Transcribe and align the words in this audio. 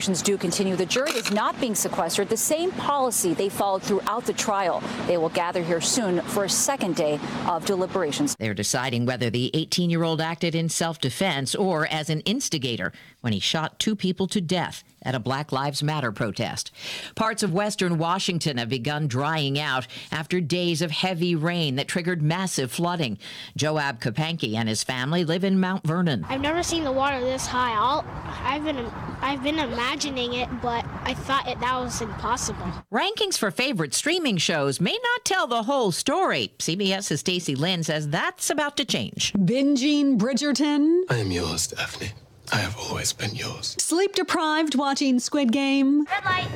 do 0.00 0.38
continue. 0.38 0.76
The 0.76 0.86
jury 0.86 1.12
is 1.12 1.30
not 1.30 1.60
being 1.60 1.74
sequestered, 1.74 2.28
the 2.28 2.36
same 2.36 2.70
policy 2.72 3.34
they 3.34 3.48
followed 3.48 3.82
throughout 3.82 4.24
the 4.24 4.32
trial. 4.32 4.82
They 5.06 5.18
will 5.18 5.28
gather 5.28 5.62
here 5.62 5.80
soon 5.80 6.20
for 6.22 6.44
a 6.44 6.48
second 6.48 6.96
day 6.96 7.20
of 7.46 7.66
deliberations. 7.66 8.34
They're 8.36 8.54
deciding 8.54 9.04
whether 9.04 9.28
the 9.28 9.50
18 9.54 9.90
year 9.90 10.02
old 10.02 10.20
acted 10.20 10.54
in 10.54 10.68
self 10.68 11.00
defense 11.00 11.54
or 11.54 11.86
as 11.86 12.08
an 12.08 12.20
instigator 12.20 12.92
when 13.20 13.32
he 13.32 13.40
shot 13.40 13.78
two 13.78 13.94
people 13.94 14.26
to 14.28 14.40
death 14.40 14.82
at 15.02 15.14
a 15.14 15.18
Black 15.18 15.52
Lives 15.52 15.82
Matter 15.82 16.12
protest. 16.12 16.70
Parts 17.14 17.42
of 17.42 17.52
western 17.52 17.98
Washington 17.98 18.58
have 18.58 18.68
begun 18.68 19.08
drying 19.08 19.58
out 19.58 19.86
after 20.12 20.40
days 20.40 20.82
of 20.82 20.90
heavy 20.90 21.34
rain 21.34 21.76
that 21.76 21.88
triggered 21.88 22.22
massive 22.22 22.70
flooding. 22.70 23.18
Joab 23.56 24.00
Kapanki 24.00 24.54
and 24.54 24.68
his 24.68 24.82
family 24.84 25.24
live 25.24 25.44
in 25.44 25.60
Mount 25.60 25.86
Vernon. 25.86 26.24
I've 26.28 26.40
never 26.40 26.62
seen 26.62 26.84
the 26.84 26.92
water 26.92 27.20
this 27.20 27.46
high. 27.46 27.72
I'll, 27.72 28.04
I've 28.42 28.64
been 28.64 28.86
I've 29.22 29.42
been 29.42 29.58
imagining 29.90 30.34
it, 30.34 30.48
but 30.62 30.84
I 31.02 31.14
thought 31.14 31.48
it, 31.48 31.58
that 31.60 31.80
was 31.80 32.00
impossible. 32.00 32.64
Rankings 32.92 33.36
for 33.36 33.50
favorite 33.50 33.92
streaming 33.92 34.36
shows 34.36 34.80
may 34.80 34.92
not 34.92 35.24
tell 35.24 35.48
the 35.48 35.64
whole 35.64 35.90
story. 35.90 36.52
CBS's 36.58 37.20
Stacey 37.20 37.56
Lynn 37.56 37.82
says 37.82 38.08
that's 38.08 38.50
about 38.50 38.76
to 38.76 38.84
change. 38.84 39.32
Binging 39.32 40.16
Bridgerton. 40.16 41.02
I 41.10 41.16
am 41.16 41.32
yours, 41.32 41.66
Daphne. 41.66 42.12
I 42.52 42.56
have 42.56 42.76
always 42.78 43.12
been 43.12 43.34
yours. 43.34 43.76
Sleep 43.78 44.14
deprived 44.14 44.74
watching 44.74 45.18
Squid 45.20 45.52
Game. 45.52 46.04
Red 46.04 46.24
light. 46.24 46.48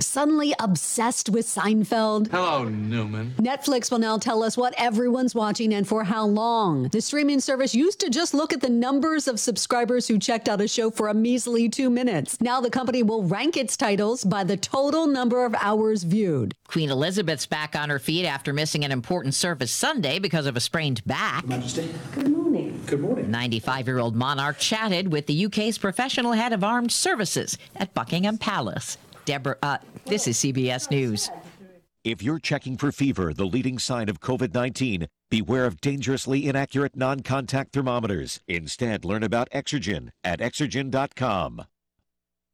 Suddenly 0.00 0.54
obsessed 0.58 1.28
with 1.28 1.46
Seinfeld. 1.46 2.30
Hello, 2.30 2.64
Newman. 2.68 3.34
Netflix 3.38 3.90
will 3.90 3.98
now 3.98 4.16
tell 4.16 4.42
us 4.42 4.56
what 4.56 4.74
everyone's 4.76 5.34
watching 5.34 5.74
and 5.74 5.86
for 5.86 6.04
how 6.04 6.24
long. 6.26 6.88
The 6.88 7.00
streaming 7.00 7.40
service 7.40 7.74
used 7.74 8.00
to 8.00 8.10
just 8.10 8.32
look 8.34 8.52
at 8.52 8.60
the 8.60 8.68
numbers 8.68 9.26
of 9.28 9.40
subscribers 9.40 10.06
who 10.06 10.18
checked 10.18 10.48
out 10.48 10.60
a 10.60 10.68
show 10.68 10.90
for 10.90 11.08
a 11.08 11.14
measly 11.14 11.68
two 11.68 11.90
minutes. 11.90 12.40
Now 12.40 12.60
the 12.60 12.70
company 12.70 13.02
will 13.02 13.24
rank 13.24 13.56
its 13.56 13.76
titles 13.76 14.24
by 14.24 14.44
the 14.44 14.56
total 14.56 15.06
number 15.06 15.44
of 15.44 15.54
hours 15.60 16.04
viewed. 16.04 16.54
Queen 16.68 16.90
Elizabeth's 16.90 17.46
back 17.46 17.74
on 17.76 17.88
her 17.90 17.98
feet 17.98 18.26
after 18.26 18.52
missing 18.52 18.84
an 18.84 18.92
important 18.92 19.34
service 19.34 19.72
Sunday 19.72 20.18
because 20.18 20.46
of 20.46 20.56
a 20.56 20.60
sprained 20.60 21.04
back. 21.06 21.46
Majesty. 21.46 21.92
Good 22.14 22.28
morning. 22.28 22.43
Good 22.86 23.00
morning. 23.00 23.30
95 23.30 23.86
year 23.86 23.98
old 23.98 24.14
monarch 24.14 24.58
chatted 24.58 25.10
with 25.10 25.26
the 25.26 25.46
UK's 25.46 25.78
professional 25.78 26.32
head 26.32 26.52
of 26.52 26.62
armed 26.62 26.92
services 26.92 27.56
at 27.76 27.94
Buckingham 27.94 28.38
Palace. 28.38 28.98
Deborah, 29.24 29.56
uh, 29.62 29.78
this 30.04 30.28
is 30.28 30.36
CBS 30.36 30.90
News. 30.90 31.30
If 32.04 32.22
you're 32.22 32.38
checking 32.38 32.76
for 32.76 32.92
fever, 32.92 33.32
the 33.32 33.46
leading 33.46 33.78
sign 33.78 34.10
of 34.10 34.20
COVID 34.20 34.52
19, 34.52 35.08
beware 35.30 35.64
of 35.64 35.80
dangerously 35.80 36.46
inaccurate 36.46 36.96
non 36.96 37.20
contact 37.20 37.72
thermometers. 37.72 38.40
Instead, 38.46 39.04
learn 39.04 39.22
about 39.22 39.48
Exergen 39.50 40.10
at 40.22 40.40
Exergen.com. 40.40 41.64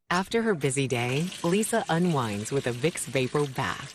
After 0.09 0.43
her 0.43 0.55
busy 0.55 0.87
day, 0.87 1.29
Lisa 1.43 1.85
unwinds 1.89 2.53
with 2.53 2.69
a 2.69 2.73
Vicks 2.73 3.07
Vapor 3.07 3.47
Bath. 3.47 3.95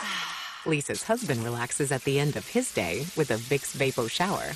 Lisa's 0.66 1.02
husband 1.02 1.44
relaxes 1.44 1.92
at 1.92 2.04
the 2.04 2.18
end 2.18 2.36
of 2.36 2.48
his 2.48 2.72
day 2.72 3.06
with 3.16 3.30
a 3.30 3.36
Vicks 3.36 3.74
Vapor 3.74 4.08
Shower. 4.08 4.52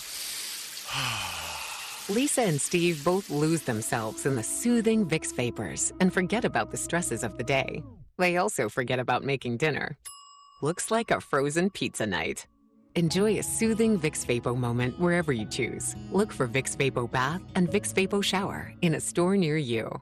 Lisa 2.08 2.42
and 2.42 2.60
Steve 2.60 3.04
both 3.04 3.30
lose 3.30 3.62
themselves 3.62 4.26
in 4.26 4.36
the 4.36 4.42
soothing 4.42 5.06
Vicks 5.06 5.34
Vapors 5.34 5.92
and 6.00 6.12
forget 6.12 6.44
about 6.44 6.70
the 6.70 6.76
stresses 6.76 7.22
of 7.22 7.36
the 7.36 7.44
day. 7.44 7.82
They 8.18 8.36
also 8.36 8.68
forget 8.68 8.98
about 8.98 9.24
making 9.24 9.58
dinner. 9.58 9.96
Looks 10.62 10.90
like 10.90 11.10
a 11.10 11.20
frozen 11.20 11.70
pizza 11.70 12.06
night. 12.06 12.46
Enjoy 12.94 13.38
a 13.38 13.42
soothing 13.42 13.98
Vicks 14.00 14.26
Vapo 14.26 14.56
moment 14.56 14.98
wherever 14.98 15.32
you 15.32 15.46
choose. 15.46 15.94
Look 16.10 16.32
for 16.32 16.48
Vicks 16.48 16.76
Vapo 16.76 17.08
Bath 17.10 17.42
and 17.54 17.68
Vicks 17.68 17.92
Vapo 17.94 18.24
Shower 18.24 18.72
in 18.82 18.94
a 18.94 19.00
store 19.00 19.36
near 19.36 19.56
you. 19.56 20.00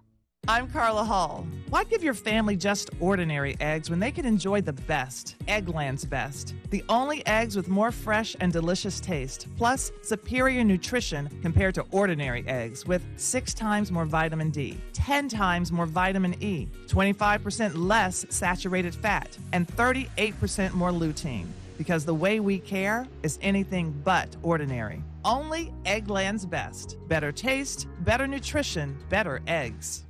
I'm 0.48 0.68
Carla 0.68 1.02
Hall. 1.02 1.44
Why 1.70 1.82
give 1.82 2.04
your 2.04 2.14
family 2.14 2.56
just 2.56 2.90
ordinary 3.00 3.56
eggs 3.58 3.90
when 3.90 3.98
they 3.98 4.12
can 4.12 4.24
enjoy 4.24 4.60
the 4.60 4.74
best? 4.74 5.34
Eggland's 5.48 6.04
Best. 6.04 6.54
The 6.70 6.84
only 6.88 7.26
eggs 7.26 7.56
with 7.56 7.66
more 7.66 7.90
fresh 7.90 8.36
and 8.38 8.52
delicious 8.52 9.00
taste, 9.00 9.48
plus 9.56 9.90
superior 10.02 10.62
nutrition 10.62 11.28
compared 11.42 11.74
to 11.74 11.84
ordinary 11.90 12.46
eggs, 12.46 12.86
with 12.86 13.04
six 13.16 13.54
times 13.54 13.90
more 13.90 14.04
vitamin 14.04 14.50
D, 14.50 14.78
10 14.92 15.28
times 15.28 15.72
more 15.72 15.86
vitamin 15.86 16.40
E, 16.40 16.68
25% 16.86 17.72
less 17.74 18.24
saturated 18.28 18.94
fat, 18.94 19.36
and 19.52 19.66
38% 19.66 20.74
more 20.74 20.92
lutein. 20.92 21.46
Because 21.76 22.04
the 22.04 22.14
way 22.14 22.38
we 22.38 22.60
care 22.60 23.08
is 23.24 23.40
anything 23.42 24.00
but 24.04 24.28
ordinary. 24.44 25.02
Only 25.24 25.72
Eggland's 25.84 26.46
Best. 26.46 26.98
Better 27.08 27.32
taste, 27.32 27.88
better 28.04 28.28
nutrition, 28.28 28.96
better 29.08 29.42
eggs. 29.48 30.05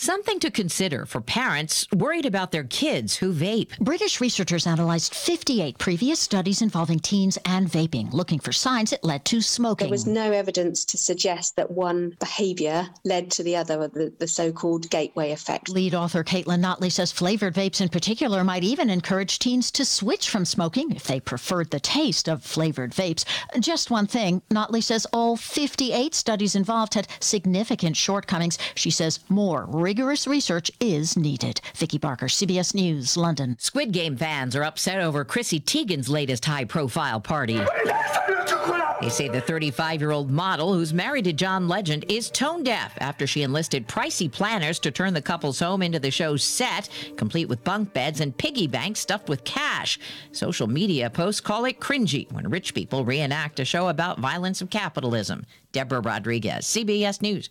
Something 0.00 0.38
to 0.38 0.50
consider 0.52 1.06
for 1.06 1.20
parents 1.20 1.84
worried 1.92 2.24
about 2.24 2.52
their 2.52 2.62
kids 2.62 3.16
who 3.16 3.32
vape. 3.32 3.76
British 3.80 4.20
researchers 4.20 4.64
analyzed 4.64 5.12
58 5.12 5.76
previous 5.78 6.20
studies 6.20 6.62
involving 6.62 7.00
teens 7.00 7.36
and 7.44 7.66
vaping, 7.68 8.12
looking 8.12 8.38
for 8.38 8.52
signs 8.52 8.92
it 8.92 9.02
led 9.02 9.24
to 9.24 9.40
smoking. 9.40 9.86
There 9.86 9.90
was 9.90 10.06
no 10.06 10.30
evidence 10.30 10.84
to 10.84 10.96
suggest 10.96 11.56
that 11.56 11.72
one 11.72 12.16
behavior 12.20 12.88
led 13.04 13.32
to 13.32 13.42
the 13.42 13.56
other, 13.56 13.88
the, 13.88 14.12
the 14.20 14.28
so 14.28 14.52
called 14.52 14.88
gateway 14.88 15.32
effect. 15.32 15.68
Lead 15.68 15.96
author 15.96 16.22
Caitlin 16.22 16.62
Notley 16.62 16.92
says 16.92 17.10
flavored 17.10 17.54
vapes 17.54 17.80
in 17.80 17.88
particular 17.88 18.44
might 18.44 18.62
even 18.62 18.90
encourage 18.90 19.40
teens 19.40 19.72
to 19.72 19.84
switch 19.84 20.30
from 20.30 20.44
smoking 20.44 20.92
if 20.92 21.08
they 21.08 21.18
preferred 21.18 21.72
the 21.72 21.80
taste 21.80 22.28
of 22.28 22.44
flavored 22.44 22.92
vapes. 22.92 23.24
Just 23.58 23.90
one 23.90 24.06
thing 24.06 24.42
Notley 24.48 24.82
says 24.82 25.08
all 25.12 25.36
58 25.36 26.14
studies 26.14 26.54
involved 26.54 26.94
had 26.94 27.08
significant 27.18 27.96
shortcomings. 27.96 28.58
She 28.76 28.92
says 28.92 29.18
more 29.28 29.66
rigorous 29.88 30.26
research 30.26 30.70
is 30.80 31.16
needed. 31.16 31.62
Vicki 31.74 31.96
Barker, 31.96 32.26
CBS 32.26 32.74
News, 32.74 33.16
London. 33.16 33.56
Squid 33.58 33.90
Game 33.90 34.18
fans 34.18 34.54
are 34.54 34.62
upset 34.62 35.00
over 35.00 35.24
Chrissy 35.24 35.60
Teigen's 35.60 36.10
latest 36.10 36.44
high 36.44 36.66
profile 36.66 37.22
party. 37.22 37.58
They 39.00 39.08
say 39.08 39.28
the 39.28 39.40
35 39.40 40.02
year 40.02 40.10
old 40.10 40.30
model, 40.30 40.74
who's 40.74 40.92
married 40.92 41.24
to 41.24 41.32
John 41.32 41.68
Legend, 41.68 42.04
is 42.10 42.28
tone 42.28 42.64
deaf 42.64 42.98
after 42.98 43.26
she 43.26 43.40
enlisted 43.40 43.88
pricey 43.88 44.30
planners 44.30 44.78
to 44.80 44.90
turn 44.90 45.14
the 45.14 45.22
couple's 45.22 45.58
home 45.58 45.80
into 45.80 45.98
the 45.98 46.10
show's 46.10 46.44
set, 46.44 46.90
complete 47.16 47.48
with 47.48 47.64
bunk 47.64 47.94
beds 47.94 48.20
and 48.20 48.36
piggy 48.36 48.66
banks 48.66 49.00
stuffed 49.00 49.30
with 49.30 49.42
cash. 49.44 49.98
Social 50.32 50.66
media 50.66 51.08
posts 51.08 51.40
call 51.40 51.64
it 51.64 51.80
cringy 51.80 52.30
when 52.30 52.50
rich 52.50 52.74
people 52.74 53.06
reenact 53.06 53.58
a 53.58 53.64
show 53.64 53.88
about 53.88 54.18
violence 54.18 54.60
of 54.60 54.68
capitalism. 54.68 55.46
Deborah 55.72 56.00
Rodriguez, 56.02 56.66
CBS 56.66 57.22
News. 57.22 57.48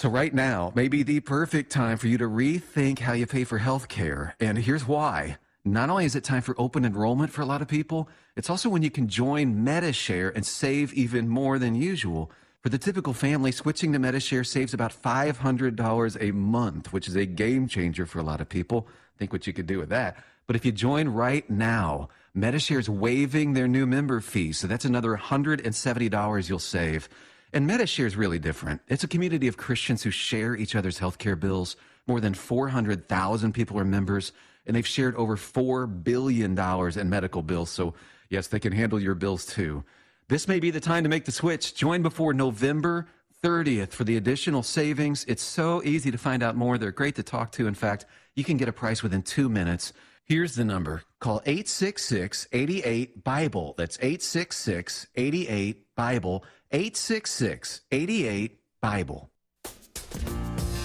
So, 0.00 0.08
right 0.08 0.32
now 0.32 0.72
may 0.74 0.88
be 0.88 1.02
the 1.02 1.20
perfect 1.20 1.70
time 1.70 1.98
for 1.98 2.06
you 2.06 2.16
to 2.16 2.24
rethink 2.24 3.00
how 3.00 3.12
you 3.12 3.26
pay 3.26 3.44
for 3.44 3.58
health 3.58 3.88
care. 3.88 4.34
And 4.40 4.56
here's 4.56 4.88
why. 4.88 5.36
Not 5.62 5.90
only 5.90 6.06
is 6.06 6.16
it 6.16 6.24
time 6.24 6.40
for 6.40 6.54
open 6.56 6.86
enrollment 6.86 7.32
for 7.32 7.42
a 7.42 7.44
lot 7.44 7.60
of 7.60 7.68
people, 7.68 8.08
it's 8.34 8.48
also 8.48 8.70
when 8.70 8.80
you 8.80 8.90
can 8.90 9.08
join 9.08 9.56
MediShare 9.56 10.34
and 10.34 10.46
save 10.46 10.94
even 10.94 11.28
more 11.28 11.58
than 11.58 11.74
usual. 11.74 12.32
For 12.62 12.70
the 12.70 12.78
typical 12.78 13.12
family, 13.12 13.52
switching 13.52 13.92
to 13.92 13.98
MediShare 13.98 14.46
saves 14.46 14.72
about 14.72 14.94
$500 15.02 16.16
a 16.18 16.32
month, 16.32 16.94
which 16.94 17.06
is 17.06 17.14
a 17.14 17.26
game 17.26 17.68
changer 17.68 18.06
for 18.06 18.20
a 18.20 18.24
lot 18.24 18.40
of 18.40 18.48
people. 18.48 18.88
Think 19.18 19.34
what 19.34 19.46
you 19.46 19.52
could 19.52 19.66
do 19.66 19.78
with 19.78 19.90
that. 19.90 20.16
But 20.46 20.56
if 20.56 20.64
you 20.64 20.72
join 20.72 21.08
right 21.08 21.44
now, 21.50 22.08
MediShare 22.34 22.78
is 22.78 22.88
waiving 22.88 23.52
their 23.52 23.68
new 23.68 23.84
member 23.84 24.22
fee, 24.22 24.52
so 24.52 24.66
that's 24.66 24.86
another 24.86 25.14
$170 25.14 26.48
you'll 26.48 26.58
save. 26.58 27.06
And 27.52 27.68
MediShare 27.68 28.06
is 28.06 28.16
really 28.16 28.38
different. 28.38 28.80
It's 28.88 29.04
a 29.04 29.08
community 29.08 29.48
of 29.48 29.56
Christians 29.56 30.02
who 30.02 30.10
share 30.10 30.54
each 30.54 30.76
other's 30.76 30.98
healthcare 30.98 31.38
bills. 31.38 31.76
More 32.06 32.20
than 32.20 32.34
400,000 32.34 33.52
people 33.52 33.78
are 33.78 33.84
members, 33.84 34.32
and 34.66 34.76
they've 34.76 34.86
shared 34.86 35.16
over 35.16 35.36
$4 35.36 36.02
billion 36.04 36.58
in 36.98 37.10
medical 37.10 37.42
bills. 37.42 37.70
So, 37.70 37.94
yes, 38.28 38.46
they 38.46 38.60
can 38.60 38.72
handle 38.72 39.00
your 39.00 39.14
bills 39.14 39.46
too. 39.46 39.84
This 40.28 40.46
may 40.46 40.60
be 40.60 40.70
the 40.70 40.80
time 40.80 41.02
to 41.02 41.08
make 41.08 41.24
the 41.24 41.32
switch. 41.32 41.74
Join 41.74 42.02
before 42.02 42.32
November 42.32 43.08
30th 43.42 43.90
for 43.90 44.04
the 44.04 44.16
additional 44.16 44.62
savings. 44.62 45.24
It's 45.26 45.42
so 45.42 45.82
easy 45.82 46.10
to 46.10 46.18
find 46.18 46.42
out 46.42 46.56
more. 46.56 46.78
They're 46.78 46.92
great 46.92 47.16
to 47.16 47.22
talk 47.22 47.52
to. 47.52 47.66
In 47.66 47.74
fact, 47.74 48.06
you 48.34 48.44
can 48.44 48.56
get 48.56 48.68
a 48.68 48.72
price 48.72 49.02
within 49.02 49.22
two 49.22 49.48
minutes. 49.48 49.92
Here's 50.24 50.54
the 50.54 50.64
number 50.64 51.02
call 51.18 51.42
866 51.46 52.46
88 52.52 53.24
Bible. 53.24 53.74
That's 53.76 53.98
866 53.98 55.08
88 55.16 55.96
Bible. 55.96 56.44
866 56.72 57.80
88 57.90 58.60
Bible. 58.80 59.30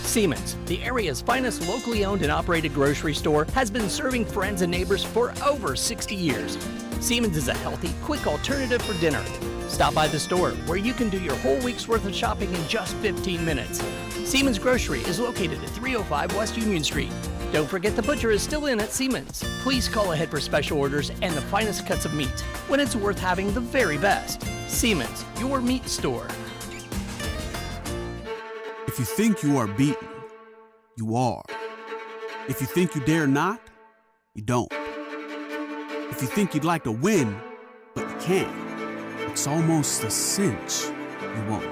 Siemens, 0.02 0.58
the 0.66 0.82
area's 0.82 1.22
finest 1.22 1.68
locally 1.68 2.04
owned 2.04 2.24
and 2.24 2.32
operated 2.32 2.74
grocery 2.74 3.14
store, 3.14 3.46
has 3.54 3.70
been 3.70 3.88
serving 3.88 4.26
friends 4.26 4.64
and 4.64 4.72
neighbors 4.72 5.04
for 5.04 5.32
over 5.46 5.76
60 5.76 6.16
years. 6.16 6.58
Siemens 7.00 7.38
is 7.38 7.50
a 7.50 7.54
healthy, 7.54 7.94
quick 8.02 8.26
alternative 8.26 8.82
for 8.82 9.00
dinner. 9.00 9.24
Stop 9.68 9.94
by 9.94 10.08
the 10.08 10.18
store 10.18 10.52
where 10.66 10.80
you 10.80 10.94
can 10.94 11.10
do 11.10 11.20
your 11.20 11.36
whole 11.36 11.60
week's 11.60 11.88
worth 11.88 12.06
of 12.06 12.16
shopping 12.16 12.52
in 12.52 12.68
just 12.68 12.96
15 12.96 13.46
minutes. 13.46 13.80
Siemens 14.24 14.58
Grocery 14.58 15.02
is 15.02 15.20
located 15.20 15.64
at 15.64 15.70
305 15.70 16.36
West 16.36 16.58
Union 16.58 16.84
Street. 16.84 17.12
Don't 17.52 17.68
forget 17.70 17.96
the 17.96 18.02
butcher 18.02 18.32
is 18.32 18.42
still 18.42 18.66
in 18.66 18.80
at 18.80 18.92
Siemens. 18.92 19.44
Please 19.62 19.88
call 19.88 20.12
ahead 20.12 20.30
for 20.30 20.40
special 20.40 20.78
orders 20.78 21.12
and 21.22 21.34
the 21.34 21.42
finest 21.42 21.88
cuts 21.88 22.06
of 22.06 22.14
meat 22.14 22.42
when 22.68 22.80
it's 22.80 22.96
worth 22.96 23.20
having 23.20 23.54
the 23.54 23.62
very 23.62 23.98
best. 23.98 24.44
Siemens, 24.68 25.24
your 25.40 25.62
meat 25.62 25.88
store. 25.88 26.28
If 28.88 29.00
you 29.00 29.06
think 29.06 29.44
you 29.44 29.58
are 29.58 29.68
beaten, 29.68 30.08
you 30.98 31.16
are. 31.16 31.44
If 32.48 32.62
you 32.62 32.68
think 32.68 32.96
you 32.96 33.02
dare 33.02 33.28
not, 33.28 33.60
you 34.36 34.42
don't. 34.42 34.72
If 36.12 36.22
you 36.22 36.28
think 36.28 36.54
you'd 36.54 36.64
like 36.64 36.84
to 36.84 36.92
win, 36.92 37.38
but 37.94 38.10
you 38.10 38.16
can't, 38.20 39.30
it's 39.30 39.48
almost 39.48 40.04
a 40.04 40.12
cinch 40.12 40.86
you 41.22 41.44
won't. 41.50 41.68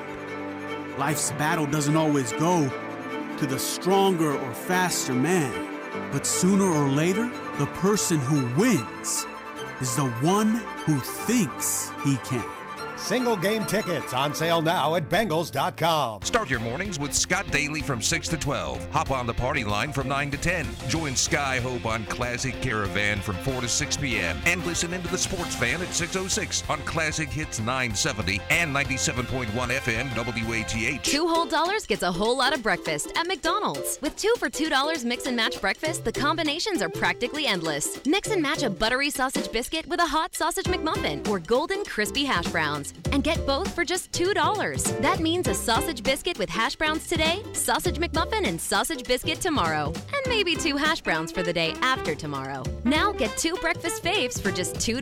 Life's 0.98 1.32
battle 1.32 1.66
doesn't 1.66 1.96
always 1.96 2.32
go 2.34 2.70
to 3.44 3.50
the 3.50 3.60
stronger 3.60 4.32
or 4.32 4.54
faster 4.54 5.14
man, 5.14 5.68
but 6.14 6.26
sooner 6.26 6.64
or 6.64 6.88
later, 6.88 7.30
the 7.60 7.66
person 7.82 8.18
who 8.18 8.46
wins 8.56 9.26
is 9.82 9.98
the 9.98 10.10
one 10.22 10.62
who 10.86 10.98
thinks 11.00 11.92
he 12.06 12.16
can. 12.18 12.63
Single 13.04 13.36
game 13.36 13.66
tickets 13.66 14.14
on 14.14 14.34
sale 14.34 14.62
now 14.62 14.96
at 14.96 15.10
Bengals.com. 15.10 16.22
Start 16.22 16.50
your 16.50 16.62
mornings 16.62 16.98
with 16.98 17.14
Scott 17.14 17.46
Daly 17.52 17.82
from 17.82 18.02
6 18.02 18.30
to 18.30 18.38
12. 18.38 18.92
Hop 18.92 19.12
on 19.12 19.28
the 19.28 19.34
party 19.34 19.66
line 19.66 19.92
from 19.92 20.08
9 20.08 20.32
to 20.32 20.38
10. 20.38 20.66
Join 20.88 21.14
Sky 21.14 21.60
Hope 21.60 21.86
on 21.86 22.06
Classic 22.06 22.56
Caravan 22.62 23.20
from 23.20 23.36
4 23.40 23.60
to 23.60 23.68
6 23.68 23.98
p.m. 23.98 24.38
And 24.46 24.66
listen 24.66 24.94
into 24.94 25.10
the 25.10 25.18
Sports 25.18 25.54
Fan 25.54 25.82
at 25.82 25.90
606 25.90 26.64
on 26.70 26.80
Classic 26.84 27.28
Hits 27.28 27.60
970 27.60 28.40
and 28.50 28.74
97.1 28.74 29.48
FM 29.52 30.08
WATH. 30.16 31.04
Two 31.04 31.28
whole 31.28 31.46
dollars 31.46 31.86
gets 31.86 32.04
a 32.04 32.12
whole 32.12 32.38
lot 32.38 32.54
of 32.54 32.64
breakfast 32.64 33.12
at 33.18 33.28
McDonald's. 33.28 34.00
With 34.02 34.16
two 34.16 34.34
for 34.40 34.50
$2 34.50 35.04
mix 35.04 35.26
and 35.26 35.36
match 35.36 35.60
breakfast, 35.60 36.06
the 36.06 36.14
combinations 36.14 36.82
are 36.82 36.88
practically 36.88 37.48
endless. 37.48 38.00
Mix 38.06 38.32
and 38.32 38.42
match 38.42 38.64
a 38.64 38.70
buttery 38.70 39.10
sausage 39.10 39.52
biscuit 39.52 39.86
with 39.88 40.00
a 40.00 40.08
hot 40.08 40.34
sausage 40.34 40.68
McMuffin 40.68 41.28
or 41.28 41.40
golden 41.40 41.84
crispy 41.84 42.24
hash 42.24 42.48
browns 42.48 42.93
and 43.12 43.24
get 43.24 43.46
both 43.46 43.74
for 43.74 43.84
just 43.86 44.12
$2. 44.12 45.02
That 45.02 45.20
means 45.20 45.48
a 45.48 45.54
sausage 45.54 46.04
biscuit 46.04 46.40
with 46.40 46.50
hash 46.50 46.76
browns 46.76 47.08
today, 47.08 47.44
sausage 47.54 47.98
McMuffin, 47.98 48.48
and 48.48 48.60
sausage 48.60 49.04
biscuit 49.04 49.40
tomorrow. 49.42 49.88
And 49.88 50.28
maybe 50.28 50.56
two 50.56 50.78
hash 50.78 51.02
browns 51.02 51.32
for 51.32 51.44
the 51.44 51.54
day 51.54 51.74
after 51.82 52.16
tomorrow. 52.16 52.64
Now 52.84 53.12
get 53.12 53.36
two 53.38 53.56
breakfast 53.56 54.04
faves 54.04 54.42
for 54.42 54.52
just 54.52 54.76
$2. 54.76 55.02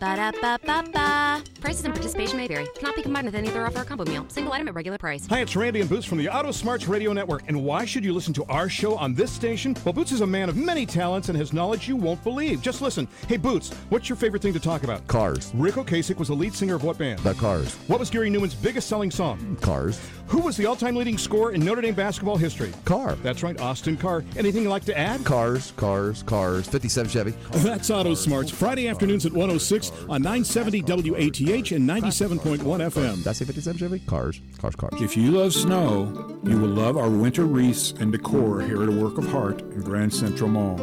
Ba 0.00 0.16
da 0.16 0.32
ba 0.40 0.58
ba 0.64 0.84
ba. 0.92 1.42
Prices 1.60 1.84
and 1.84 1.94
participation 1.94 2.36
may 2.36 2.46
vary. 2.46 2.66
Cannot 2.76 2.96
be 2.96 3.02
combined 3.02 3.26
with 3.26 3.34
any 3.34 3.48
other 3.48 3.64
offer 3.66 3.80
or 3.80 3.84
combo 3.84 4.04
meal. 4.04 4.26
Single 4.28 4.52
item 4.52 4.68
at 4.68 4.74
regular 4.74 4.98
price. 4.98 5.26
Hi, 5.28 5.40
it's 5.40 5.56
Randy 5.56 5.80
and 5.80 5.88
Boots 5.88 6.04
from 6.04 6.18
the 6.18 6.28
Auto 6.28 6.50
Smarts 6.50 6.88
Radio 6.88 7.12
Network. 7.12 7.42
And 7.48 7.64
why 7.64 7.84
should 7.84 8.04
you 8.04 8.12
listen 8.12 8.34
to 8.34 8.44
our 8.44 8.68
show 8.68 8.96
on 8.96 9.14
this 9.14 9.32
station? 9.32 9.76
Well, 9.84 9.92
Boots 9.92 10.12
is 10.12 10.20
a 10.20 10.26
man 10.26 10.48
of 10.48 10.56
many 10.56 10.84
talents 10.84 11.28
and 11.30 11.38
has 11.38 11.52
knowledge 11.52 11.88
you 11.88 11.96
won't 11.96 12.22
believe. 12.22 12.60
Just 12.60 12.82
listen. 12.82 13.08
Hey, 13.28 13.36
Boots, 13.36 13.72
what's 13.88 14.08
your 14.08 14.16
favorite 14.16 14.42
thing 14.42 14.52
to 14.52 14.60
talk 14.60 14.84
about? 14.84 15.06
Cars. 15.06 15.52
Ric 15.54 15.74
Ocasek 15.74 16.16
was 16.18 16.28
the 16.28 16.34
lead 16.34 16.54
singer 16.54 16.74
of 16.74 16.84
what 16.84 16.93
band? 16.94 17.20
The 17.20 17.34
Cars. 17.34 17.74
What 17.86 18.00
was 18.00 18.10
Gary 18.10 18.30
Numan's 18.30 18.54
biggest 18.54 18.88
selling 18.88 19.10
song? 19.10 19.56
Cars. 19.60 20.00
Who 20.28 20.40
was 20.40 20.56
the 20.56 20.64
all-time 20.66 20.96
leading 20.96 21.18
scorer 21.18 21.52
in 21.52 21.62
Notre 21.62 21.82
Dame 21.82 21.94
basketball 21.94 22.36
history? 22.36 22.72
Car. 22.84 23.14
That's 23.16 23.42
right, 23.42 23.60
Austin 23.60 23.96
Carr. 23.96 24.24
Anything 24.36 24.62
you'd 24.62 24.70
like 24.70 24.84
to 24.86 24.98
add? 24.98 25.24
Cars, 25.24 25.72
cars, 25.76 26.22
cars. 26.22 26.66
57 26.66 27.10
Chevy. 27.10 27.34
That's 27.52 27.90
Auto 27.90 28.14
Smarts. 28.14 28.50
Friday 28.50 28.88
afternoons 28.88 29.26
at 29.26 29.32
106 29.32 29.90
on 30.08 30.22
970 30.22 30.82
WATH 30.82 31.72
and 31.72 31.88
97.1 31.88 32.58
FM. 32.58 33.22
That's 33.22 33.40
I 33.40 33.44
say 33.44 33.44
57 33.44 33.78
Chevy? 33.78 33.98
Cars, 34.00 34.40
cars, 34.58 34.74
cars. 34.76 35.00
If 35.02 35.16
you 35.16 35.32
love 35.32 35.52
snow, 35.52 36.38
you 36.44 36.58
will 36.58 36.68
love 36.68 36.96
our 36.96 37.10
winter 37.10 37.44
wreaths 37.44 37.92
and 37.92 38.10
decor 38.10 38.62
here 38.62 38.82
at 38.82 38.88
A 38.88 38.92
Work 38.92 39.18
of 39.18 39.26
Heart 39.26 39.60
in 39.60 39.82
Grand 39.82 40.12
Central 40.12 40.48
Mall. 40.48 40.78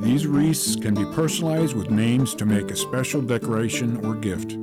These 0.00 0.26
wreaths 0.26 0.76
can 0.76 0.94
be 0.94 1.04
personalized 1.14 1.74
with 1.76 1.90
names 1.90 2.34
to 2.36 2.46
make 2.46 2.70
a 2.70 2.76
special 2.76 3.20
decoration 3.20 4.04
or 4.06 4.14
gift. 4.14 4.56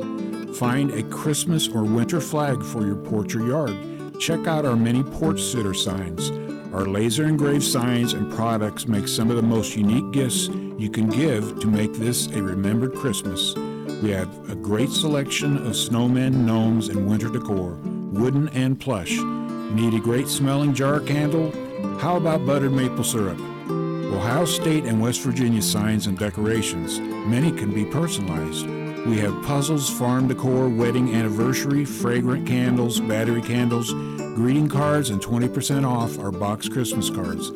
Find 0.58 0.92
a 0.92 1.04
Christmas 1.04 1.68
or 1.68 1.84
winter 1.84 2.22
flag 2.22 2.64
for 2.64 2.86
your 2.86 2.96
porch 2.96 3.36
or 3.36 3.46
yard. 3.46 3.76
Check 4.22 4.48
out 4.48 4.66
our 4.66 4.78
many 4.78 5.04
porch 5.04 5.42
sitter 5.42 5.74
signs. 5.74 6.32
Our 6.74 6.86
laser 6.86 7.26
engraved 7.26 7.66
signs 7.66 8.14
and 8.14 8.32
products 8.32 8.88
make 8.88 9.10
some 9.10 9.30
of 9.30 9.36
the 9.36 9.42
most 9.42 9.76
unique 9.76 10.14
gifts 10.14 10.48
you 10.78 10.90
can 10.90 11.10
give 11.10 11.60
to 11.60 11.68
make 11.68 11.92
this 11.94 12.28
a 12.28 12.42
remembered 12.42 12.96
Christmas. 12.96 13.54
We 14.02 14.12
have 14.12 14.50
a 14.50 14.56
great 14.56 14.92
selection 14.92 15.58
of 15.58 15.74
snowmen, 15.74 16.46
gnomes, 16.46 16.88
and 16.88 17.06
winter 17.06 17.28
decor, 17.28 17.78
wooden 18.14 18.48
and 18.50 18.80
plush. 18.80 19.18
Need 19.20 19.94
a 19.94 20.00
great 20.00 20.30
smelling 20.30 20.74
jar 20.74 21.02
candle? 21.02 21.52
How 22.00 22.16
about 22.16 22.46
buttered 22.46 22.72
maple 22.72 23.04
syrup? 23.04 23.40
Ohio 23.70 24.46
State 24.46 24.86
and 24.86 25.02
West 25.02 25.20
Virginia 25.20 25.62
signs 25.62 26.08
and 26.08 26.18
decorations. 26.18 27.02
Many 27.02 27.52
can 27.52 27.74
be 27.74 27.84
personalized. 27.84 28.85
We 29.06 29.20
have 29.20 29.44
puzzles, 29.44 29.88
farm 29.88 30.28
decor, 30.28 30.68
wedding 30.68 31.14
anniversary, 31.14 31.86
fragrant 31.86 32.48
candles, 32.48 33.00
battery 33.00 33.42
candles, 33.44 33.94
greeting 34.34 34.68
cards, 34.68 35.12
and 35.12 35.22
20% 35.22 35.88
off 35.88 36.18
our 36.18 36.32
box 36.32 36.68
Christmas 36.68 37.12
cards. 37.12 37.52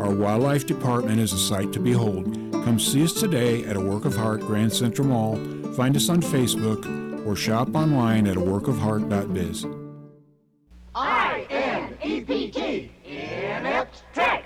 Our 0.00 0.10
wildlife 0.12 0.66
department 0.66 1.20
is 1.20 1.32
a 1.32 1.38
sight 1.38 1.72
to 1.74 1.78
behold. 1.78 2.24
Come 2.52 2.80
see 2.80 3.04
us 3.04 3.12
today 3.12 3.64
at 3.64 3.76
a 3.76 3.80
Work 3.80 4.06
of 4.06 4.16
Heart 4.16 4.40
Grand 4.40 4.72
Central 4.72 5.06
Mall. 5.06 5.36
Find 5.74 5.94
us 5.94 6.08
on 6.08 6.20
Facebook 6.20 7.24
or 7.24 7.36
shop 7.36 7.76
online 7.76 8.26
at 8.26 8.36
a 8.36 8.40
workofheart.biz. 8.40 9.66
I 10.96 11.46
N 11.48 11.96
E 12.02 12.20
P 12.22 12.50
T 12.50 12.90
Inept 13.04 14.02
Tech. 14.12 14.44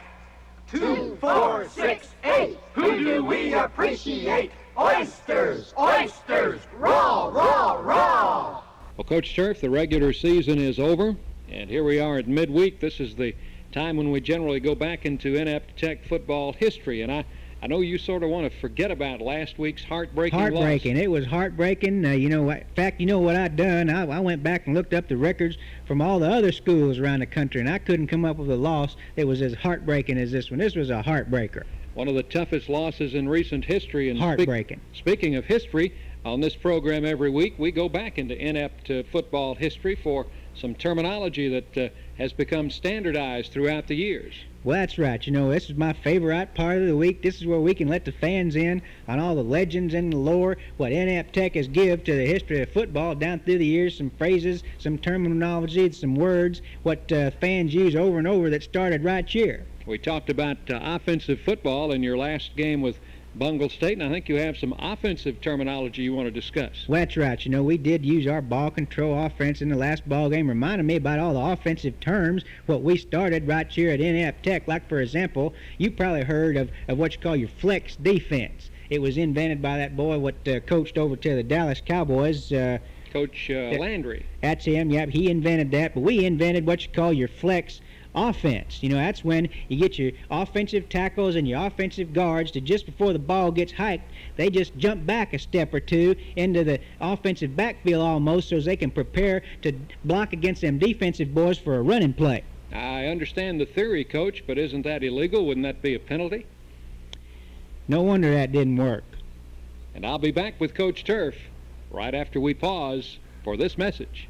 Two, 0.70 1.16
four, 1.18 1.66
six, 1.70 2.08
eight. 2.24 2.58
Who 2.74 3.02
do 3.02 3.24
we 3.24 3.54
appreciate? 3.54 4.50
Oysters, 4.78 5.74
oysters, 5.78 6.60
raw, 6.78 7.26
raw, 7.28 7.72
raw. 7.82 8.62
Well, 8.96 9.04
Coach 9.04 9.34
Turf, 9.34 9.60
the 9.60 9.70
regular 9.70 10.12
season 10.12 10.58
is 10.58 10.78
over, 10.78 11.14
and 11.50 11.68
here 11.68 11.84
we 11.84 12.00
are 12.00 12.18
at 12.18 12.26
midweek. 12.28 12.80
This 12.80 12.98
is 13.00 13.14
the 13.14 13.34
time 13.72 13.96
when 13.96 14.10
we 14.10 14.20
generally 14.20 14.60
go 14.60 14.74
back 14.74 15.04
into 15.04 15.34
inept 15.36 15.78
tech 15.78 16.04
football 16.06 16.52
history, 16.52 17.02
and 17.02 17.12
I. 17.12 17.24
I 17.64 17.68
know 17.68 17.78
you 17.80 17.96
sort 17.96 18.24
of 18.24 18.28
want 18.28 18.50
to 18.52 18.58
forget 18.58 18.90
about 18.90 19.20
last 19.20 19.56
week's 19.56 19.84
heartbreaking 19.84 20.36
Heartbreaking. 20.36 20.96
loss. 20.96 21.04
It 21.04 21.08
was 21.12 21.26
heartbreaking. 21.26 22.04
Uh, 22.04 22.10
you 22.10 22.28
know, 22.28 22.42
what- 22.42 22.56
in 22.62 22.74
fact, 22.74 22.98
you 23.00 23.06
know 23.06 23.20
what 23.20 23.36
I 23.36 23.46
done? 23.46 23.88
I, 23.88 24.04
I 24.04 24.18
went 24.18 24.42
back 24.42 24.66
and 24.66 24.74
looked 24.74 24.92
up 24.92 25.06
the 25.06 25.16
records 25.16 25.56
from 25.84 26.02
all 26.02 26.18
the 26.18 26.28
other 26.28 26.50
schools 26.50 26.98
around 26.98 27.20
the 27.20 27.26
country, 27.26 27.60
and 27.60 27.70
I 27.70 27.78
couldn't 27.78 28.08
come 28.08 28.24
up 28.24 28.36
with 28.38 28.50
a 28.50 28.56
loss 28.56 28.96
that 29.14 29.28
was 29.28 29.40
as 29.42 29.54
heartbreaking 29.54 30.18
as 30.18 30.32
this 30.32 30.50
one. 30.50 30.58
This 30.58 30.74
was 30.74 30.90
a 30.90 31.04
heartbreaker. 31.04 31.62
One 31.94 32.08
of 32.08 32.14
the 32.14 32.22
toughest 32.22 32.68
losses 32.68 33.14
in 33.14 33.28
recent 33.28 33.64
history. 33.64 34.08
And 34.08 34.18
Heartbreaking. 34.18 34.80
speaking 34.94 35.36
of 35.36 35.44
history, 35.44 35.92
on 36.24 36.40
this 36.40 36.56
program 36.56 37.04
every 37.04 37.30
week, 37.30 37.54
we 37.58 37.70
go 37.70 37.88
back 37.88 38.18
into 38.18 38.34
inept 38.38 38.90
uh, 38.90 39.02
football 39.10 39.54
history 39.54 39.94
for 39.96 40.26
some 40.54 40.74
terminology 40.74 41.48
that 41.48 41.76
uh, 41.76 41.88
has 42.16 42.32
become 42.32 42.70
standardized 42.70 43.52
throughout 43.52 43.88
the 43.88 43.96
years. 43.96 44.34
Well, 44.64 44.78
that's 44.78 44.96
right. 44.96 45.26
You 45.26 45.32
know, 45.32 45.50
this 45.50 45.68
is 45.68 45.76
my 45.76 45.92
favorite 45.92 46.54
part 46.54 46.78
of 46.78 46.86
the 46.86 46.96
week. 46.96 47.22
This 47.22 47.36
is 47.36 47.46
where 47.46 47.58
we 47.58 47.74
can 47.74 47.88
let 47.88 48.04
the 48.04 48.12
fans 48.12 48.54
in 48.54 48.80
on 49.08 49.18
all 49.18 49.34
the 49.34 49.42
legends 49.42 49.92
and 49.92 50.12
the 50.12 50.16
lore, 50.16 50.56
what 50.76 50.92
Inept 50.92 51.34
Tech 51.34 51.56
has 51.56 51.66
give 51.66 52.04
to 52.04 52.14
the 52.14 52.26
history 52.26 52.62
of 52.62 52.70
football 52.70 53.16
down 53.16 53.40
through 53.40 53.58
the 53.58 53.66
years, 53.66 53.98
some 53.98 54.10
phrases, 54.10 54.62
some 54.78 54.98
terminology, 54.98 55.90
some 55.90 56.14
words, 56.14 56.62
what 56.84 57.10
uh, 57.10 57.32
fans 57.40 57.74
use 57.74 57.96
over 57.96 58.18
and 58.18 58.28
over 58.28 58.50
that 58.50 58.62
started 58.62 59.02
right 59.02 59.28
here. 59.28 59.66
We 59.84 59.98
talked 59.98 60.30
about 60.30 60.58
uh, 60.70 60.78
offensive 60.80 61.40
football 61.40 61.90
in 61.90 62.02
your 62.02 62.16
last 62.16 62.54
game 62.56 62.82
with 62.82 63.00
Bungle 63.34 63.68
State, 63.68 63.94
and 63.94 64.04
I 64.04 64.10
think 64.10 64.28
you 64.28 64.36
have 64.36 64.56
some 64.56 64.74
offensive 64.78 65.40
terminology 65.40 66.02
you 66.02 66.14
want 66.14 66.26
to 66.26 66.30
discuss. 66.30 66.84
Well, 66.86 67.00
that's 67.00 67.16
right. 67.16 67.44
You 67.44 67.50
know, 67.50 67.64
we 67.64 67.78
did 67.78 68.04
use 68.04 68.26
our 68.26 68.42
ball 68.42 68.70
control 68.70 69.24
offense 69.24 69.60
in 69.60 69.68
the 69.68 69.76
last 69.76 70.08
ball 70.08 70.28
game, 70.28 70.48
reminding 70.48 70.86
me 70.86 70.96
about 70.96 71.18
all 71.18 71.34
the 71.34 71.40
offensive 71.40 71.98
terms, 71.98 72.44
what 72.66 72.82
we 72.82 72.96
started 72.96 73.48
right 73.48 73.70
here 73.70 73.90
at 73.90 74.00
Inept 74.00 74.44
Tech. 74.44 74.68
Like, 74.68 74.88
for 74.88 75.00
example, 75.00 75.54
you 75.78 75.90
probably 75.90 76.22
heard 76.22 76.56
of, 76.56 76.70
of 76.86 76.98
what 76.98 77.14
you 77.14 77.20
call 77.20 77.34
your 77.34 77.48
flex 77.48 77.96
defense. 77.96 78.70
It 78.88 79.00
was 79.00 79.16
invented 79.16 79.62
by 79.62 79.78
that 79.78 79.96
boy 79.96 80.18
what 80.18 80.46
uh, 80.46 80.60
coached 80.60 80.98
over 80.98 81.16
to 81.16 81.34
the 81.34 81.42
Dallas 81.42 81.82
Cowboys. 81.84 82.52
Uh, 82.52 82.78
Coach 83.12 83.50
uh, 83.50 83.76
Landry. 83.78 84.26
That's 84.42 84.64
him. 84.64 84.90
Yep, 84.90 85.10
he 85.10 85.30
invented 85.30 85.70
that. 85.72 85.94
But 85.94 86.00
we 86.00 86.24
invented 86.24 86.66
what 86.66 86.82
you 86.82 86.92
call 86.92 87.12
your 87.12 87.28
flex 87.28 87.80
offense. 88.14 88.82
You 88.82 88.90
know, 88.90 88.96
that's 88.96 89.24
when 89.24 89.48
you 89.68 89.76
get 89.76 89.98
your 89.98 90.12
offensive 90.30 90.88
tackles 90.88 91.34
and 91.34 91.46
your 91.48 91.64
offensive 91.64 92.12
guards 92.12 92.50
to 92.52 92.60
just 92.60 92.86
before 92.86 93.12
the 93.12 93.18
ball 93.18 93.50
gets 93.50 93.72
hiked, 93.72 94.10
they 94.36 94.50
just 94.50 94.76
jump 94.76 95.06
back 95.06 95.32
a 95.32 95.38
step 95.38 95.72
or 95.72 95.80
two 95.80 96.14
into 96.36 96.64
the 96.64 96.80
offensive 97.00 97.56
backfield 97.56 98.02
almost 98.02 98.48
so 98.48 98.60
they 98.60 98.76
can 98.76 98.90
prepare 98.90 99.42
to 99.62 99.72
block 100.04 100.32
against 100.32 100.60
them 100.60 100.78
defensive 100.78 101.34
boys 101.34 101.58
for 101.58 101.76
a 101.76 101.82
running 101.82 102.12
play. 102.12 102.44
I 102.72 103.06
understand 103.06 103.60
the 103.60 103.66
theory, 103.66 104.04
Coach, 104.04 104.44
but 104.46 104.56
isn't 104.56 104.82
that 104.82 105.02
illegal? 105.02 105.46
Wouldn't 105.46 105.64
that 105.64 105.82
be 105.82 105.94
a 105.94 105.98
penalty? 105.98 106.46
No 107.88 108.00
wonder 108.00 108.32
that 108.32 108.52
didn't 108.52 108.76
work. 108.76 109.04
And 109.94 110.06
I'll 110.06 110.18
be 110.18 110.30
back 110.30 110.58
with 110.58 110.74
Coach 110.74 111.04
Turf 111.04 111.34
right 111.90 112.14
after 112.14 112.40
we 112.40 112.54
pause 112.54 113.18
for 113.44 113.56
this 113.56 113.76
message. 113.76 114.28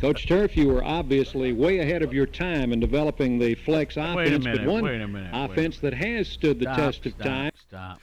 Coach 0.00 0.26
Turf, 0.26 0.56
you 0.56 0.68
were 0.68 0.82
obviously 0.84 1.52
way 1.52 1.78
ahead 1.78 2.02
of 2.02 2.12
your 2.12 2.26
time 2.26 2.72
in 2.72 2.80
developing 2.80 3.38
the 3.38 3.54
flex 3.54 3.96
offense, 3.96 4.16
Wait 4.16 4.32
a 4.32 4.38
minute, 4.38 4.58
but 4.64 4.72
one 4.72 4.84
wait 4.84 5.00
a 5.00 5.08
minute, 5.08 5.32
wait 5.32 5.40
a 5.40 5.44
offense 5.44 5.78
that 5.80 5.94
has 5.94 6.28
stood 6.28 6.58
the 6.58 6.64
Stop, 6.64 6.76
test 6.76 7.06
of 7.06 7.12
stop, 7.12 7.24
time. 7.26 7.50
Stop. 7.68 8.00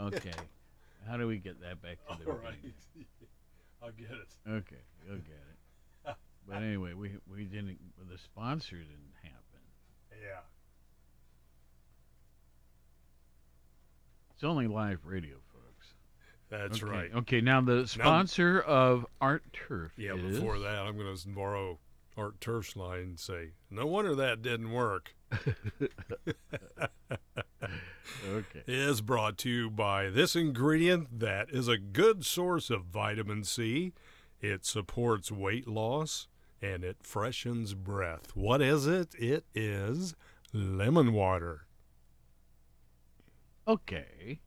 Okay. 0.00 0.30
How 1.08 1.16
do 1.16 1.26
we 1.26 1.38
get 1.38 1.60
that 1.60 1.82
back 1.82 1.98
to 2.10 2.24
the 2.24 2.30
All 2.30 2.36
right. 2.38 2.54
beginning? 2.62 2.74
I'll 3.82 3.90
get 3.90 4.10
it. 4.10 4.28
Okay, 4.48 4.82
you'll 5.06 5.16
get 5.16 5.34
it. 6.06 6.16
But 6.48 6.62
anyway, 6.62 6.92
we 6.92 7.12
we 7.30 7.44
didn't. 7.44 7.78
The 8.10 8.18
sponsor 8.18 8.76
didn't 8.76 9.14
happen. 9.22 9.60
Yeah. 10.10 10.40
It's 14.34 14.44
only 14.44 14.66
live 14.66 15.00
radio, 15.04 15.34
folks. 15.34 15.41
That's 16.52 16.82
Okay, 16.82 16.92
right. 16.92 17.10
Okay, 17.14 17.40
now 17.40 17.62
the 17.62 17.86
sponsor 17.86 18.60
of 18.60 19.06
Art 19.22 19.42
Turf 19.54 19.92
Yeah, 19.96 20.14
is 20.16 20.38
before 20.38 20.58
that, 20.58 20.80
I'm 20.80 20.98
going 20.98 21.16
to 21.16 21.28
borrow 21.28 21.78
Art 22.14 22.42
Turf's 22.42 22.76
line 22.76 23.00
and 23.00 23.18
say, 23.18 23.52
no 23.70 23.86
wonder 23.86 24.14
that 24.14 24.42
didn't 24.42 24.70
work. 24.70 25.14
Okay. 28.28 28.62
Is 28.66 29.00
brought 29.00 29.38
to 29.38 29.48
you 29.48 29.70
by 29.70 30.10
this 30.10 30.36
ingredient 30.36 31.20
that 31.20 31.48
is 31.50 31.66
a 31.68 31.78
good 31.78 32.26
source 32.26 32.68
of 32.68 32.84
vitamin 32.84 33.42
C. 33.44 33.92
It 34.40 34.66
supports 34.66 35.30
weight 35.32 35.66
loss 35.66 36.28
and 36.60 36.84
it 36.84 36.98
freshens 37.02 37.74
breath. 37.74 38.32
What 38.34 38.60
is 38.60 38.86
it? 38.86 39.14
It 39.14 39.44
is 39.54 40.14
lemon 40.52 41.12
water. 41.12 41.66
Okay. 43.66 44.40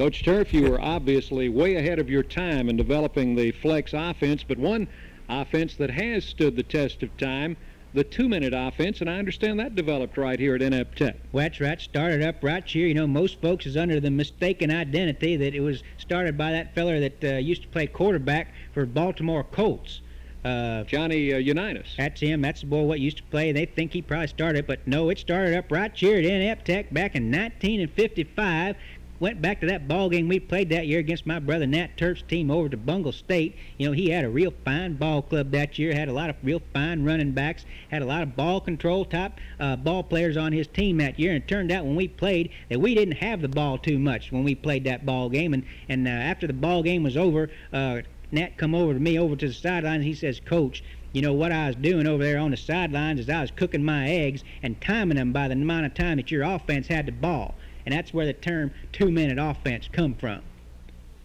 Coach 0.00 0.24
Turf, 0.24 0.54
you 0.54 0.70
were 0.70 0.80
obviously 0.80 1.50
way 1.50 1.74
ahead 1.74 1.98
of 1.98 2.08
your 2.08 2.22
time 2.22 2.70
in 2.70 2.76
developing 2.78 3.34
the 3.34 3.52
flex 3.52 3.92
offense, 3.92 4.42
but 4.42 4.56
one 4.56 4.88
offense 5.28 5.76
that 5.76 5.90
has 5.90 6.24
stood 6.24 6.56
the 6.56 6.62
test 6.62 7.02
of 7.02 7.14
time, 7.18 7.54
the 7.92 8.02
two-minute 8.02 8.54
offense, 8.56 9.02
and 9.02 9.10
I 9.10 9.18
understand 9.18 9.60
that 9.60 9.74
developed 9.74 10.16
right 10.16 10.40
here 10.40 10.54
at 10.54 10.62
Inept 10.62 10.96
Tech. 10.96 11.16
Well, 11.32 11.44
that's 11.44 11.60
right. 11.60 11.78
Started 11.78 12.22
up 12.22 12.36
right 12.42 12.66
here. 12.66 12.86
You 12.86 12.94
know, 12.94 13.06
most 13.06 13.42
folks 13.42 13.66
is 13.66 13.76
under 13.76 14.00
the 14.00 14.10
mistaken 14.10 14.70
identity 14.70 15.36
that 15.36 15.54
it 15.54 15.60
was 15.60 15.82
started 15.98 16.38
by 16.38 16.52
that 16.52 16.74
feller 16.74 16.98
that 17.00 17.22
uh, 17.22 17.36
used 17.36 17.60
to 17.60 17.68
play 17.68 17.86
quarterback 17.86 18.54
for 18.72 18.86
Baltimore 18.86 19.44
Colts. 19.44 20.00
Uh, 20.42 20.84
Johnny 20.84 21.34
uh, 21.34 21.36
Unitas. 21.36 21.88
That's 21.98 22.22
him. 22.22 22.40
That's 22.40 22.62
the 22.62 22.66
boy 22.68 22.84
what 22.84 23.00
used 23.00 23.18
to 23.18 23.22
play. 23.24 23.52
They 23.52 23.66
think 23.66 23.92
he 23.92 24.00
probably 24.00 24.28
started, 24.28 24.66
but 24.66 24.86
no, 24.86 25.10
it 25.10 25.18
started 25.18 25.54
up 25.54 25.70
right 25.70 25.94
here 25.94 26.16
at 26.16 26.24
Inept 26.24 26.64
Tech 26.64 26.90
back 26.90 27.14
in 27.14 27.24
1955. 27.24 28.76
Went 29.20 29.42
back 29.42 29.60
to 29.60 29.66
that 29.66 29.86
ball 29.86 30.08
game 30.08 30.28
we 30.28 30.40
played 30.40 30.70
that 30.70 30.86
year 30.86 30.98
against 30.98 31.26
my 31.26 31.38
brother 31.38 31.66
Nat 31.66 31.98
Turf's 31.98 32.22
team 32.22 32.50
over 32.50 32.70
to 32.70 32.76
Bungle 32.78 33.12
State. 33.12 33.54
You 33.76 33.86
know, 33.86 33.92
he 33.92 34.08
had 34.08 34.24
a 34.24 34.30
real 34.30 34.54
fine 34.64 34.94
ball 34.94 35.20
club 35.20 35.50
that 35.50 35.78
year. 35.78 35.92
Had 35.92 36.08
a 36.08 36.12
lot 36.14 36.30
of 36.30 36.36
real 36.42 36.62
fine 36.72 37.04
running 37.04 37.32
backs. 37.32 37.66
Had 37.90 38.00
a 38.00 38.06
lot 38.06 38.22
of 38.22 38.34
ball 38.34 38.62
control 38.62 39.04
type 39.04 39.32
uh, 39.60 39.76
ball 39.76 40.02
players 40.02 40.38
on 40.38 40.52
his 40.52 40.66
team 40.66 40.96
that 40.96 41.20
year. 41.20 41.34
And 41.34 41.42
it 41.42 41.46
turned 41.46 41.70
out 41.70 41.84
when 41.84 41.96
we 41.96 42.08
played 42.08 42.50
that 42.70 42.80
we 42.80 42.94
didn't 42.94 43.18
have 43.18 43.42
the 43.42 43.48
ball 43.48 43.76
too 43.76 43.98
much 43.98 44.32
when 44.32 44.42
we 44.42 44.54
played 44.54 44.84
that 44.84 45.04
ball 45.04 45.28
game. 45.28 45.52
And 45.52 45.64
and 45.86 46.08
uh, 46.08 46.12
after 46.12 46.46
the 46.46 46.54
ball 46.54 46.82
game 46.82 47.02
was 47.02 47.18
over, 47.18 47.50
uh, 47.74 48.00
Nat 48.32 48.56
come 48.56 48.74
over 48.74 48.94
to 48.94 49.00
me 49.00 49.18
over 49.18 49.36
to 49.36 49.48
the 49.48 49.52
sidelines. 49.52 50.04
He 50.06 50.14
says, 50.14 50.40
Coach, 50.40 50.82
you 51.12 51.20
know 51.20 51.34
what 51.34 51.52
I 51.52 51.66
was 51.66 51.76
doing 51.76 52.06
over 52.06 52.24
there 52.24 52.38
on 52.38 52.52
the 52.52 52.56
sidelines 52.56 53.20
is 53.20 53.28
I 53.28 53.42
was 53.42 53.50
cooking 53.50 53.84
my 53.84 54.08
eggs 54.08 54.44
and 54.62 54.80
timing 54.80 55.18
them 55.18 55.30
by 55.32 55.48
the 55.48 55.54
amount 55.54 55.84
of 55.84 55.92
time 55.92 56.16
that 56.16 56.30
your 56.30 56.44
offense 56.44 56.86
had 56.86 57.04
the 57.04 57.12
ball. 57.12 57.54
And 57.90 57.98
that's 57.98 58.14
where 58.14 58.26
the 58.26 58.32
term 58.32 58.70
two-minute 58.92 59.36
offense 59.36 59.88
come 59.90 60.14
from. 60.14 60.42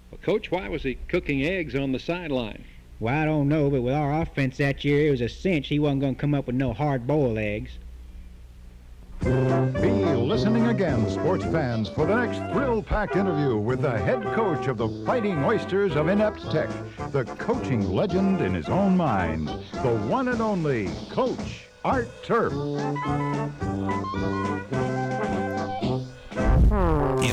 Well, 0.10 0.20
Coach, 0.24 0.50
why 0.50 0.68
was 0.68 0.82
he 0.82 0.96
cooking 1.08 1.46
eggs 1.46 1.76
on 1.76 1.92
the 1.92 2.00
sideline? 2.00 2.66
Well, 3.00 3.14
I 3.14 3.24
don't 3.24 3.48
know, 3.48 3.70
but 3.70 3.84
with 3.84 3.94
our 3.94 4.20
offense 4.20 4.58
that 4.58 4.84
year, 4.84 5.10
it 5.10 5.12
was 5.12 5.22
a 5.22 5.30
cinch 5.30 5.68
he 5.68 5.78
wasn't 5.78 6.02
going 6.02 6.16
to 6.16 6.20
come 6.20 6.34
up 6.34 6.48
with 6.48 6.56
no 6.56 6.74
hard-boiled 6.74 7.38
eggs. 7.38 7.78
Be 9.22 9.30
listening 9.30 10.66
again, 10.66 11.08
sports 11.08 11.44
fans, 11.44 11.88
for 11.88 12.08
the 12.08 12.16
next 12.16 12.40
thrill-packed 12.52 13.16
interview 13.16 13.58
with 13.58 13.84
the 13.84 14.00
head 14.00 14.24
coach 14.34 14.66
of 14.66 14.78
the 14.78 14.90
Fighting 15.06 15.44
Oysters 15.44 15.96
of 15.96 16.08
Inept 16.08 16.50
Tech, 16.52 16.72
the 17.12 17.26
coaching 17.38 17.92
legend 17.92 18.42
in 18.42 18.56
his 18.56 18.70
own 18.70 18.98
mind, 18.98 19.50
the 19.84 19.96
one 20.08 20.30
and 20.30 20.42
only 20.42 20.90
Coach 21.12 21.68
Art 21.84 22.10
Turf. 22.24 22.54
In 26.76 26.82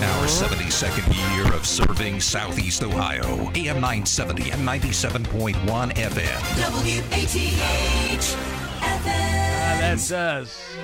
our 0.04 0.26
72nd 0.26 1.34
year 1.34 1.52
of 1.52 1.66
serving 1.66 2.20
Southeast 2.20 2.84
Ohio, 2.84 3.50
AM 3.56 3.80
970 3.80 4.50
and 4.52 4.62
97.1 4.62 5.56
FM. 5.96 6.38
WATH 6.70 8.36
Ah, 8.80 9.78
that's 9.80 10.12
us. 10.12 10.76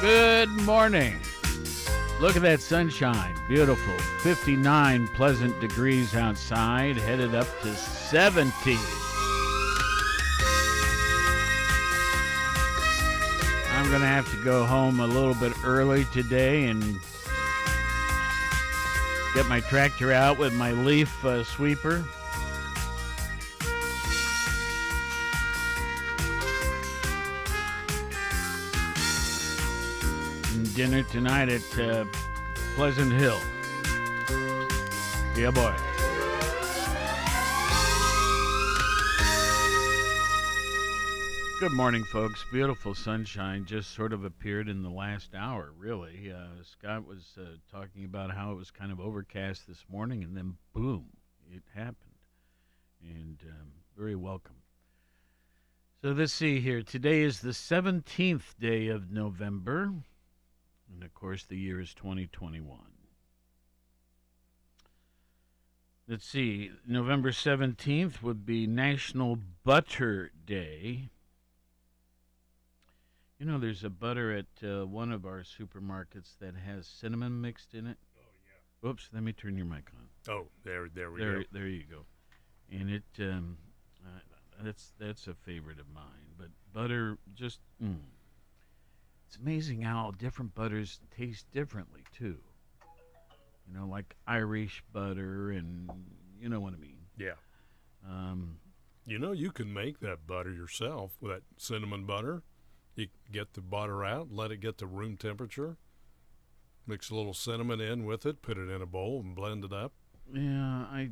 Good 0.00 0.48
morning. 0.64 1.20
Look 2.20 2.36
at 2.36 2.42
that 2.42 2.60
sunshine. 2.60 3.34
Beautiful. 3.48 3.98
59 4.20 5.08
pleasant 5.08 5.60
degrees 5.60 6.14
outside, 6.14 6.96
headed 6.96 7.34
up 7.34 7.46
to 7.62 7.74
70. 7.74 8.78
I'm 13.70 13.90
going 13.90 14.00
to 14.00 14.06
have 14.06 14.30
to 14.30 14.44
go 14.44 14.64
home 14.64 15.00
a 15.00 15.06
little 15.06 15.34
bit 15.34 15.52
early 15.64 16.04
today 16.06 16.64
and 16.66 17.00
get 19.34 19.46
my 19.46 19.60
tractor 19.60 20.12
out 20.12 20.38
with 20.38 20.54
my 20.54 20.70
leaf 20.72 21.24
uh, 21.24 21.42
sweeper. 21.42 22.04
Dinner 30.74 31.04
tonight 31.04 31.48
at 31.48 31.78
uh, 31.78 32.04
Pleasant 32.74 33.12
Hill. 33.12 33.40
Yeah, 35.36 35.52
boy. 35.52 35.72
Good 41.60 41.72
morning, 41.72 42.02
folks. 42.02 42.44
Beautiful 42.50 42.92
sunshine 42.94 43.64
just 43.64 43.94
sort 43.94 44.12
of 44.12 44.24
appeared 44.24 44.68
in 44.68 44.82
the 44.82 44.90
last 44.90 45.34
hour, 45.36 45.72
really. 45.78 46.32
Uh, 46.32 46.62
Scott 46.64 47.06
was 47.06 47.38
uh, 47.40 47.44
talking 47.70 48.04
about 48.04 48.32
how 48.32 48.50
it 48.50 48.56
was 48.56 48.72
kind 48.72 48.90
of 48.90 48.98
overcast 48.98 49.68
this 49.68 49.84
morning, 49.88 50.24
and 50.24 50.36
then 50.36 50.56
boom, 50.72 51.06
it 51.52 51.62
happened. 51.72 52.18
And 53.00 53.38
um, 53.48 53.68
very 53.96 54.16
welcome. 54.16 54.56
So 56.02 56.10
let's 56.10 56.32
see 56.32 56.60
here. 56.60 56.82
Today 56.82 57.22
is 57.22 57.40
the 57.40 57.50
17th 57.50 58.58
day 58.58 58.88
of 58.88 59.12
November. 59.12 59.92
And 60.94 61.02
of 61.02 61.12
course, 61.12 61.44
the 61.44 61.58
year 61.58 61.80
is 61.80 61.92
2021. 61.94 62.78
Let's 66.06 66.26
see. 66.26 66.70
November 66.86 67.30
17th 67.30 68.22
would 68.22 68.46
be 68.46 68.66
National 68.66 69.38
Butter 69.64 70.30
Day. 70.46 71.08
You 73.38 73.46
know, 73.46 73.58
there's 73.58 73.82
a 73.82 73.90
butter 73.90 74.32
at 74.36 74.46
uh, 74.62 74.86
one 74.86 75.10
of 75.10 75.26
our 75.26 75.42
supermarkets 75.42 76.38
that 76.40 76.54
has 76.54 76.86
cinnamon 76.86 77.40
mixed 77.40 77.74
in 77.74 77.86
it. 77.86 77.96
Oh, 78.16 78.20
yeah. 78.84 78.90
Oops, 78.90 79.08
let 79.12 79.22
me 79.22 79.32
turn 79.32 79.56
your 79.56 79.66
mic 79.66 79.90
on. 79.96 80.32
Oh, 80.32 80.46
there, 80.62 80.88
there 80.94 81.10
we 81.10 81.20
there, 81.20 81.38
go. 81.38 81.44
There 81.52 81.66
you 81.66 81.84
go. 81.90 82.04
And 82.70 82.90
it, 82.90 83.02
um, 83.18 83.56
uh, 84.04 84.20
that's 84.62 84.92
that's 84.98 85.26
a 85.26 85.34
favorite 85.34 85.80
of 85.80 85.86
mine. 85.92 86.36
But 86.38 86.48
butter, 86.72 87.18
just, 87.34 87.58
mm. 87.82 87.96
It's 89.34 89.42
amazing 89.42 89.82
how 89.82 90.12
different 90.16 90.54
butters 90.54 91.00
taste 91.16 91.50
differently 91.50 92.02
too. 92.16 92.38
You 93.66 93.74
know, 93.78 93.86
like 93.86 94.14
Irish 94.26 94.82
butter, 94.92 95.50
and 95.50 95.90
you 96.40 96.48
know 96.48 96.60
what 96.60 96.72
I 96.74 96.76
mean. 96.76 96.98
Yeah. 97.18 97.32
Um, 98.08 98.58
You 99.06 99.18
know, 99.18 99.32
you 99.32 99.50
can 99.50 99.72
make 99.72 99.98
that 100.00 100.26
butter 100.26 100.52
yourself 100.52 101.16
with 101.20 101.32
that 101.32 101.42
cinnamon 101.56 102.04
butter. 102.04 102.42
You 102.94 103.08
get 103.32 103.54
the 103.54 103.60
butter 103.60 104.04
out, 104.04 104.30
let 104.30 104.52
it 104.52 104.58
get 104.58 104.78
to 104.78 104.86
room 104.86 105.16
temperature, 105.16 105.78
mix 106.86 107.10
a 107.10 107.16
little 107.16 107.34
cinnamon 107.34 107.80
in 107.80 108.04
with 108.04 108.24
it, 108.26 108.40
put 108.40 108.56
it 108.56 108.70
in 108.70 108.80
a 108.82 108.86
bowl, 108.86 109.20
and 109.20 109.34
blend 109.34 109.64
it 109.64 109.72
up. 109.72 109.92
yeah, 110.32 110.84
I, 110.90 111.10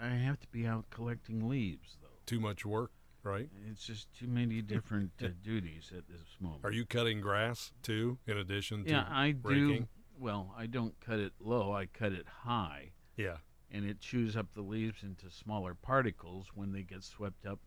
I 0.00 0.08
have 0.08 0.38
to 0.40 0.48
be 0.48 0.66
out 0.66 0.90
collecting 0.90 1.48
leaves 1.48 1.96
though. 2.02 2.08
Too 2.26 2.38
much 2.40 2.66
work, 2.66 2.90
right? 3.26 3.48
It's 3.70 3.84
just 3.84 4.06
too 4.14 4.28
many 4.28 4.62
different 4.62 5.10
uh, 5.22 5.28
duties 5.42 5.90
at 5.96 6.08
this 6.08 6.36
moment. 6.40 6.64
Are 6.64 6.72
you 6.72 6.86
cutting 6.86 7.20
grass 7.20 7.72
too, 7.82 8.18
in 8.26 8.38
addition 8.38 8.84
to 8.84 8.90
Yeah, 8.90 9.04
I 9.10 9.32
do. 9.32 9.86
Well, 10.18 10.54
I 10.56 10.66
don't 10.66 10.98
cut 11.00 11.18
it 11.18 11.32
low. 11.40 11.72
I 11.72 11.86
cut 11.86 12.12
it 12.12 12.26
high. 12.44 12.92
Yeah. 13.16 13.36
And 13.70 13.84
it 13.84 14.00
chews 14.00 14.36
up 14.36 14.46
the 14.54 14.62
leaves 14.62 15.02
into 15.02 15.30
smaller 15.30 15.74
particles 15.74 16.46
when 16.54 16.72
they 16.72 16.82
get 16.82 17.02
swept 17.02 17.44
up 17.44 17.58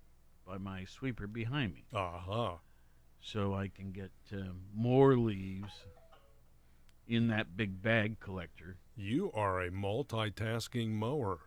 by 0.47 0.57
my 0.57 0.85
sweeper 0.85 1.27
behind 1.27 1.73
me. 1.73 1.85
Uh-huh. 1.93 2.53
So 3.21 3.53
I 3.53 3.67
can 3.67 3.91
get 3.91 4.11
uh, 4.33 4.53
more 4.73 5.15
leaves 5.17 5.73
in 7.07 7.27
that 7.27 7.57
big 7.57 7.81
bag 7.81 8.19
collector. 8.19 8.77
You 8.95 9.31
are 9.33 9.61
a 9.61 9.69
multitasking 9.69 10.91
mower. 10.91 11.39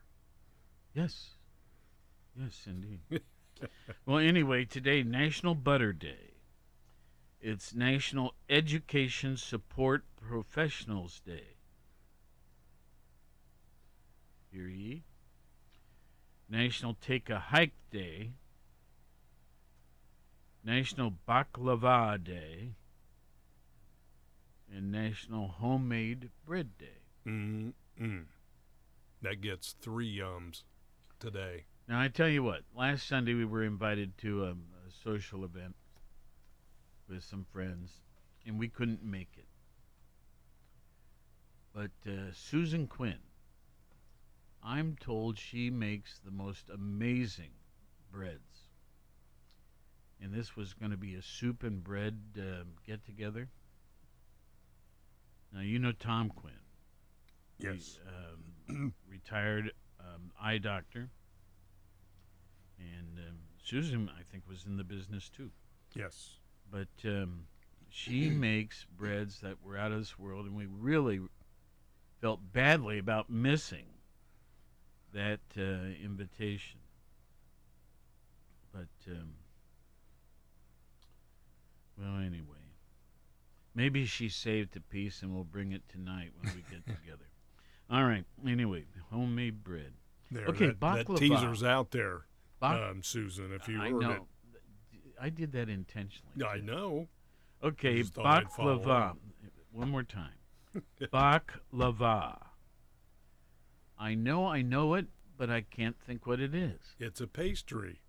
Yes. 0.95 1.31
Yes, 2.37 2.65
indeed. 2.67 3.01
well, 4.07 4.19
anyway, 4.19 4.65
today 4.65 5.03
National 5.03 5.55
Butter 5.55 5.93
Day. 5.93 6.35
It's 7.41 7.75
National 7.75 8.35
Education 8.49 9.37
Support 9.37 10.05
Professionals 10.17 11.21
Day. 11.27 11.57
Hear 14.53 14.69
ye? 14.69 15.03
National 16.49 16.97
Take 17.01 17.31
a 17.31 17.39
Hike 17.39 17.75
Day. 17.91 18.33
National 20.65 21.13
Baklava 21.29 22.23
Day. 22.23 22.75
And 24.75 24.93
National 24.93 25.49
Homemade 25.49 26.31
Bread 26.47 26.79
Day. 26.79 27.03
Mm-mm. 27.27 28.25
That 29.21 29.41
gets 29.41 29.75
three 29.81 30.19
yums 30.19 30.63
today. 31.19 31.65
Now 31.93 32.01
I 32.01 32.09
tell 32.09 32.31
you 32.31 32.43
what. 32.43 32.63
Last 32.75 33.07
Sunday 33.07 33.35
we 33.35 33.45
were 33.45 33.65
invited 33.65 34.17
to 34.17 34.45
a, 34.45 34.53
a 34.53 34.91
social 35.05 35.45
event 35.45 35.77
with 37.07 37.23
some 37.23 37.45
friends, 37.53 38.01
and 38.47 38.59
we 38.59 38.69
couldn't 38.69 39.05
make 39.05 39.29
it. 39.37 39.45
But 41.75 42.11
uh, 42.11 42.33
Susan 42.33 42.87
Quinn, 42.87 43.19
I'm 44.65 44.97
told 44.99 45.39
she 45.39 45.69
makes 45.69 46.19
the 46.25 46.31
most 46.31 46.71
amazing 46.71 47.51
breads, 48.11 48.71
and 50.19 50.33
this 50.33 50.57
was 50.57 50.73
going 50.73 50.93
to 50.93 50.97
be 50.97 51.17
a 51.17 51.23
soup 51.23 51.63
and 51.63 51.85
bread 51.85 52.19
uh, 52.39 52.65
get 52.87 53.05
together. 53.05 53.51
Now 55.53 55.61
you 55.61 55.79
know 55.79 55.93
Tom 55.93 56.31
Quinn. 56.31 56.55
Yes. 57.59 57.99
He, 58.67 58.75
um, 58.75 58.95
retired 59.07 59.73
um, 60.01 60.31
eye 60.41 60.57
doctor. 60.57 61.11
And 62.99 63.19
um, 63.19 63.37
Susan, 63.65 64.11
I 64.19 64.23
think, 64.31 64.45
was 64.49 64.65
in 64.67 64.77
the 64.77 64.85
business 64.85 65.29
too. 65.29 65.51
Yes. 65.95 66.37
But 66.71 66.89
um, 67.05 67.47
she 67.91 68.31
makes 68.31 68.87
breads 68.97 69.41
that 69.41 69.57
were 69.65 69.77
out 69.77 69.93
of 69.93 69.99
this 69.99 70.19
world, 70.19 70.47
and 70.47 70.57
we 70.57 70.67
really 70.67 71.21
felt 72.21 72.41
badly 72.53 72.99
about 72.99 73.29
missing 73.31 73.87
that 75.13 75.41
uh, 75.59 75.63
invitation. 76.03 76.81
But, 78.73 78.89
um, 79.09 79.35
well, 81.99 82.19
anyway. 82.19 82.57
Maybe 83.75 84.05
she 84.05 84.29
saved 84.29 84.77
a 84.77 84.81
piece 84.81 85.23
and 85.23 85.35
we'll 85.35 85.45
bring 85.45 85.73
it 85.73 85.83
tonight 85.89 86.31
when 86.41 86.55
we 86.55 86.63
get 86.71 86.85
together. 87.01 87.27
All 87.91 88.05
right. 88.05 88.25
Anyway, 88.47 88.85
homemade 89.11 89.63
bread. 89.65 89.93
There, 90.31 90.47
okay, 90.47 90.67
that, 90.81 90.81
that 90.81 91.17
teaser's 91.17 91.63
out 91.63 91.91
there, 91.91 92.23
um, 92.63 93.03
Susan. 93.03 93.53
If 93.53 93.69
you 93.69 93.81
I 93.81 93.91
heard 93.91 94.01
know. 94.01 94.27
I 95.21 95.29
did 95.31 95.53
that 95.53 95.69
intentionally. 95.69 96.33
it, 96.37 96.45
I 96.45 96.59
know. 96.59 97.09
Okay, 97.63 97.99
just 97.99 98.15
thought 98.15 98.27
I'd 98.27 98.51
follow 98.51 98.79
baklava. 98.79 99.11
up. 99.11 99.19
One 99.73 99.91
more 99.91 100.03
time. 100.03 100.35
baklava. 101.01 102.39
I 103.99 104.15
know 104.15 104.47
I 104.47 104.63
know 104.63 104.95
it, 104.95 105.07
but 105.37 105.49
I 105.51 105.61
can't 105.61 105.97
think 106.05 106.27
what 106.27 106.41
it 106.41 106.55
is. 106.55 106.81
It's 106.99 107.21
a 107.21 107.27
pastry. 107.27 108.01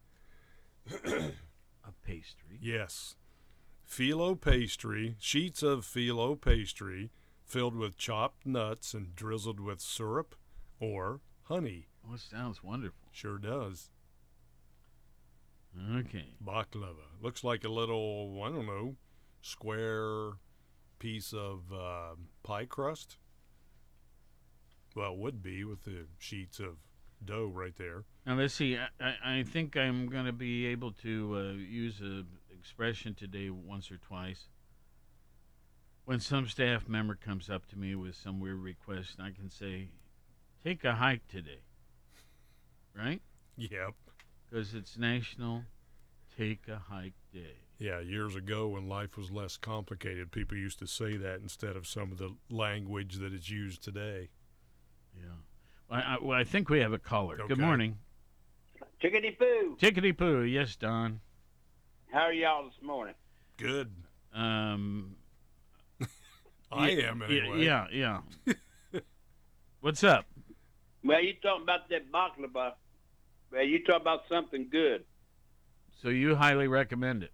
A 0.92 1.92
pastry. 2.06 2.58
Yes. 2.62 3.16
Phyllo 3.88 4.40
pastry, 4.40 5.16
sheets 5.20 5.62
of 5.62 5.86
phyllo 5.86 6.40
pastry 6.40 7.12
filled 7.46 7.76
with 7.76 7.98
chopped 7.98 8.46
nuts 8.46 8.94
and 8.94 9.16
drizzled 9.16 9.60
with 9.60 9.80
syrup 9.80 10.36
or 10.80 11.20
honey. 11.44 11.88
Oh, 12.10 12.16
it 12.16 12.22
sounds 12.22 12.64
wonderful. 12.64 13.10
Sure 13.12 13.38
does. 13.38 13.90
Okay. 15.98 16.36
Baklava. 16.44 17.08
Looks 17.22 17.44
like 17.44 17.63
a 17.63 17.70
little, 17.70 18.42
I 18.44 18.50
don't 18.50 18.65
know, 18.65 18.96
square 19.42 20.34
piece 21.00 21.34
of 21.34 21.72
uh, 21.74 22.15
pie 22.44 22.65
crust. 22.65 23.18
Well, 24.95 25.13
it 25.13 25.17
would 25.17 25.41
be 25.41 25.63
with 25.63 25.84
the 25.84 26.06
sheets 26.19 26.60
of 26.60 26.78
dough 27.26 27.52
right 27.54 27.76
there. 27.78 28.04
Now 28.26 28.36
let's 28.36 28.54
see. 28.54 28.78
I, 28.78 28.88
I, 29.00 29.39
I 29.39 29.43
think 29.43 29.76
I'm 29.76 30.08
going 30.08 30.26
to 30.26 30.32
be 30.34 30.67
able 30.67 30.91
to 31.04 31.36
uh, 31.36 31.54
use 31.54 32.02
a 32.02 32.24
expression 32.52 33.15
today 33.15 33.50
once 33.50 33.91
or 33.91 33.98
twice. 33.98 34.48
When 36.06 36.19
some 36.19 36.48
staff 36.48 36.88
member 36.88 37.15
comes 37.15 37.50
up 37.50 37.65
to 37.67 37.78
me 37.78 37.95
with 37.95 38.15
some 38.15 38.39
weird 38.39 38.60
request, 38.60 39.17
I 39.19 39.32
can 39.32 39.50
say, 39.50 39.89
"Take 40.63 40.84
a 40.84 40.95
hike 40.95 41.28
today." 41.28 41.62
Right? 42.95 43.21
Yep. 43.58 43.93
Because 44.54 44.76
it's 44.76 45.00
National 45.00 45.63
Take 46.38 46.68
a 46.68 46.78
Hike 46.78 47.16
Day. 47.34 47.56
Yeah, 47.80 48.02
years 48.02 48.36
ago 48.36 48.68
when 48.68 48.88
life 48.88 49.18
was 49.18 49.32
less 49.32 49.58
complicated, 49.58 50.32
people 50.32 50.56
used 50.56 50.78
to 50.78 50.86
say 50.86 51.18
that 51.18 51.39
instead 51.42 51.76
of 51.76 51.88
some 51.88 52.12
of 52.12 52.20
the 52.20 52.36
language 52.52 53.16
that 53.16 53.34
is 53.34 53.50
used 53.50 53.84
today. 53.84 54.30
Yeah. 55.16 55.24
Well, 55.89 56.04
I, 56.06 56.18
well, 56.22 56.38
I 56.39 56.44
think 56.44 56.70
we 56.70 56.82
have 56.82 56.94
a 56.94 57.00
caller. 57.00 57.39
Good 57.48 57.58
morning. 57.58 57.98
Chickadee 59.02 59.32
Poo. 59.32 59.76
Tickety 59.82 60.16
poo. 60.16 60.44
Yes, 60.44 60.76
Don. 60.76 61.20
How 62.12 62.20
are 62.26 62.34
y'all 62.34 62.66
this 62.66 62.80
morning? 62.84 63.16
Good. 63.58 63.92
Um, 64.36 65.16
I 66.72 66.76
y- 66.76 66.89
am 66.89 67.22
y- 67.22 67.26
anyway. 67.26 67.66
Yeah, 67.66 67.88
yeah. 67.92 68.22
What's 69.82 70.04
up? 70.04 70.26
Well, 71.04 71.24
you 71.24 71.34
talking 71.42 71.63
about 71.63 71.89
that 71.89 72.12
baklava. 72.12 72.74
Well, 73.54 73.63
you 73.63 73.84
talk 73.84 74.02
about 74.02 74.22
something 74.28 74.68
good. 74.72 75.04
So 76.02 76.10
you 76.10 76.36
highly 76.36 76.68
recommend 76.68 77.22
it. 77.24 77.32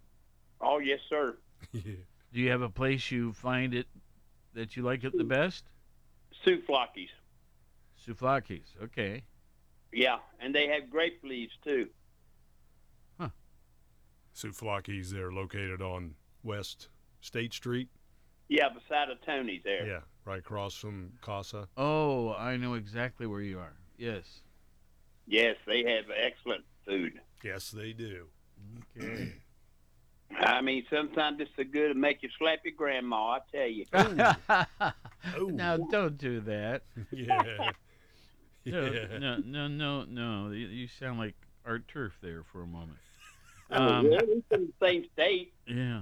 Oh, 0.60 0.78
yes, 0.78 1.00
sir. 1.08 1.38
Do 1.72 1.96
you 2.32 2.50
have 2.50 2.60
a 2.60 2.68
place 2.68 3.10
you 3.10 3.32
find 3.32 3.74
it 3.74 3.86
that 4.54 4.76
you 4.76 4.82
like 4.82 5.02
it 5.04 5.16
the 5.16 5.24
best? 5.24 5.64
Souflakis. 6.46 7.08
Souflakis. 8.06 8.76
Okay. 8.82 9.22
Yeah, 9.92 10.18
and 10.38 10.54
they 10.54 10.68
have 10.68 10.90
grape 10.90 11.20
leaves, 11.24 11.52
too. 11.64 11.88
Huh. 13.18 13.30
Souflakis, 14.34 15.10
they're 15.10 15.32
located 15.32 15.80
on 15.80 16.14
West 16.42 16.88
State 17.20 17.54
Street. 17.54 17.88
Yeah, 18.48 18.68
beside 18.68 19.10
of 19.10 19.24
Tony's 19.24 19.62
there. 19.64 19.86
Yeah, 19.86 20.00
right 20.24 20.40
across 20.40 20.74
from 20.74 21.12
Casa. 21.22 21.66
Oh, 21.76 22.34
I 22.34 22.56
know 22.56 22.74
exactly 22.74 23.26
where 23.26 23.40
you 23.40 23.58
are. 23.58 23.76
Yes. 23.96 24.42
Yes, 25.30 25.54
they 25.64 25.84
have 25.84 26.06
excellent 26.14 26.64
food. 26.84 27.12
Yes, 27.44 27.70
they 27.70 27.92
do. 27.92 28.26
Okay. 28.98 29.32
I 30.40 30.60
mean, 30.60 30.84
sometimes 30.90 31.40
it's 31.40 31.50
so 31.56 31.62
good 31.64 31.88
to 31.88 31.94
make 31.94 32.22
you 32.22 32.28
slap 32.38 32.58
your 32.64 32.74
grandma, 32.76 33.38
I 33.38 33.38
tell 33.52 33.66
you. 33.68 33.84
Now 35.52 35.76
don't 35.76 36.18
do 36.18 36.40
that. 36.40 36.82
Yeah. 37.12 37.70
No, 38.66 38.92
Yeah. 38.92 39.18
no, 39.18 39.36
no, 39.38 39.68
no, 39.68 40.04
no. 40.04 40.50
You, 40.50 40.66
you 40.66 40.88
sound 40.88 41.18
like 41.18 41.34
Art 41.64 41.86
Turf 41.88 42.12
there 42.20 42.42
for 42.52 42.62
a 42.62 42.66
moment. 42.66 42.98
Oh, 43.72 43.76
Um, 43.84 44.10
well, 44.10 44.18
we're 44.26 44.42
from 44.50 44.66
the 44.66 44.72
same 44.86 45.04
state. 45.12 45.52
yeah. 45.66 46.00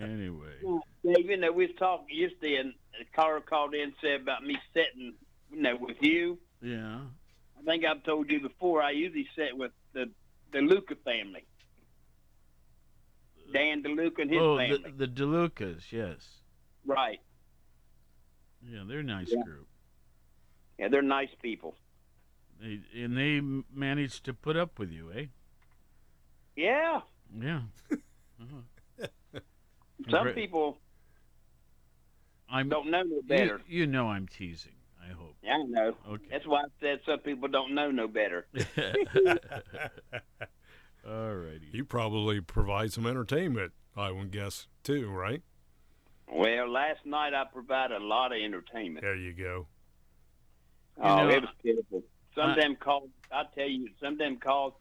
Anyway. 0.00 0.54
Yeah, 1.02 1.16
you 1.18 1.36
know, 1.36 1.50
we 1.52 1.66
was 1.66 1.74
talking 1.78 2.16
yesterday, 2.16 2.56
and 2.56 2.72
the 2.98 3.04
caller 3.14 3.40
called 3.40 3.74
in 3.74 3.80
and 3.82 3.92
said 4.00 4.20
about 4.20 4.44
me 4.44 4.56
sitting, 4.72 5.14
you 5.52 5.62
know, 5.62 5.76
with 5.76 5.96
you. 6.00 6.38
Yeah. 6.62 7.00
I 7.58 7.62
think 7.64 7.84
I've 7.84 8.02
told 8.04 8.30
you 8.30 8.40
before. 8.40 8.82
I 8.82 8.90
usually 8.90 9.26
sit 9.36 9.56
with 9.56 9.72
the 9.92 10.10
DeLuca 10.52 10.96
family, 11.04 11.44
Dan 13.52 13.82
DeLuca 13.82 14.22
and 14.22 14.30
his 14.30 14.40
oh, 14.40 14.56
family. 14.58 14.84
the, 14.96 15.06
the 15.06 15.12
DeLucas, 15.12 15.92
yes. 15.92 16.40
Right. 16.86 17.20
Yeah, 18.62 18.84
they're 18.86 19.00
a 19.00 19.02
nice 19.02 19.28
Yeah. 19.30 19.42
group. 19.42 19.66
Yeah, 20.78 20.88
they're 20.88 21.02
nice 21.02 21.28
people. 21.42 21.74
They, 22.60 22.80
and 22.94 23.16
they 23.16 23.38
m- 23.38 23.64
managed 23.74 24.24
to 24.24 24.34
put 24.34 24.56
up 24.56 24.78
with 24.78 24.90
you, 24.90 25.10
eh? 25.12 25.26
Yeah. 26.56 27.00
Yeah. 27.38 27.60
Uh-huh. 27.90 29.08
Some 30.10 30.28
people 30.34 30.78
I'm, 32.48 32.68
don't 32.68 32.90
know 32.90 33.02
no 33.02 33.16
you, 33.16 33.22
better. 33.22 33.60
you 33.66 33.86
know 33.86 34.08
I'm 34.08 34.26
teasing, 34.26 34.72
I 35.02 35.12
hope. 35.12 35.36
Yeah, 35.42 35.54
I 35.54 35.62
know. 35.64 35.96
Okay. 36.08 36.24
That's 36.30 36.46
why 36.46 36.60
I 36.60 36.68
said 36.80 37.00
some 37.06 37.18
people 37.20 37.48
don't 37.48 37.74
know 37.74 37.90
no 37.90 38.06
better. 38.08 38.46
All 41.08 41.34
righty. 41.34 41.68
You 41.72 41.84
probably 41.84 42.40
provide 42.40 42.92
some 42.92 43.06
entertainment, 43.06 43.72
I 43.96 44.10
would 44.10 44.30
guess, 44.30 44.66
too, 44.84 45.08
right? 45.10 45.42
Well, 46.32 46.70
last 46.70 47.04
night 47.04 47.34
I 47.34 47.44
provided 47.44 48.00
a 48.00 48.04
lot 48.04 48.32
of 48.32 48.38
entertainment. 48.38 49.02
There 49.02 49.16
you 49.16 49.32
go. 49.32 49.66
oh, 51.02 51.16
know, 51.16 51.28
it 51.30 51.40
was 51.42 51.50
pitiful. 51.62 52.02
Some 52.34 52.50
I- 52.50 52.50
of 52.52 52.56
them 52.56 52.76
called. 52.76 53.10
I 53.32 53.44
tell 53.54 53.68
you, 53.68 53.88
some 54.00 54.14
of 54.14 54.18
them 54.18 54.36
called. 54.36 54.74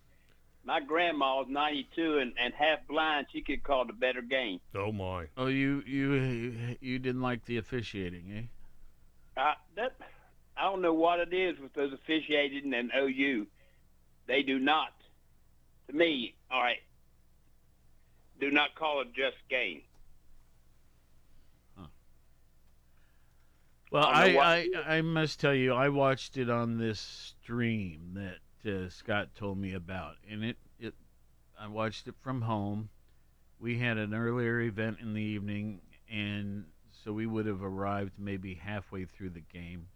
My 0.65 0.81
grandma 0.81 1.37
was 1.37 1.47
92 1.49 2.17
and, 2.17 2.33
and 2.39 2.53
half 2.53 2.85
blind. 2.87 3.27
She 3.31 3.41
could 3.41 3.63
call 3.63 3.85
the 3.85 3.93
better 3.93 4.21
game. 4.21 4.59
Oh, 4.75 4.91
my. 4.91 5.27
Oh, 5.37 5.47
you 5.47 5.81
you 5.87 6.75
you 6.81 6.99
didn't 6.99 7.21
like 7.21 7.45
the 7.45 7.57
officiating, 7.57 8.31
eh? 8.35 8.41
I, 9.39 9.53
that 9.75 9.95
I 10.57 10.63
don't 10.63 10.81
know 10.81 10.93
what 10.93 11.19
it 11.19 11.33
is 11.33 11.59
with 11.59 11.73
those 11.73 11.93
officiating 11.93 12.73
and 12.73 12.91
OU. 12.95 13.47
they 14.27 14.43
do 14.43 14.59
not, 14.59 14.93
to 15.87 15.95
me, 15.95 16.35
all 16.51 16.61
right, 16.61 16.81
do 18.39 18.51
not 18.51 18.75
call 18.75 19.01
it 19.01 19.07
just 19.13 19.37
game. 19.49 19.81
Well, 23.91 24.05
I 24.05 24.35
I, 24.35 24.69
I, 24.85 24.97
I, 24.97 25.01
must 25.01 25.39
tell 25.39 25.55
you, 25.55 25.73
I 25.73 25.89
watched 25.89 26.37
it 26.37 26.47
on 26.47 26.77
this 26.77 26.99
stream 26.99 28.11
that 28.13 28.71
uh, 28.71 28.89
Scott 28.89 29.29
told 29.35 29.57
me 29.57 29.73
about, 29.73 30.17
and 30.29 30.43
it, 30.43 30.57
it 30.79 30.93
I 31.59 31.67
watched 31.67 32.07
it 32.07 32.13
from 32.21 32.41
home. 32.41 32.89
We 33.59 33.79
had 33.79 33.97
an 33.97 34.13
earlier 34.13 34.61
event 34.61 34.99
in 35.01 35.15
the 35.15 35.21
evening, 35.21 35.81
and 36.07 36.65
so 37.03 37.13
we 37.13 37.25
would 37.25 37.45
have 37.45 37.63
arrived 37.63 38.13
maybe 38.17 38.55
halfway 38.55 39.05
through 39.05 39.29
the 39.29 39.43
game. 39.53 39.87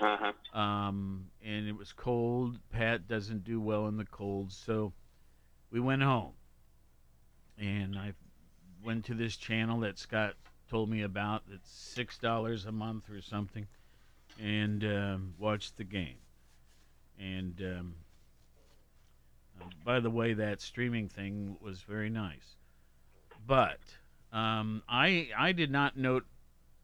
Uh-huh. 0.00 0.58
Um, 0.58 1.26
and 1.44 1.68
it 1.68 1.76
was 1.76 1.92
cold. 1.92 2.58
Pat 2.72 3.06
doesn't 3.06 3.44
do 3.44 3.60
well 3.60 3.86
in 3.86 3.96
the 3.96 4.04
cold, 4.04 4.52
so 4.52 4.92
we 5.70 5.80
went 5.80 6.02
home. 6.02 6.32
And 7.58 7.96
I 7.96 8.12
went 8.84 9.04
to 9.06 9.14
this 9.14 9.36
channel 9.36 9.80
that 9.80 9.98
Scott 9.98 10.34
told 10.68 10.90
me 10.90 11.02
about. 11.02 11.42
It's 11.52 11.70
six 11.70 12.18
dollars 12.18 12.66
a 12.66 12.72
month 12.72 13.08
or 13.08 13.22
something, 13.22 13.66
and 14.40 14.82
um, 14.84 15.34
watched 15.38 15.76
the 15.76 15.84
game. 15.84 16.18
And 17.20 17.60
um, 17.60 17.94
uh, 19.60 19.66
by 19.84 20.00
the 20.00 20.10
way, 20.10 20.34
that 20.34 20.60
streaming 20.60 21.08
thing 21.08 21.56
was 21.60 21.80
very 21.82 22.10
nice. 22.10 22.56
But 23.46 23.78
um, 24.34 24.82
I 24.88 25.30
I 25.36 25.52
did 25.52 25.70
not 25.70 25.96
note. 25.96 26.26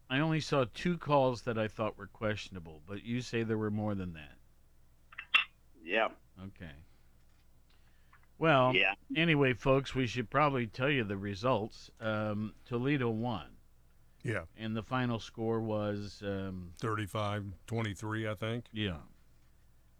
I 0.08 0.20
only 0.20 0.40
saw 0.40 0.64
two 0.74 0.96
calls 0.96 1.42
that 1.42 1.58
I 1.58 1.68
thought 1.68 1.98
were 1.98 2.06
questionable, 2.08 2.80
but 2.86 3.04
you 3.04 3.20
say 3.20 3.42
there 3.42 3.58
were 3.58 3.70
more 3.70 3.94
than 3.94 4.14
that. 4.14 4.32
Yeah. 5.84 6.08
Okay. 6.42 6.72
Well, 8.38 8.74
Yeah. 8.74 8.94
anyway, 9.14 9.52
folks, 9.52 9.94
we 9.94 10.06
should 10.06 10.30
probably 10.30 10.66
tell 10.66 10.88
you 10.88 11.04
the 11.04 11.16
results. 11.16 11.90
Um, 12.00 12.54
Toledo 12.64 13.10
won. 13.10 13.46
Yeah. 14.22 14.44
And 14.56 14.74
the 14.76 14.82
final 14.82 15.18
score 15.20 15.60
was 15.60 16.22
um, 16.24 16.72
35 16.80 17.44
23, 17.66 18.28
I 18.28 18.34
think. 18.34 18.64
Yeah. 18.72 18.96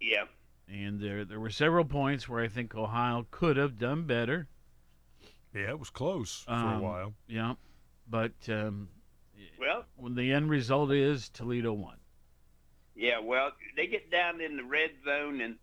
Yeah. 0.01 0.25
And 0.69 1.01
there 1.01 1.25
there 1.25 1.41
were 1.41 1.51
several 1.51 1.85
points 1.85 2.29
where 2.29 2.43
I 2.43 2.49
think 2.49 2.75
Ohio 2.75 3.27
could 3.31 3.57
have 3.57 3.79
done 3.79 4.05
better. 4.05 4.49
Yeah, 5.55 5.71
it 5.71 5.79
was 5.79 5.91
close 5.91 6.43
for 6.43 6.53
a 6.53 6.55
Um, 6.55 6.81
while. 6.83 7.15
Yeah. 7.27 7.55
But 8.09 8.33
um, 8.49 8.89
Well, 9.59 9.85
when 9.97 10.15
the 10.15 10.33
end 10.33 10.51
result 10.51 10.91
is 10.93 11.29
Toledo 11.29 11.73
won. 11.73 11.99
yeah, 12.95 13.19
well, 13.19 13.53
they 13.77 13.87
get 13.87 14.11
down 14.11 14.41
in 14.41 14.57
the 14.57 14.65
red 14.65 14.91
zone 15.05 15.41
and 15.41 15.59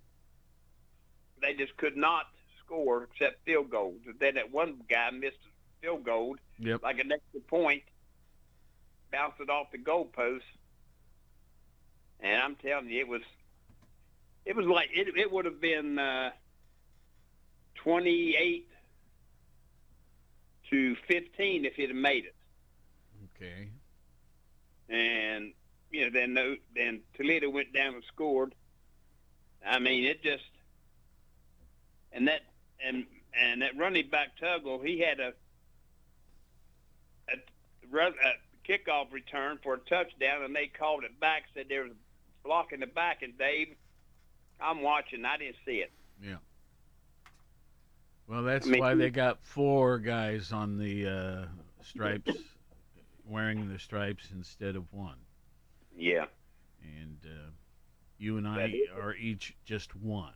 they 1.42 1.54
just 1.54 1.76
could 1.78 1.96
not 1.96 2.26
score 2.64 3.04
except 3.04 3.46
field 3.46 3.70
goals. 3.70 4.02
And 4.06 4.16
then 4.20 4.36
that 4.36 4.52
one 4.52 4.82
guy 4.90 5.10
missed 5.12 5.38
a 5.46 5.82
field 5.82 6.04
goal, 6.04 6.36
Yep. 6.60 6.82
like 6.84 7.00
an 7.00 7.12
extra 7.12 7.40
point, 7.42 7.84
bounced 9.12 9.40
it 9.40 9.50
off 9.50 9.72
the 9.72 9.78
goalpost. 9.78 10.42
And 12.20 12.42
I'm 12.42 12.56
telling 12.56 12.90
you, 12.90 13.00
it 13.02 13.08
was, 13.08 13.22
it 14.46 14.56
was 14.56 14.66
like 14.66 14.90
it. 14.92 15.16
It 15.16 15.32
would 15.32 15.46
have 15.46 15.62
been 15.62 16.00
uh, 16.00 16.32
28 17.76 18.68
to 20.70 20.96
15 21.08 21.66
if 21.66 21.78
it 21.78 21.88
had 21.88 21.96
made 21.96 22.26
it. 22.26 22.36
Okay. 23.36 23.70
and 24.90 25.54
you 25.92 26.06
know 26.06 26.10
then 26.12 26.34
no, 26.34 26.56
then 26.76 27.02
Toledo 27.16 27.50
went 27.50 27.74
down 27.74 27.96
and 27.96 28.04
scored. 28.14 28.54
I 29.66 29.80
mean, 29.80 30.06
it 30.06 30.24
just 30.24 30.44
and 32.12 32.28
that 32.28 32.42
and 32.84 33.06
and 33.40 33.62
that 33.62 33.78
running 33.78 34.10
back 34.10 34.38
Tuggle, 34.42 34.86
he 34.86 35.00
had 35.00 35.20
a 35.20 35.34
a, 37.32 37.98
a 37.98 38.70
kickoff 38.70 39.12
return 39.12 39.60
for 39.64 39.76
a 39.76 39.80
touchdown, 39.80 40.44
and 40.44 40.56
they 40.56 40.68
called 40.68 41.04
it 41.04 41.20
back. 41.20 41.44
Said 41.54 41.68
there 41.70 41.84
was 41.84 41.92
a 41.92 42.48
block 42.48 42.74
in 42.74 42.80
the 42.80 42.88
back, 42.88 43.22
and 43.22 43.38
Dave, 43.38 43.76
I'm 44.60 44.82
watching. 44.82 45.26
I 45.26 45.38
didn't 45.38 45.58
see 45.66 45.78
it. 45.78 45.92
Yeah. 46.22 46.38
Well, 48.28 48.44
that's 48.44 48.68
why 48.68 48.94
they 48.96 49.10
got 49.10 49.42
four 49.42 50.00
guys 50.00 50.52
on 50.52 50.78
the 50.78 51.08
uh, 51.08 51.46
stripes, 51.82 52.34
wearing 53.26 53.70
the 53.70 53.80
stripes 53.80 54.28
instead 54.34 54.76
of 54.76 54.92
one. 54.92 55.16
Yeah. 55.96 56.26
And 56.84 57.18
uh, 57.26 57.50
you 58.18 58.38
and 58.38 58.48
I 58.48 58.74
are 59.00 59.16
each 59.16 59.56
just 59.66 59.96
one. 59.96 60.34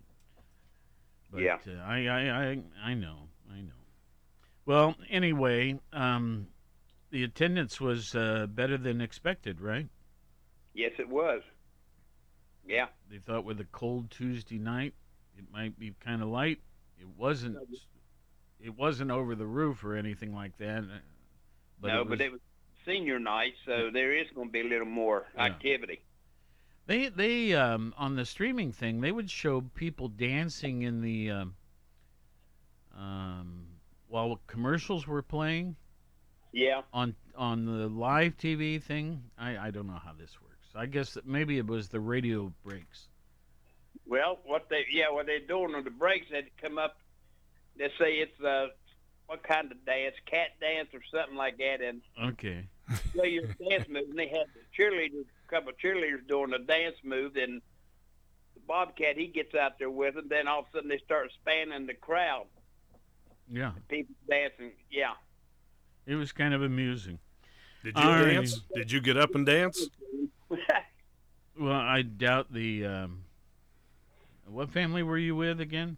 But, 1.32 1.42
Yeah. 1.42 1.58
Uh, 1.68 1.82
I, 1.84 2.06
I, 2.08 2.30
I, 2.30 2.64
I 2.84 2.94
know. 2.94 3.28
I 3.52 3.62
know. 3.62 3.72
Well, 4.66 4.96
anyway, 5.10 5.80
um, 5.92 6.48
the 7.10 7.24
attendance 7.24 7.82
was 7.82 8.16
uh, 8.16 8.48
better 8.50 8.78
than 8.78 9.02
expected, 9.02 9.60
right? 9.60 9.88
Yes, 10.74 10.92
it 10.98 11.10
was. 11.10 11.42
Yeah. 12.66 12.88
They 13.10 13.18
thought 13.18 13.44
with 13.44 13.60
a 13.60 13.66
cold 13.66 14.12
Tuesday 14.12 14.60
night, 14.60 14.94
it 15.38 15.46
might 15.52 15.78
be 15.78 15.94
kind 16.00 16.22
of 16.22 16.30
light. 16.30 16.60
It 17.02 17.08
wasn't. 17.18 17.58
It 18.60 18.78
wasn't 18.78 19.10
over 19.10 19.34
the 19.36 19.46
roof 19.48 19.84
or 19.84 19.96
anything 19.96 20.36
like 20.36 20.56
that. 20.60 20.84
uh, 20.84 21.00
But 21.80 21.88
no, 21.88 22.02
it 22.02 22.08
was, 22.08 22.10
but 22.20 22.22
it 22.26 22.32
was 22.32 22.42
senior 22.86 23.20
night, 23.20 23.54
so 23.66 23.90
there 23.92 24.16
is 24.16 24.28
going 24.36 24.50
to 24.50 24.52
be 24.52 24.62
a 24.62 24.64
little 24.64 24.86
more 24.86 25.26
Yeah. 25.36 25.46
activity. 25.46 26.02
They 26.86 27.10
they 27.10 27.54
um, 27.56 27.94
on 27.98 28.16
the 28.16 28.26
streaming 28.26 28.72
thing 28.72 29.02
they 29.02 29.12
would 29.12 29.30
show 29.32 29.62
people 29.62 30.08
dancing 30.10 30.82
in 30.84 31.02
the 31.02 31.32
um, 31.32 31.56
um, 32.96 33.66
while 34.08 34.40
commercials 34.48 35.08
were 35.08 35.22
playing 35.22 35.76
Yeah. 36.52 36.82
on 36.94 37.16
on 37.36 37.66
the 37.66 37.88
live 37.88 38.38
TV 38.38 38.82
thing. 38.82 39.32
I, 39.38 39.58
I 39.68 39.72
don't 39.72 39.88
know 39.88 40.02
how 40.04 40.14
this 40.14 40.40
works. 40.42 40.68
I 40.76 40.86
guess 40.86 41.14
that 41.14 41.26
maybe 41.26 41.58
it 41.58 41.66
was 41.68 41.90
the 41.90 42.00
radio 42.00 42.54
breaks. 42.64 43.08
Well, 44.08 44.40
what 44.46 44.68
they 44.70 44.86
yeah, 44.92 45.10
what 45.12 45.26
they're 45.26 45.40
doing 45.40 45.76
on 45.76 45.84
the 45.84 45.90
breaks, 45.92 46.28
they 46.32 46.44
come 46.62 46.78
up. 46.78 46.98
They 47.78 47.88
say 48.00 48.16
it's 48.16 48.40
uh, 48.42 48.68
what 49.28 49.44
kind 49.44 49.72
of 49.72 49.84
dance, 49.86 50.16
cat 50.26 50.50
dance 50.60 50.90
or 50.94 51.00
something 51.14 51.38
like 51.38 51.58
that, 51.58 51.82
and 51.82 52.02
Okay. 52.22 52.66
play 53.14 53.30
your 53.30 53.46
dance 53.70 53.88
move. 53.88 54.10
And 54.10 54.18
they 54.20 54.28
had 54.28 54.48
the 54.54 54.62
cheerleaders, 54.78 55.26
a 55.48 55.50
couple 55.50 55.70
of 55.70 55.78
cheerleaders 55.78 56.28
doing 56.28 56.52
a 56.54 56.60
dance 56.60 56.96
move, 57.04 57.36
and 57.38 57.62
the 58.56 58.60
Bobcat 58.68 59.18
he 59.18 59.28
gets 59.28 59.56
out 59.56 59.80
there 59.80 59.90
with 59.90 60.16
them. 60.16 60.28
Then 60.30 60.48
all 60.48 60.60
of 60.62 60.66
a 60.74 60.78
sudden 60.78 60.90
they 60.90 60.98
start 61.00 61.32
spanning 61.42 61.86
the 61.88 61.94
crowd, 61.94 62.48
Yeah, 63.50 63.72
people 63.88 64.16
dancing. 64.30 64.72
Yeah. 64.90 65.14
it 66.06 66.16
was 66.16 66.32
kind 66.34 66.54
of 66.54 66.62
amusing. 66.64 67.20
Did 67.84 67.98
you 67.98 68.04
All 68.04 68.12
right. 68.12 68.34
dance? 68.34 68.62
Did 68.76 68.92
you 68.92 69.00
get 69.00 69.16
up 69.18 69.36
and 69.36 69.46
dance? 69.46 69.88
Well, 71.60 71.74
I 71.74 72.02
doubt 72.02 72.52
the. 72.54 72.86
Um, 72.86 73.24
what 74.52 74.72
family 74.72 75.04
were 75.04 75.18
you 75.18 75.36
with 75.36 75.60
again? 75.62 75.98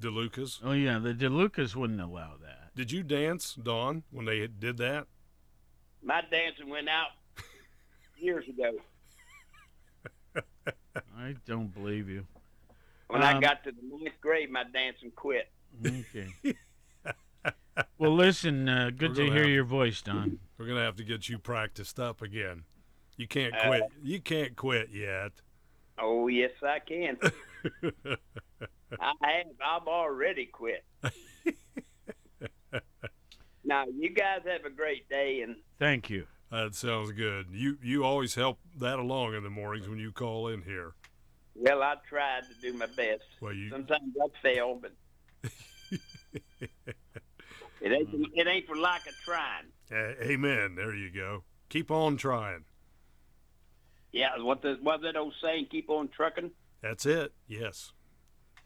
DeLucas. 0.00 0.60
Oh 0.64 0.72
yeah, 0.72 0.98
the 0.98 1.12
DeLucas 1.14 1.76
wouldn't 1.76 2.00
allow 2.00 2.34
that. 2.42 2.74
Did 2.74 2.90
you 2.92 3.02
dance, 3.02 3.54
Don, 3.54 4.02
when 4.10 4.24
they 4.26 4.46
did 4.46 4.76
that? 4.78 5.06
My 6.02 6.22
dancing 6.30 6.68
went 6.70 6.88
out 6.88 7.08
years 8.18 8.46
ago. 8.48 8.72
I 11.16 11.34
don't 11.46 11.72
believe 11.74 12.08
you. 12.08 12.26
When 13.08 13.22
I 13.22 13.32
Um, 13.34 13.40
got 13.40 13.64
to 13.64 13.72
the 13.72 13.82
ninth 13.82 14.14
grade, 14.20 14.50
my 14.50 14.64
dancing 14.64 15.10
quit. 15.14 15.50
Okay. 15.84 16.28
well, 17.98 18.14
listen. 18.14 18.68
Uh, 18.68 18.90
good 18.96 19.14
to 19.16 19.24
hear 19.24 19.42
have- 19.42 19.48
your 19.50 19.64
voice, 19.64 20.00
Don. 20.00 20.38
We're 20.56 20.66
gonna 20.66 20.84
have 20.84 20.96
to 20.96 21.04
get 21.04 21.28
you 21.28 21.38
practiced 21.38 21.98
up 22.00 22.22
again. 22.22 22.64
You 23.16 23.26
can't 23.26 23.54
Uh, 23.54 23.66
quit. 23.66 23.82
You 24.02 24.20
can't 24.20 24.56
quit 24.56 24.90
yet. 24.90 25.32
Oh 26.00 26.28
yes, 26.28 26.50
I 26.62 26.78
can. 26.78 27.18
I 29.00 29.12
have. 29.22 29.46
I've 29.64 29.86
already 29.86 30.46
quit. 30.46 30.84
now 33.64 33.84
you 33.94 34.10
guys 34.10 34.40
have 34.46 34.64
a 34.64 34.70
great 34.74 35.08
day, 35.08 35.40
and 35.42 35.56
Thank 35.78 36.10
you. 36.10 36.26
That 36.50 36.74
sounds 36.74 37.12
good. 37.12 37.46
You 37.52 37.78
you 37.82 38.04
always 38.04 38.34
help 38.34 38.58
that 38.78 38.98
along 38.98 39.34
in 39.34 39.42
the 39.44 39.50
mornings 39.50 39.88
when 39.88 39.98
you 39.98 40.10
call 40.12 40.48
in 40.48 40.62
here. 40.62 40.94
well, 41.54 41.82
I 41.82 41.94
tried 42.08 42.42
to 42.42 42.54
do 42.60 42.76
my 42.76 42.86
best. 42.86 43.22
Well, 43.40 43.52
you 43.52 43.70
Sometimes 43.70 44.14
I 44.20 44.26
fail, 44.42 44.80
but 44.80 44.92
it 46.70 46.70
ain't. 47.82 48.08
It 48.34 48.46
ain't 48.46 48.66
for 48.66 48.76
lack 48.76 49.06
of 49.06 49.14
trying. 49.24 49.66
A- 49.92 50.30
Amen. 50.32 50.74
There 50.74 50.94
you 50.94 51.10
go. 51.10 51.44
Keep 51.68 51.90
on 51.90 52.16
trying. 52.16 52.64
Yeah, 54.12 54.30
what 54.38 54.62
the 54.62 54.78
what 54.82 55.02
that 55.02 55.16
old 55.16 55.34
saying? 55.42 55.66
Keep 55.70 55.90
on 55.90 56.08
trucking. 56.08 56.50
That's 56.82 57.06
it. 57.06 57.32
Yes. 57.46 57.92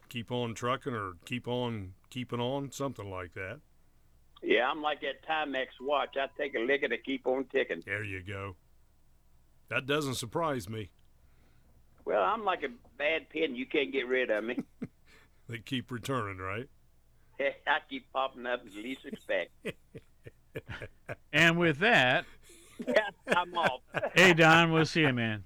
Keep 0.09 0.31
on 0.31 0.53
trucking 0.53 0.93
or 0.93 1.13
keep 1.25 1.47
on 1.47 1.93
keeping 2.09 2.39
on, 2.39 2.71
something 2.71 3.09
like 3.09 3.33
that. 3.33 3.59
Yeah, 4.41 4.69
I'm 4.69 4.81
like 4.81 5.01
that 5.01 5.27
Timex 5.27 5.67
watch. 5.81 6.15
I 6.17 6.27
take 6.37 6.55
a 6.55 6.59
lick 6.59 6.83
and 6.83 6.93
I 6.93 6.97
keep 6.97 7.25
on 7.27 7.45
ticking. 7.45 7.81
There 7.85 8.03
you 8.03 8.21
go. 8.21 8.55
That 9.69 9.87
doesn't 9.87 10.15
surprise 10.15 10.69
me. 10.69 10.91
Well, 12.05 12.21
I'm 12.21 12.45
like 12.45 12.63
a 12.63 12.69
bad 12.97 13.29
pin. 13.29 13.55
You 13.55 13.65
can't 13.65 13.91
get 13.91 14.07
rid 14.07 14.29
of 14.29 14.43
me. 14.43 14.59
They 15.47 15.59
keep 15.59 15.91
returning, 15.91 16.39
right? 16.39 16.67
I 17.39 17.77
keep 17.87 18.11
popping 18.11 18.47
up 18.47 18.63
as 18.65 18.73
you 18.73 18.81
least 18.81 19.05
expect. 19.05 19.51
And 21.31 21.57
with 21.57 21.79
that, 21.79 22.25
I'm 23.35 23.57
off. 23.57 23.81
hey 24.13 24.33
Don, 24.33 24.71
we'll 24.71 24.85
see 24.85 25.01
you, 25.01 25.13
man. 25.13 25.43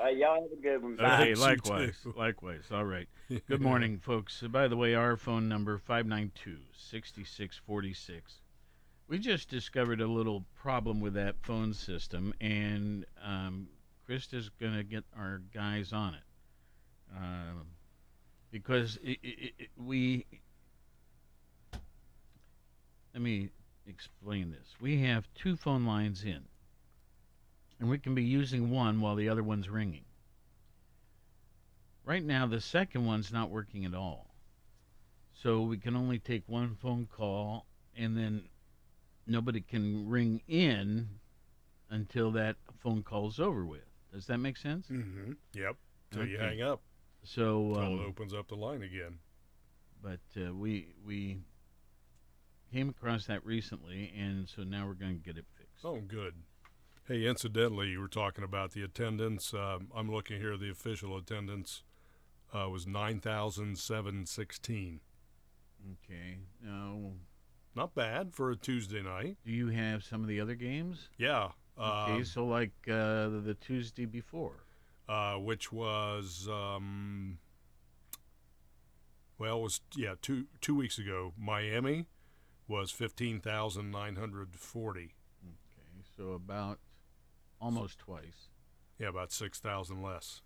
Uh, 0.00 0.06
y'all 0.08 0.42
have 0.42 0.52
a 0.52 0.56
good 0.62 0.82
one. 0.82 0.96
Bye. 0.96 1.22
Okay, 1.22 1.34
likewise, 1.34 1.94
likewise. 2.16 2.62
All 2.70 2.84
right. 2.84 3.08
Good 3.48 3.60
morning, 3.60 3.98
folks. 4.04 4.40
Uh, 4.42 4.48
By 4.48 4.68
the 4.68 4.76
way, 4.76 4.94
our 4.94 5.16
phone 5.16 5.48
number 5.48 5.80
592-6646. 5.88 8.20
We 9.08 9.18
just 9.18 9.48
discovered 9.48 10.00
a 10.00 10.06
little 10.06 10.44
problem 10.54 11.00
with 11.00 11.14
that 11.14 11.34
phone 11.42 11.74
system, 11.74 12.32
and 12.40 13.04
um, 13.24 13.68
Krista's 14.08 14.50
going 14.60 14.74
to 14.74 14.84
get 14.84 15.02
our 15.18 15.42
guys 15.52 15.92
on 15.92 16.14
it 16.14 16.20
um, 17.16 17.66
because 18.50 18.98
i 19.04 19.16
i 19.24 19.50
i 19.60 19.66
we. 19.76 20.26
Let 23.14 23.22
me 23.22 23.48
explain 23.86 24.50
this. 24.50 24.74
We 24.80 25.00
have 25.02 25.26
two 25.34 25.56
phone 25.56 25.86
lines 25.86 26.22
in, 26.22 26.42
and 27.80 27.88
we 27.88 27.98
can 27.98 28.14
be 28.14 28.22
using 28.22 28.70
one 28.70 29.00
while 29.00 29.14
the 29.16 29.28
other 29.28 29.42
one's 29.42 29.68
ringing. 29.68 30.04
Right 32.04 32.24
now, 32.24 32.46
the 32.46 32.60
second 32.60 33.04
one's 33.04 33.32
not 33.32 33.50
working 33.50 33.84
at 33.84 33.94
all. 33.94 34.34
So 35.42 35.62
we 35.62 35.76
can 35.78 35.94
only 35.94 36.18
take 36.18 36.42
one 36.48 36.74
phone 36.74 37.06
call, 37.06 37.66
and 37.96 38.16
then 38.16 38.48
nobody 39.26 39.60
can 39.60 40.08
ring 40.08 40.40
in 40.48 41.08
until 41.90 42.32
that 42.32 42.56
phone 42.82 43.02
call's 43.02 43.38
over 43.38 43.64
with. 43.64 43.82
Does 44.12 44.26
that 44.26 44.38
make 44.38 44.56
sense? 44.56 44.86
Mm-hmm. 44.88 45.32
Yep. 45.54 45.76
Till 46.10 46.26
you 46.26 46.38
hang 46.38 46.62
up. 46.62 46.80
So, 47.22 47.74
um, 47.74 48.00
it 48.00 48.06
opens 48.06 48.32
up 48.32 48.48
the 48.48 48.54
line 48.54 48.82
again. 48.82 49.18
but 50.02 50.20
uh, 50.40 50.54
we 50.54 50.94
we 51.04 51.38
came 52.72 52.88
across 52.88 53.26
that 53.26 53.44
recently, 53.44 54.12
and 54.16 54.48
so 54.48 54.62
now 54.62 54.86
we're 54.86 54.94
going 54.94 55.18
to 55.18 55.24
get 55.24 55.36
it 55.36 55.44
fixed. 55.58 55.84
Oh, 55.84 56.00
good. 56.00 56.34
Hey, 57.08 57.24
incidentally, 57.26 57.88
you 57.88 58.00
were 58.00 58.08
talking 58.08 58.44
about 58.44 58.72
the 58.72 58.82
attendance. 58.82 59.54
Um, 59.54 59.88
I'm 59.96 60.10
looking 60.10 60.38
here. 60.40 60.58
The 60.58 60.70
official 60.70 61.16
attendance 61.16 61.82
uh, 62.52 62.68
was 62.68 62.86
nine 62.86 63.20
thousand 63.20 63.78
seven 63.78 64.26
sixteen. 64.26 65.00
Okay. 66.04 66.38
Now, 66.62 67.12
Not 67.74 67.94
bad 67.94 68.34
for 68.34 68.50
a 68.50 68.56
Tuesday 68.56 69.02
night. 69.02 69.38
do 69.46 69.52
you 69.52 69.68
have 69.68 70.04
some 70.04 70.20
of 70.20 70.28
the 70.28 70.38
other 70.40 70.54
games? 70.54 71.08
Yeah. 71.16 71.52
Okay, 71.80 72.12
um, 72.16 72.24
so 72.24 72.44
like 72.44 72.72
uh, 72.88 73.28
the 73.40 73.56
Tuesday 73.58 74.04
before. 74.04 74.64
uh, 75.08 75.36
which 75.36 75.72
was 75.72 76.46
um, 76.50 77.38
well, 79.38 79.60
it 79.60 79.62
was 79.62 79.80
yeah 79.96 80.14
two 80.20 80.44
two 80.60 80.74
weeks 80.74 80.98
ago. 80.98 81.32
Miami 81.38 82.04
was 82.66 82.90
fifteen 82.90 83.40
thousand 83.40 83.90
nine 83.90 84.16
hundred 84.16 84.56
forty. 84.56 85.14
Okay, 85.42 86.04
so 86.18 86.32
about 86.32 86.80
almost 87.60 87.98
twice. 87.98 88.48
Yeah, 88.98 89.08
about 89.08 89.32
six 89.32 89.58
thousand 89.58 90.02
less. 90.02 90.42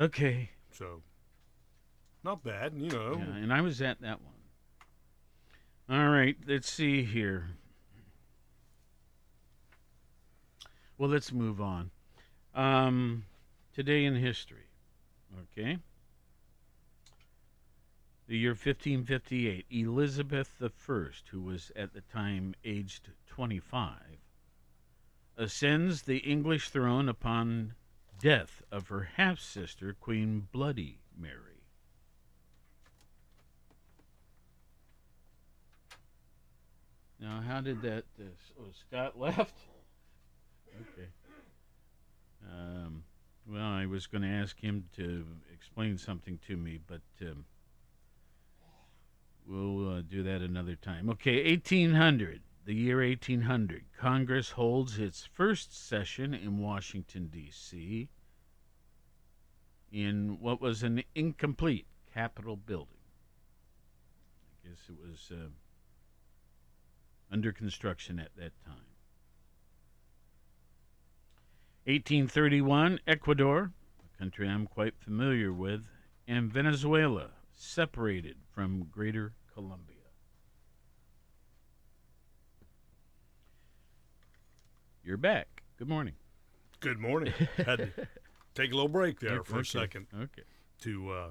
Okay. 0.00 0.50
So 0.70 1.02
not 2.24 2.42
bad, 2.42 2.74
you 2.76 2.90
know. 2.90 3.16
Yeah, 3.18 3.36
and 3.36 3.52
I 3.52 3.60
was 3.60 3.80
at 3.80 4.00
that 4.00 4.20
one. 4.20 4.34
All 5.90 6.10
right, 6.10 6.36
let's 6.46 6.70
see 6.70 7.02
here. 7.02 7.46
Well, 10.98 11.08
let's 11.08 11.32
move 11.32 11.60
on. 11.60 11.90
Um, 12.54 13.24
today 13.72 14.04
in 14.04 14.16
history, 14.16 14.68
okay? 15.56 15.78
The 18.26 18.36
year 18.36 18.50
1558, 18.50 19.64
Elizabeth 19.70 20.60
I, 20.60 21.04
who 21.30 21.40
was 21.40 21.72
at 21.74 21.94
the 21.94 22.02
time 22.02 22.54
aged 22.64 23.08
25, 23.28 23.92
ascends 25.38 26.02
the 26.02 26.18
English 26.18 26.68
throne 26.68 27.08
upon 27.08 27.74
death 28.20 28.62
of 28.70 28.88
her 28.88 29.10
half 29.16 29.38
sister, 29.38 29.94
Queen 29.98 30.48
Bloody 30.52 30.98
Mary. 31.16 31.62
Now, 37.20 37.40
how 37.46 37.60
did 37.60 37.82
that? 37.82 38.04
Uh, 38.20 38.24
oh, 38.60 38.70
Scott 38.72 39.18
left. 39.18 39.54
Okay. 40.80 41.08
Um, 42.48 43.02
well, 43.46 43.66
I 43.66 43.86
was 43.86 44.06
going 44.06 44.22
to 44.22 44.28
ask 44.28 44.60
him 44.60 44.84
to 44.96 45.24
explain 45.52 45.98
something 45.98 46.38
to 46.46 46.56
me, 46.56 46.78
but 46.86 47.00
um, 47.22 47.44
we'll 49.46 49.96
uh, 49.96 50.02
do 50.02 50.22
that 50.22 50.42
another 50.42 50.76
time. 50.76 51.10
Okay, 51.10 51.50
1800, 51.50 52.40
the 52.68 52.74
year 52.74 53.00
1800, 53.00 53.86
Congress 53.98 54.50
holds 54.50 54.98
its 54.98 55.26
first 55.32 55.88
session 55.88 56.34
in 56.34 56.58
Washington, 56.58 57.30
D.C., 57.32 58.10
in 59.90 60.36
what 60.38 60.60
was 60.60 60.82
an 60.82 61.02
incomplete 61.14 61.86
Capitol 62.12 62.56
building. 62.56 62.98
I 64.52 64.68
guess 64.68 64.80
it 64.86 64.96
was 65.00 65.32
uh, 65.32 65.48
under 67.32 67.52
construction 67.52 68.18
at 68.18 68.36
that 68.36 68.52
time. 68.66 68.92
1831, 71.86 73.00
Ecuador, 73.06 73.72
a 73.98 74.18
country 74.18 74.46
I'm 74.46 74.66
quite 74.66 74.98
familiar 74.98 75.54
with, 75.54 75.86
and 76.26 76.52
Venezuela 76.52 77.30
separated 77.50 78.36
from 78.52 78.88
Greater 78.92 79.32
Colombia. 79.54 79.97
You're 85.08 85.16
back. 85.16 85.62
Good 85.78 85.88
morning. 85.88 86.12
Good 86.80 86.98
morning. 86.98 87.32
Had 87.56 87.78
to 87.78 87.88
take 88.54 88.72
a 88.72 88.74
little 88.74 88.90
break 88.90 89.20
there 89.20 89.42
for 89.42 89.54
Okay, 89.54 89.60
a 89.62 89.64
second. 89.64 90.06
Okay. 90.14 90.42
To 90.80 91.10
uh, 91.10 91.28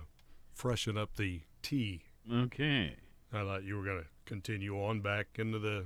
freshen 0.52 0.98
up 0.98 1.16
the 1.16 1.42
tea. 1.62 2.02
Okay. 2.34 2.96
I 3.32 3.44
thought 3.44 3.64
you 3.66 3.78
were 3.78 3.84
going 3.84 4.00
to 4.02 4.08
continue 4.26 4.82
on 4.84 5.02
back 5.02 5.28
into 5.36 5.60
the. 5.60 5.86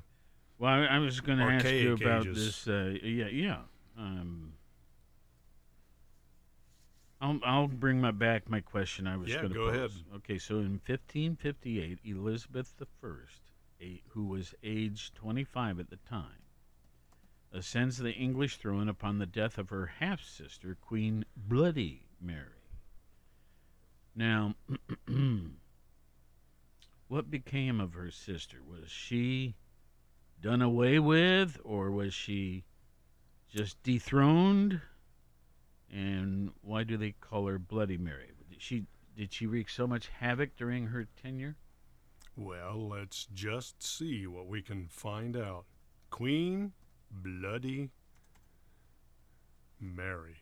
Well, 0.58 0.72
I, 0.72 0.86
I 0.86 1.00
was 1.00 1.20
going 1.20 1.40
to 1.40 1.44
ask 1.44 1.66
you 1.66 1.92
about 1.96 2.28
ages. 2.28 2.64
this. 2.64 2.68
Uh, 2.70 2.96
yeah, 3.04 3.28
yeah. 3.28 3.58
Um, 3.98 4.54
I'll 7.20 7.42
I'll 7.44 7.68
bring 7.68 8.00
my 8.00 8.12
back 8.12 8.50
my 8.50 8.62
question. 8.62 9.06
I 9.06 9.18
was 9.18 9.32
Yeah, 9.32 9.42
going 9.42 9.50
to 9.50 9.54
go 9.54 9.64
ahead. 9.66 9.92
Okay, 10.16 10.38
so 10.38 10.60
in 10.60 10.80
1558, 10.88 12.00
Elizabeth 12.06 12.74
I, 12.82 14.00
who 14.12 14.28
was 14.28 14.56
aged 14.64 15.14
25 15.16 15.82
at 15.82 15.90
the 15.90 15.98
time, 16.10 16.41
ascends 17.54 17.98
the 17.98 18.14
English 18.14 18.58
throne 18.58 18.88
upon 18.88 19.18
the 19.18 19.26
death 19.26 19.58
of 19.58 19.70
her 19.70 19.88
half 20.00 20.24
sister, 20.24 20.78
Queen 20.80 21.26
Bloody 21.36 22.08
Mary. 22.22 22.48
Now, 24.16 24.56
what 27.08 27.32
became 27.32 27.80
of 27.80 27.94
her 27.94 28.12
sister? 28.12 28.58
Was 28.68 28.90
she 28.90 29.56
done 30.42 30.62
away 30.62 31.00
with, 31.00 31.60
or 31.64 31.92
was 31.92 32.14
she 32.14 32.64
just 33.50 33.82
dethroned? 33.84 34.82
And 35.92 36.52
why 36.62 36.84
do 36.84 36.98
they 36.98 37.12
call 37.12 37.48
her 37.48 37.60
Bloody 37.60 37.98
Mary? 37.98 38.32
Did 38.50 38.62
she 38.62 38.86
did 39.16 39.34
she 39.34 39.46
wreak 39.46 39.70
so 39.70 39.86
much 39.86 40.08
havoc 40.08 40.56
during 40.56 40.88
her 40.88 41.06
tenure? 41.22 41.58
Well, 42.38 42.88
let's 42.88 43.28
just 43.34 43.84
see 43.84 44.26
what 44.26 44.48
we 44.48 44.62
can 44.62 44.88
find 44.88 45.36
out. 45.36 45.66
Queen 46.10 46.72
Bloody 47.12 47.90
Mary. 49.80 50.38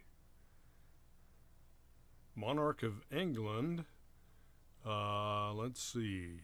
Monarch 2.35 2.83
of 2.83 3.01
England. 3.11 3.85
Uh, 4.85 5.53
let's 5.53 5.81
see. 5.81 6.39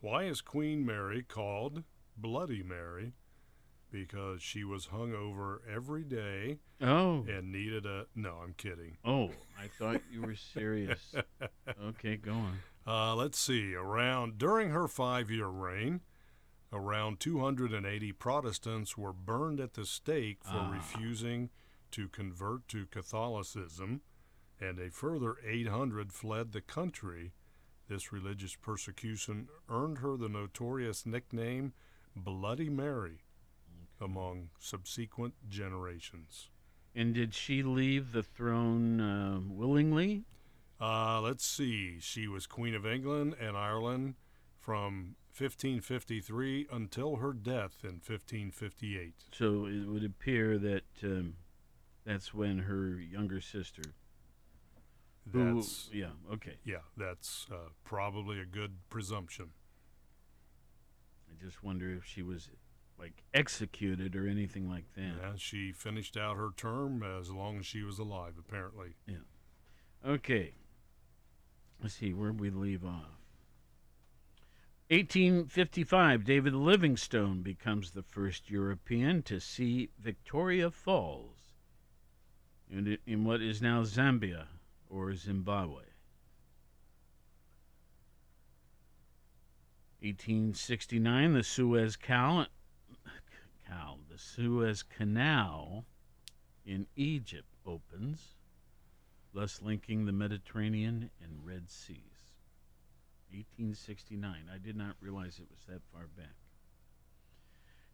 Why 0.00 0.24
is 0.24 0.40
Queen 0.40 0.84
Mary 0.84 1.22
called 1.22 1.84
Bloody 2.16 2.62
Mary? 2.62 3.12
Because 3.90 4.40
she 4.42 4.62
was 4.62 4.86
hung 4.86 5.14
over 5.14 5.62
every 5.72 6.04
day 6.04 6.58
Oh. 6.80 7.24
and 7.28 7.50
needed 7.50 7.86
a. 7.86 8.06
No, 8.14 8.36
I'm 8.44 8.54
kidding. 8.56 8.98
Oh, 9.04 9.30
I 9.60 9.66
thought 9.78 10.00
you 10.12 10.22
were 10.22 10.36
serious. 10.36 11.14
okay, 11.84 12.16
go 12.16 12.32
on. 12.32 12.58
Uh, 12.86 13.14
let's 13.16 13.38
see. 13.38 13.74
Around 13.74 14.38
during 14.38 14.70
her 14.70 14.86
five-year 14.86 15.46
reign, 15.48 16.00
around 16.72 17.20
280 17.20 18.12
Protestants 18.12 18.96
were 18.96 19.12
burned 19.12 19.60
at 19.60 19.74
the 19.74 19.84
stake 19.84 20.44
for 20.44 20.56
Ah. 20.56 20.70
refusing 20.70 21.50
to 21.90 22.08
convert 22.08 22.68
to 22.68 22.86
Catholicism, 22.86 24.02
and 24.60 24.78
a 24.78 24.90
further 24.90 25.36
800 25.44 26.12
fled 26.12 26.52
the 26.52 26.60
country. 26.60 27.32
This 27.88 28.12
religious 28.12 28.54
persecution 28.54 29.48
earned 29.68 29.98
her 29.98 30.16
the 30.16 30.28
notorious 30.28 31.04
nickname 31.04 31.72
Bloody 32.14 32.68
Mary 32.68 33.24
among 34.00 34.50
subsequent 34.58 35.34
generations. 35.48 36.50
And 36.94 37.14
did 37.14 37.34
she 37.34 37.62
leave 37.62 38.12
the 38.12 38.22
throne 38.22 39.00
uh, 39.00 39.40
willingly? 39.42 40.24
Uh, 40.80 41.20
let's 41.20 41.44
see. 41.44 41.98
She 42.00 42.26
was 42.26 42.46
Queen 42.46 42.74
of 42.74 42.86
England 42.86 43.34
and 43.40 43.56
Ireland 43.56 44.14
from 44.70 45.16
1553 45.36 46.68
until 46.70 47.16
her 47.16 47.32
death 47.32 47.78
in 47.82 47.94
1558. 48.06 49.14
So 49.32 49.66
it 49.66 49.84
would 49.88 50.04
appear 50.04 50.58
that 50.58 50.84
um, 51.02 51.34
that's 52.06 52.32
when 52.32 52.60
her 52.60 52.90
younger 53.00 53.40
sister. 53.40 53.82
who- 55.32 55.54
That's 55.56 55.90
yeah. 55.92 56.10
Okay. 56.32 56.58
Yeah, 56.64 56.82
that's 56.96 57.48
uh, 57.50 57.70
probably 57.82 58.38
a 58.40 58.44
good 58.44 58.88
presumption. 58.90 59.50
I 61.28 61.42
just 61.44 61.64
wonder 61.64 61.92
if 61.92 62.04
she 62.04 62.22
was 62.22 62.48
like 62.96 63.24
executed 63.34 64.14
or 64.14 64.28
anything 64.28 64.68
like 64.68 64.84
that. 64.94 65.14
Yeah, 65.20 65.32
she 65.36 65.72
finished 65.72 66.16
out 66.16 66.36
her 66.36 66.50
term 66.56 67.02
as 67.02 67.30
long 67.30 67.58
as 67.58 67.66
she 67.66 67.82
was 67.82 67.98
alive, 67.98 68.34
apparently. 68.38 68.94
Yeah. 69.08 69.16
Okay. 70.06 70.54
Let's 71.82 71.94
see 71.94 72.12
where 72.14 72.32
we 72.32 72.50
leave 72.50 72.84
off. 72.84 73.16
1855, 74.90 76.24
David 76.24 76.52
Livingstone 76.52 77.42
becomes 77.42 77.92
the 77.92 78.02
first 78.02 78.50
European 78.50 79.22
to 79.22 79.38
see 79.38 79.88
Victoria 80.00 80.68
Falls 80.68 81.54
in, 82.68 82.98
in 83.06 83.24
what 83.24 83.40
is 83.40 83.62
now 83.62 83.84
Zambia 83.84 84.46
or 84.88 85.14
Zimbabwe. 85.14 85.84
1869, 90.00 91.34
the 91.34 91.44
Suez 91.44 91.94
Cal, 91.94 92.46
the 93.68 94.18
Suez 94.18 94.82
Canal 94.82 95.84
in 96.66 96.88
Egypt 96.96 97.54
opens, 97.64 98.34
thus 99.32 99.62
linking 99.62 100.06
the 100.06 100.12
Mediterranean 100.12 101.10
and 101.22 101.46
Red 101.46 101.70
Seas. 101.70 102.19
1869. 103.32 104.44
I 104.52 104.58
did 104.58 104.76
not 104.76 104.96
realize 105.00 105.38
it 105.38 105.48
was 105.50 105.64
that 105.66 105.82
far 105.92 106.06
back. 106.16 106.36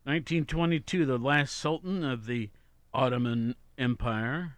1922, 0.04 1.04
the 1.04 1.18
last 1.18 1.56
sultan 1.56 2.04
of 2.04 2.26
the 2.26 2.50
Ottoman 2.94 3.56
Empire, 3.76 4.56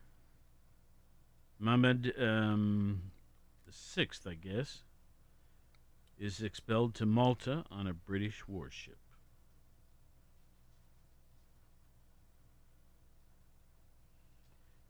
Mehmed 1.59 2.13
um, 2.21 3.03
Sixth, 3.71 4.27
I 4.27 4.35
guess, 4.35 4.83
is 6.19 6.43
expelled 6.43 6.95
to 6.97 7.07
Malta 7.07 7.65
on 7.71 7.87
a 7.87 7.95
British 7.95 8.47
warship. 8.47 8.99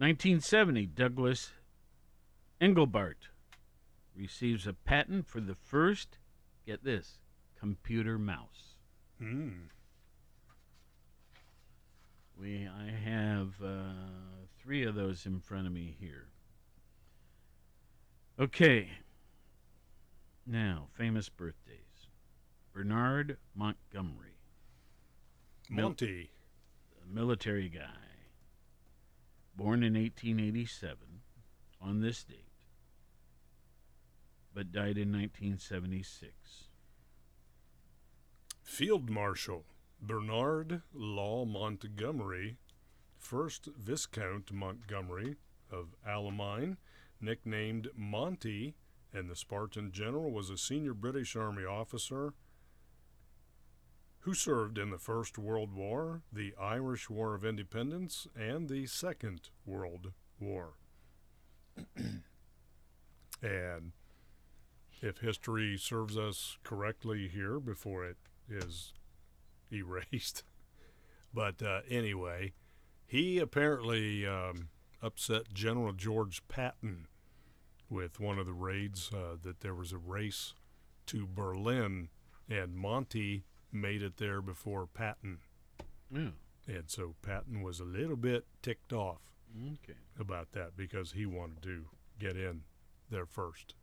Nineteen 0.01 0.41
seventy, 0.41 0.87
Douglas 0.87 1.51
Engelbart 2.61 3.29
receives 4.19 4.67
a 4.67 4.73
patent 4.73 5.27
for 5.27 5.41
the 5.41 5.55
first, 5.55 6.19
get 6.67 6.83
this, 6.85 7.19
computer 7.59 8.19
mouse. 8.19 8.75
Hmm. 9.19 9.51
We, 12.39 12.69
I 12.69 12.91
have 12.91 13.55
uh, 13.65 14.47
three 14.61 14.85
of 14.85 14.95
those 14.95 15.27
in 15.27 15.41
front 15.41 15.67
of 15.67 15.73
me 15.73 15.97
here. 15.99 16.29
Okay. 18.39 18.91
Now, 20.47 20.87
famous 20.93 21.29
birthdays. 21.29 21.75
Bernard 22.73 23.39
Montgomery. 23.55 24.39
Mil- 25.69 25.89
Monty. 25.89 26.31
a 27.03 27.13
military 27.13 27.69
guy. 27.69 27.83
Born 29.57 29.83
in 29.83 29.95
1887 29.95 30.97
on 31.83 32.01
this 32.01 32.23
date, 32.23 32.48
but 34.59 34.73
died 34.73 34.99
in 34.99 35.13
1976. 35.13 36.33
Field 38.61 39.09
Marshal 39.09 39.65
Bernard 40.03 40.83
Law 40.93 41.45
Montgomery, 41.45 42.57
first 43.17 43.69
Viscount 43.79 44.53
Montgomery 44.53 45.37
of 45.71 45.95
Alamein, 46.05 46.77
nicknamed 47.21 47.87
Monty, 47.95 48.75
and 49.13 49.31
the 49.31 49.37
Spartan 49.37 49.93
general 49.93 50.33
was 50.33 50.51
a 50.51 50.59
senior 50.59 50.93
British 50.93 51.37
Army 51.37 51.65
officer 51.65 52.35
who 54.23 54.35
served 54.35 54.77
in 54.77 54.91
the 54.91 54.99
First 54.99 55.39
World 55.39 55.73
War, 55.73 56.23
the 56.33 56.53
Irish 56.61 57.09
War 57.09 57.37
of 57.37 57.45
Independence, 57.45 58.27
and 58.35 58.69
the 58.69 58.87
Second 58.87 59.51
World 59.65 60.11
War. 60.41 60.73
and 63.41 63.93
if 65.03 65.19
history 65.19 65.77
serves 65.79 66.17
us 66.17 66.59
correctly 66.65 67.29
here 67.29 67.61
before 67.61 68.05
it 68.05 68.17
is 68.49 68.93
erased. 69.73 70.43
But 71.35 71.63
uh, 71.63 71.81
anyway, 71.91 72.55
he 73.07 73.39
apparently 73.39 74.27
um, 74.27 74.71
upset 75.03 75.53
General 75.53 75.93
George 75.93 76.43
Patton 76.49 77.07
with 77.91 78.19
one 78.19 78.39
of 78.39 78.47
the 78.47 78.55
raids. 78.55 79.11
Uh, 79.13 79.37
that 79.43 79.61
there 79.61 79.75
was 79.75 79.93
a 79.93 79.99
race 79.99 80.55
to 81.07 81.27
Berlin, 81.33 82.09
and 82.49 82.75
Monty 82.75 83.45
made 83.71 84.03
it 84.03 84.17
there 84.17 84.41
before 84.41 84.87
Patton. 84.87 85.41
Yeah. 86.11 86.31
And 86.67 86.85
so 86.87 87.15
Patton 87.21 87.61
was 87.63 87.79
a 87.79 87.85
little 87.85 88.17
bit 88.17 88.47
ticked 88.63 88.95
off 88.95 89.21
Okay. 89.55 89.99
about 90.19 90.53
that 90.53 90.77
because 90.79 91.13
he 91.13 91.27
wanted 91.27 91.63
to 91.63 91.85
get 92.19 92.37
in 92.39 92.63
there 93.11 93.27
first. 93.27 93.75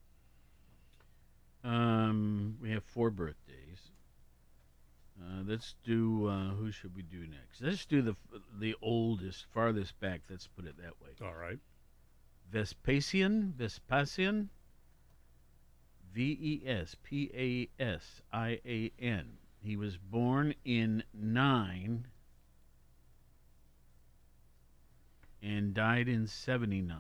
Um, 1.66 2.58
we 2.62 2.70
have 2.72 2.84
four 2.84 3.10
birthdays. 3.10 3.92
Uh, 5.20 5.42
let's 5.48 5.74
do. 5.84 6.28
Uh, 6.28 6.50
who 6.50 6.72
should 6.72 6.96
we 6.96 7.02
do 7.02 7.22
next? 7.22 7.62
Let's 7.62 7.86
do 7.86 8.02
the 8.04 8.16
the 8.60 8.76
oldest, 8.82 9.46
farthest 9.52 10.00
back. 10.00 10.22
Let's 10.30 10.48
put 10.48 10.66
it 10.66 10.78
that 10.78 11.02
way. 11.02 11.10
All 11.26 11.34
right. 11.34 11.58
Vespasian. 12.52 13.54
Vespasian. 13.58 14.50
V 16.14 16.38
E 16.40 16.70
S 16.70 16.96
P 17.02 17.32
A 17.34 17.82
S 17.82 18.22
I 18.32 18.60
A 18.66 18.92
N. 19.00 19.38
He 19.60 19.76
was 19.76 19.98
born 19.98 20.54
in 20.64 21.04
nine 21.14 22.08
and 25.42 25.74
died 25.74 26.08
in 26.08 26.28
seventy 26.28 26.82
nine. 26.82 27.00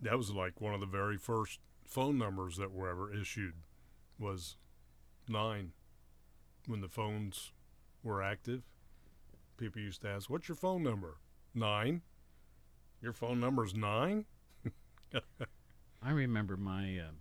That 0.00 0.18
was 0.18 0.32
like 0.32 0.60
one 0.60 0.74
of 0.74 0.80
the 0.80 0.86
very 0.86 1.16
first 1.16 1.60
phone 1.84 2.18
numbers 2.18 2.56
that 2.56 2.72
were 2.72 2.88
ever 2.88 3.14
issued 3.14 3.54
was 4.18 4.56
nine 5.28 5.72
when 6.66 6.80
the 6.80 6.88
phones 6.88 7.52
were 8.02 8.22
active. 8.22 8.62
People 9.56 9.80
used 9.82 10.02
to 10.02 10.08
ask, 10.08 10.28
What's 10.30 10.48
your 10.48 10.56
phone 10.56 10.82
number? 10.82 11.16
Nine. 11.54 12.02
Your 13.00 13.12
phone 13.12 13.40
number's 13.40 13.74
nine? 13.74 14.24
I 16.02 16.10
remember 16.10 16.56
my 16.56 16.98
um, 16.98 17.16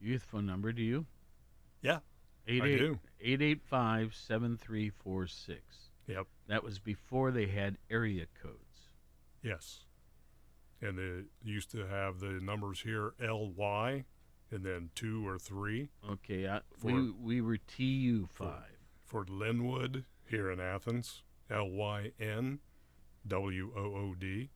youth 0.00 0.22
phone 0.24 0.46
number. 0.46 0.72
Do 0.72 0.82
you? 0.82 1.06
Yeah, 1.82 2.00
Eight 2.46 2.62
I 2.62 2.66
eight 2.66 2.78
do. 2.78 2.98
eight 3.20 3.42
eight 3.42 3.62
five 3.62 4.14
seven 4.14 4.56
three 4.56 4.90
four 4.90 5.26
six. 5.26 5.90
Yep. 6.06 6.26
That 6.48 6.64
was 6.64 6.78
before 6.78 7.30
they 7.30 7.46
had 7.46 7.78
area 7.90 8.26
codes. 8.42 8.90
Yes. 9.42 9.84
And 10.82 10.98
they 10.98 11.24
used 11.48 11.70
to 11.72 11.86
have 11.86 12.20
the 12.20 12.38
numbers 12.42 12.80
here 12.80 13.12
LY 13.20 14.04
and 14.50 14.64
then 14.64 14.90
two 14.94 15.26
or 15.26 15.38
three. 15.38 15.88
Okay, 16.08 16.48
I, 16.48 16.60
For- 16.78 16.86
we 16.92 17.10
we 17.10 17.40
were 17.40 17.56
TU 17.58 18.26
five. 18.32 18.78
For 19.04 19.24
Linwood 19.28 20.04
here 20.28 20.50
in 20.50 20.60
Athens, 20.60 21.22
L 21.50 21.68
Y 21.70 22.12
N 22.20 22.60
W 23.26 23.72
O 23.76 23.80
O 23.80 24.14
D. 24.18 24.50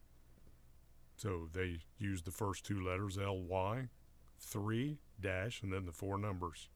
So 1.17 1.49
they 1.53 1.79
used 1.99 2.25
the 2.25 2.31
first 2.31 2.65
two 2.65 2.81
letters 2.85 3.19
L 3.19 3.39
Y, 3.41 3.89
three 4.39 4.99
dash, 5.21 5.63
and 5.63 5.73
then 5.73 5.87
the 5.87 5.93
four 5.93 6.19
numbers. 6.19 6.69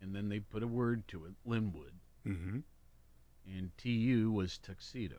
and 0.00 0.14
then 0.16 0.28
they 0.28 0.40
put 0.40 0.62
a 0.62 0.66
word 0.66 1.06
to 1.08 1.24
it, 1.26 1.32
Linwood, 1.44 1.94
Mm-hmm. 2.26 2.58
and 3.46 3.70
TU 3.78 4.32
was 4.32 4.58
tuxedo. 4.58 5.18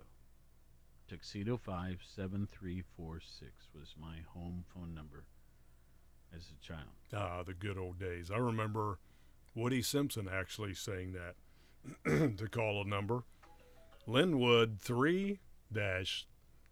Tuxedo 1.07 1.57
five 1.57 2.01
seven 2.03 2.47
three 2.51 2.81
four 2.95 3.19
six 3.19 3.67
was 3.73 3.95
my 3.99 4.17
home 4.33 4.63
phone 4.73 4.93
number 4.95 5.25
as 6.35 6.51
a 6.51 6.65
child. 6.65 6.89
Ah, 7.15 7.43
the 7.43 7.53
good 7.53 7.77
old 7.77 7.99
days. 7.99 8.31
I 8.31 8.37
remember 8.37 8.99
Woody 9.55 9.81
Simpson 9.81 10.27
actually 10.31 10.73
saying 10.73 11.13
that 11.13 11.35
to 12.37 12.47
call 12.47 12.81
a 12.81 12.87
number. 12.87 13.23
Linwood 14.07 14.79
three 14.81 15.39
dash 15.71 16.27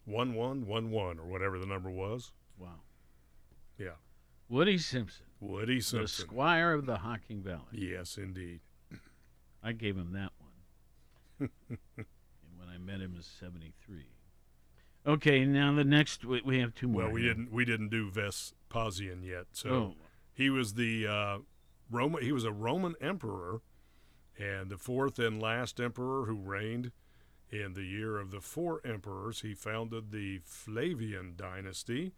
one 0.05 0.34
one 0.34 0.66
one 0.66 0.91
one 0.91 1.20
or 1.20 1.26
whatever 1.26 1.59
the 1.59 1.66
number 1.66 1.89
was. 1.89 2.32
Wow. 2.57 2.82
Yeah. 3.78 3.95
Woody 4.49 4.78
Simpson, 4.78 5.26
Woody 5.39 5.80
Simpson. 5.80 6.01
the 6.01 6.07
squire 6.07 6.74
of 6.74 6.86
the 6.86 6.97
Hocking 6.97 7.41
Valley. 7.41 7.62
Yes, 7.72 8.18
indeed. 8.18 8.59
I 9.64 9.72
gave 9.72 9.95
him 9.95 10.12
that 10.14 10.32
one. 10.39 11.49
and 11.70 12.05
when 12.57 12.68
I 12.68 12.78
met 12.78 12.99
him, 12.99 13.16
seventy 13.22 13.74
three. 13.86 14.07
Okay, 15.07 15.45
now 15.45 15.74
the 15.74 15.84
next 15.84 16.26
we, 16.26 16.41
we 16.41 16.59
have 16.59 16.76
two 16.76 16.88
more. 16.88 17.03
Well, 17.03 17.12
we 17.12 17.22
here. 17.22 17.34
didn't 17.34 17.51
we 17.51 17.64
didn't 17.64 17.89
do 17.89 18.12
Vespasian 18.72 19.24
yet, 19.24 19.47
so 19.53 19.69
Oh, 19.69 19.93
He 20.34 20.49
was 20.49 20.74
the 20.74 21.07
uh, 21.07 21.38
Roman. 21.89 22.24
He 22.24 22.32
was 22.32 22.43
a 22.45 22.51
Roman 22.51 22.95
emperor, 23.01 23.61
and 24.38 24.69
the 24.69 24.78
fourth 24.78 25.19
and 25.19 25.41
last 25.41 25.80
emperor 25.80 26.26
who 26.26 26.36
reigned 26.36 26.91
in 27.49 27.74
the 27.74 27.84
year 27.84 28.17
of 28.17 28.32
the 28.32 28.39
four 28.41 28.82
emperors. 28.86 29.41
He 29.41 29.53
founded 29.53 30.11
the 30.11 30.39
Flavian 30.45 31.34
dynasty 31.36 32.13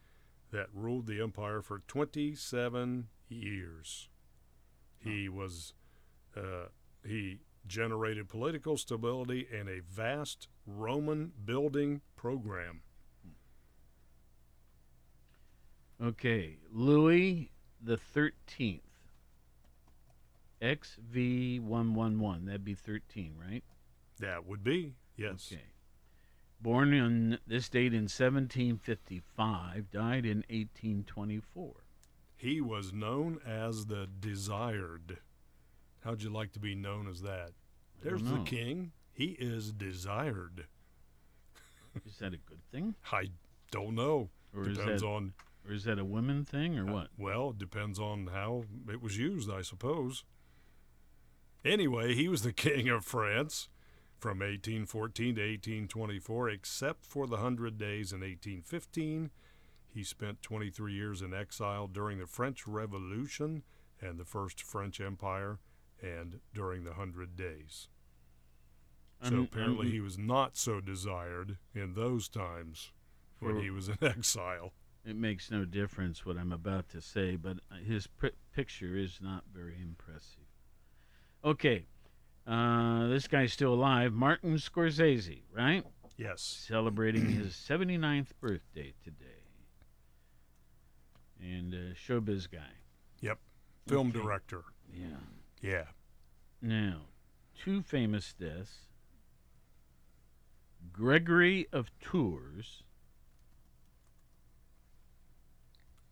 that 0.51 0.67
ruled 0.73 1.07
the 1.07 1.21
empire 1.21 1.61
for 1.61 1.79
27 1.87 3.07
years. 3.29 4.09
He 4.99 5.27
was 5.27 5.73
uh, 6.37 6.67
he 7.05 7.39
generated 7.65 8.29
political 8.29 8.77
stability 8.77 9.47
and 9.51 9.67
a 9.67 9.81
vast 9.81 10.47
Roman 10.65 11.31
building 11.43 12.01
program. 12.15 12.81
Okay, 16.01 16.57
Louis 16.71 17.51
the 17.81 17.97
Thirteenth. 17.97 18.81
XV111. 20.61 22.45
That'd 22.45 22.63
be 22.63 22.73
13, 22.73 23.33
right? 23.37 23.63
That 24.19 24.45
would 24.45 24.63
be, 24.63 24.93
yes. 25.17 25.49
Okay. 25.51 25.61
Born 26.61 26.97
on 26.97 27.39
this 27.45 27.67
date 27.67 27.93
in 27.93 28.03
1755, 28.03 29.91
died 29.91 30.25
in 30.25 30.37
1824. 30.49 31.73
He 32.37 32.61
was 32.61 32.93
known 32.93 33.39
as 33.45 33.87
the 33.87 34.07
Desired. 34.19 35.17
How'd 36.05 36.21
you 36.21 36.29
like 36.29 36.53
to 36.53 36.59
be 36.59 36.75
known 36.75 37.09
as 37.09 37.21
that? 37.21 37.51
There's 38.01 38.23
the 38.23 38.39
king. 38.39 38.91
He 39.13 39.37
is 39.39 39.71
desired. 39.71 40.65
Is 42.05 42.17
that 42.17 42.33
a 42.33 42.37
good 42.37 42.61
thing? 42.71 42.95
I 43.11 43.29
don't 43.71 43.95
know. 43.95 44.29
Or 44.55 44.67
is 44.67 44.77
depends 44.77 45.03
on. 45.03 45.33
Or 45.65 45.73
is 45.73 45.85
that 45.85 45.99
a 45.99 46.05
women 46.05 46.43
thing 46.43 46.77
or 46.77 46.89
uh, 46.89 46.93
what? 46.93 47.07
Well, 47.17 47.51
it 47.51 47.57
depends 47.57 47.99
on 47.99 48.27
how 48.33 48.65
it 48.89 49.01
was 49.01 49.17
used, 49.17 49.49
I 49.49 49.61
suppose. 49.61 50.23
Anyway, 51.63 52.13
he 52.13 52.27
was 52.27 52.41
the 52.41 52.53
king 52.53 52.89
of 52.89 53.05
France 53.05 53.69
from 54.19 54.39
1814 54.39 55.35
to 55.35 55.41
1824, 55.41 56.49
except 56.49 57.05
for 57.05 57.27
the 57.27 57.37
Hundred 57.37 57.77
Days 57.77 58.11
in 58.11 58.19
1815. 58.19 59.31
He 59.93 60.03
spent 60.03 60.41
23 60.41 60.93
years 60.93 61.21
in 61.21 61.33
exile 61.33 61.87
during 61.87 62.19
the 62.19 62.25
French 62.25 62.67
Revolution 62.67 63.63
and 64.01 64.19
the 64.19 64.25
First 64.25 64.61
French 64.61 64.99
Empire 64.99 65.59
and 66.01 66.39
during 66.53 66.83
the 66.83 66.93
Hundred 66.93 67.35
Days. 67.35 67.87
So 69.21 69.43
apparently 69.43 69.89
he 69.89 70.01
was 70.01 70.17
not 70.17 70.57
so 70.57 70.81
desired 70.81 71.57
in 71.73 71.93
those 71.93 72.27
times 72.27 72.91
when 73.39 73.55
For- 73.55 73.61
he 73.61 73.69
was 73.69 73.87
in 73.87 73.97
exile. 74.01 74.73
It 75.05 75.15
makes 75.17 75.51
no 75.51 75.65
difference 75.65 76.25
what 76.25 76.37
I'm 76.37 76.53
about 76.53 76.89
to 76.89 77.01
say, 77.01 77.35
but 77.35 77.57
his 77.85 78.07
pr- 78.07 78.27
picture 78.55 78.95
is 78.95 79.19
not 79.21 79.43
very 79.53 79.75
impressive. 79.81 80.45
Okay, 81.43 81.85
uh, 82.47 83.07
this 83.07 83.27
guy's 83.27 83.51
still 83.51 83.73
alive. 83.73 84.13
Martin 84.13 84.55
Scorsese, 84.55 85.41
right? 85.53 85.83
Yes. 86.17 86.41
Celebrating 86.41 87.25
his 87.25 87.53
79th 87.69 88.27
birthday 88.39 88.93
today. 89.03 89.25
And 91.41 91.73
uh, 91.73 91.77
showbiz 91.95 92.49
guy. 92.49 92.59
Yep. 93.19 93.39
Film 93.87 94.09
Okay. 94.09 94.19
director. 94.21 94.61
Yeah. 94.93 95.17
Yeah. 95.61 95.83
Now, 96.61 97.01
two 97.61 97.81
famous 97.81 98.33
deaths. 98.39 98.87
Gregory 100.93 101.67
of 101.73 101.91
Tours. 101.99 102.83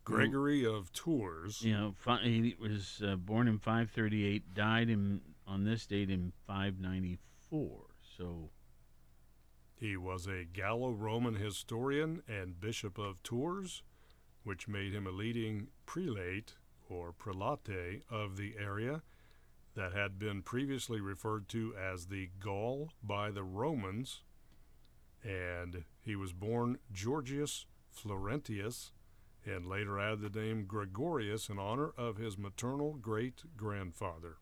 Gregory 0.03 0.65
of 0.65 0.91
Tours. 0.93 1.61
You 1.61 1.73
know, 1.73 1.93
fi- 1.97 2.23
he 2.23 2.55
was 2.59 3.01
uh, 3.05 3.15
born 3.15 3.47
in 3.47 3.59
538, 3.59 4.53
died 4.53 4.89
in 4.89 5.21
on 5.47 5.63
this 5.63 5.85
date 5.85 6.09
in 6.09 6.31
594. 6.47 7.81
So 8.17 8.49
He 9.75 9.97
was 9.97 10.27
a 10.27 10.45
Gallo-Roman 10.45 11.35
historian 11.35 12.23
and 12.27 12.59
bishop 12.59 12.97
of 12.97 13.21
Tours, 13.23 13.83
which 14.43 14.67
made 14.67 14.93
him 14.93 15.07
a 15.07 15.11
leading 15.11 15.67
prelate 15.85 16.53
or 16.89 17.11
prelate 17.11 18.03
of 18.09 18.37
the 18.37 18.55
area 18.59 19.01
that 19.75 19.93
had 19.93 20.19
been 20.19 20.41
previously 20.41 20.99
referred 20.99 21.47
to 21.49 21.73
as 21.75 22.07
the 22.07 22.29
Gaul 22.39 22.91
by 23.01 23.31
the 23.31 23.43
Romans. 23.43 24.21
And 25.23 25.85
he 26.01 26.15
was 26.15 26.33
born 26.33 26.79
Georgius 26.91 27.65
Florentius 27.95 28.91
and 29.45 29.65
later 29.65 29.99
added 29.99 30.21
the 30.33 30.39
name 30.39 30.65
Gregorius 30.65 31.49
in 31.49 31.57
honor 31.59 31.91
of 31.97 32.17
his 32.17 32.37
maternal 32.37 32.93
great 32.93 33.43
grandfather. 33.57 34.37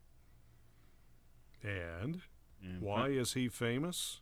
And 1.62 2.22
And 2.62 2.80
why 2.82 3.08
is 3.08 3.32
he 3.34 3.48
famous? 3.48 4.20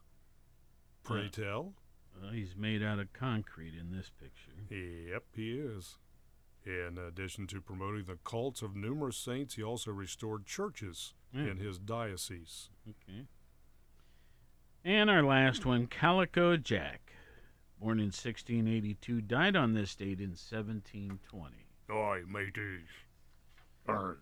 Pray 1.03 1.27
Uh, 1.27 1.31
tell. 1.31 1.75
uh, 2.23 2.31
he's 2.31 2.55
made 2.57 2.83
out 2.83 2.99
of 2.99 3.13
concrete 3.13 3.75
in 3.75 3.91
this 3.91 4.11
picture. 4.11 4.53
Yep, 4.75 5.25
he 5.35 5.59
is. 5.59 5.99
In 6.65 6.99
addition 6.99 7.47
to 7.49 7.61
promoting 7.61 8.05
the 8.05 8.17
cults 8.25 8.61
of 8.63 8.77
numerous 8.77 9.17
saints, 9.17 9.55
he 9.55 9.63
also 9.63 9.91
restored 9.91 10.47
churches 10.47 11.15
Yeah. 11.33 11.47
in 11.49 11.57
his 11.59 11.79
diocese. 11.79 12.71
Okay. 12.89 13.27
And 14.85 15.09
our 15.11 15.23
last 15.23 15.65
one, 15.67 15.87
Calico 15.87 16.57
Jack, 16.57 17.08
born 17.81 17.99
in 17.99 18.07
1682, 18.07 19.21
died 19.23 19.57
on 19.57 19.73
this 19.75 19.95
date 19.95 20.21
in 20.21 20.31
1720. 20.37 21.57
Oi, 21.91 22.23
mateys. 22.27 22.89
Does 23.87 24.17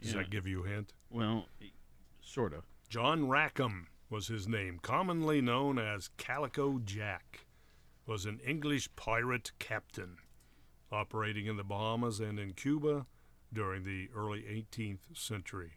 Yeah. 0.00 0.12
that 0.14 0.30
give 0.30 0.46
you 0.46 0.64
a 0.64 0.68
hint? 0.68 0.92
Well, 1.10 1.48
sort 2.20 2.52
of. 2.52 2.64
John 2.88 3.28
Rackham 3.28 3.88
was 4.10 4.26
his 4.28 4.48
name, 4.48 4.78
commonly 4.80 5.40
known 5.40 5.78
as 5.78 6.08
Calico 6.16 6.78
Jack, 6.80 7.46
was 8.06 8.26
an 8.26 8.40
English 8.40 8.94
pirate 8.96 9.52
captain 9.58 10.18
operating 10.90 11.46
in 11.46 11.56
the 11.56 11.64
Bahamas 11.64 12.20
and 12.20 12.38
in 12.38 12.52
Cuba 12.52 13.06
during 13.52 13.84
the 13.84 14.10
early 14.14 14.42
18th 14.46 15.16
century. 15.16 15.74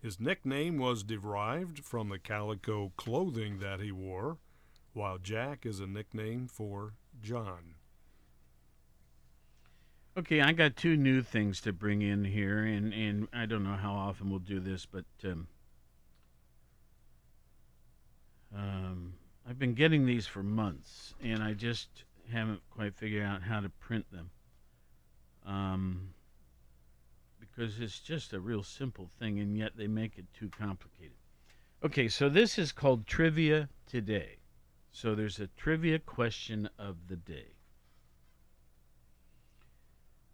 His 0.00 0.20
nickname 0.20 0.78
was 0.78 1.02
derived 1.02 1.80
from 1.84 2.08
the 2.08 2.18
calico 2.20 2.90
clothing 2.96 3.58
that 3.58 3.80
he 3.80 3.90
wore, 3.90 4.38
while 4.98 5.16
Jack 5.16 5.64
is 5.64 5.78
a 5.78 5.86
nickname 5.86 6.48
for 6.48 6.94
John. 7.22 7.76
Okay, 10.18 10.40
I 10.40 10.50
got 10.50 10.74
two 10.74 10.96
new 10.96 11.22
things 11.22 11.60
to 11.60 11.72
bring 11.72 12.02
in 12.02 12.24
here, 12.24 12.64
and, 12.64 12.92
and 12.92 13.28
I 13.32 13.46
don't 13.46 13.62
know 13.62 13.76
how 13.76 13.92
often 13.92 14.28
we'll 14.28 14.40
do 14.40 14.58
this, 14.58 14.86
but 14.86 15.04
um, 15.22 15.46
um, 18.52 19.14
I've 19.48 19.60
been 19.60 19.74
getting 19.74 20.04
these 20.04 20.26
for 20.26 20.42
months, 20.42 21.14
and 21.22 21.44
I 21.44 21.54
just 21.54 22.02
haven't 22.32 22.60
quite 22.68 22.96
figured 22.96 23.24
out 23.24 23.42
how 23.42 23.60
to 23.60 23.68
print 23.68 24.06
them. 24.10 24.30
Um, 25.46 26.08
because 27.38 27.78
it's 27.78 28.00
just 28.00 28.32
a 28.32 28.40
real 28.40 28.64
simple 28.64 29.08
thing, 29.20 29.38
and 29.38 29.56
yet 29.56 29.76
they 29.76 29.86
make 29.86 30.18
it 30.18 30.26
too 30.34 30.48
complicated. 30.48 31.18
Okay, 31.84 32.08
so 32.08 32.28
this 32.28 32.58
is 32.58 32.72
called 32.72 33.06
Trivia 33.06 33.68
Today. 33.86 34.38
So 34.92 35.14
there's 35.14 35.38
a 35.38 35.48
trivia 35.48 35.98
question 35.98 36.68
of 36.78 37.08
the 37.08 37.16
day. 37.16 37.52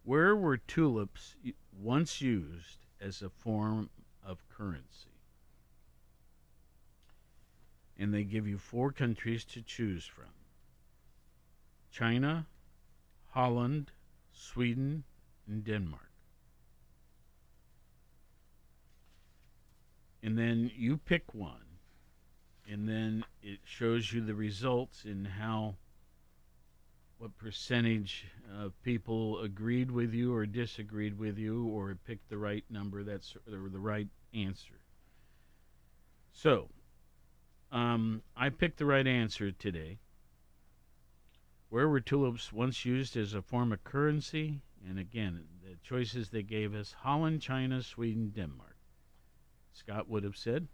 Where 0.05 0.37
were 0.37 0.59
tulips 0.59 1.37
once 1.73 2.21
used 2.21 2.87
as 3.01 3.23
a 3.23 3.31
form 3.31 3.91
of 4.23 4.47
currency? 4.49 5.11
And 7.99 8.13
they 8.13 8.25
give 8.25 8.47
you 8.47 8.59
four 8.59 8.93
countries 8.93 9.45
to 9.47 9.63
choose 9.63 10.05
from 10.05 10.33
China, 11.91 12.47
Holland, 13.31 13.93
Sweden, 14.33 15.05
and 15.47 15.65
Denmark. 15.65 16.11
And 20.23 20.39
then 20.39 20.71
you 20.75 20.97
pick 20.97 21.35
one, 21.35 21.64
and 22.71 22.89
then 22.89 23.25
it 23.43 23.59
shows 23.65 24.13
you 24.13 24.21
the 24.21 24.35
results 24.35 25.05
in 25.05 25.25
how 25.25 25.75
what 27.19 27.37
percentage 27.39 28.27
of 28.59 28.73
people 28.83 29.41
agreed 29.41 29.91
with 29.91 30.13
you 30.13 30.35
or 30.35 30.47
disagreed 30.47 31.19
with 31.19 31.39
you 31.39 31.67
or 31.69 31.97
picked 32.07 32.29
the 32.29 32.39
right 32.39 32.65
number 32.69 33.03
that's 33.03 33.37
or 33.51 33.69
the 33.69 33.79
right 33.79 34.09
answer. 34.35 34.81
So, 36.33 36.69
um, 37.71 38.23
I 38.37 38.49
picked 38.49 38.79
the 38.79 38.87
right 38.87 39.07
answer 39.07 39.53
today. 39.53 39.99
Where 41.69 41.89
were 41.89 42.01
tulips 42.01 42.53
once 42.53 42.85
used 42.85 43.17
as 43.17 43.35
a 43.35 43.43
form 43.43 43.73
of 43.73 43.83
currency? 43.85 44.61
And 44.89 44.99
again, 44.99 45.45
the 45.63 45.77
choices 45.83 46.29
they 46.29 46.43
gave 46.43 46.75
us 46.75 46.95
Holland, 47.01 47.41
China, 47.41 47.83
Sweden, 47.83 48.33
Denmark. 48.35 48.77
Scott 49.73 50.09
would 50.09 50.25
have 50.25 50.37
said 50.37 50.69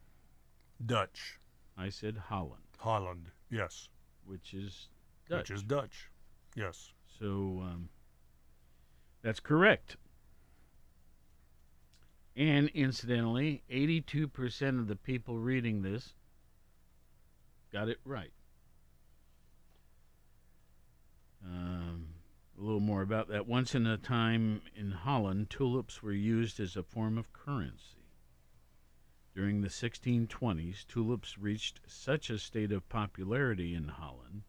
Dutch. 0.84 1.39
I 1.80 1.88
said 1.88 2.18
Holland, 2.28 2.62
Holland, 2.78 3.30
yes. 3.50 3.88
which 4.26 4.52
is 4.52 4.88
Dutch. 5.30 5.48
Which 5.48 5.58
is 5.58 5.62
Dutch, 5.62 6.10
yes. 6.54 6.92
So 7.18 7.62
um, 7.62 7.88
that's 9.22 9.40
correct. 9.40 9.96
And 12.36 12.68
incidentally, 12.74 13.62
82% 13.70 14.78
of 14.78 14.88
the 14.88 14.96
people 14.96 15.38
reading 15.38 15.80
this 15.80 16.12
got 17.72 17.88
it 17.88 17.98
right. 18.04 18.32
Um, 21.42 22.08
a 22.58 22.62
little 22.62 22.80
more 22.80 23.00
about 23.00 23.28
that. 23.28 23.46
Once 23.46 23.74
in 23.74 23.86
a 23.86 23.96
time 23.96 24.60
in 24.76 24.90
Holland, 24.90 25.48
tulips 25.48 26.02
were 26.02 26.12
used 26.12 26.60
as 26.60 26.76
a 26.76 26.82
form 26.82 27.16
of 27.16 27.32
currency. 27.32 27.99
During 29.34 29.60
the 29.60 29.68
1620s, 29.68 30.86
tulips 30.86 31.38
reached 31.38 31.80
such 31.86 32.30
a 32.30 32.38
state 32.38 32.72
of 32.72 32.88
popularity 32.88 33.74
in 33.74 33.88
Holland 33.88 34.42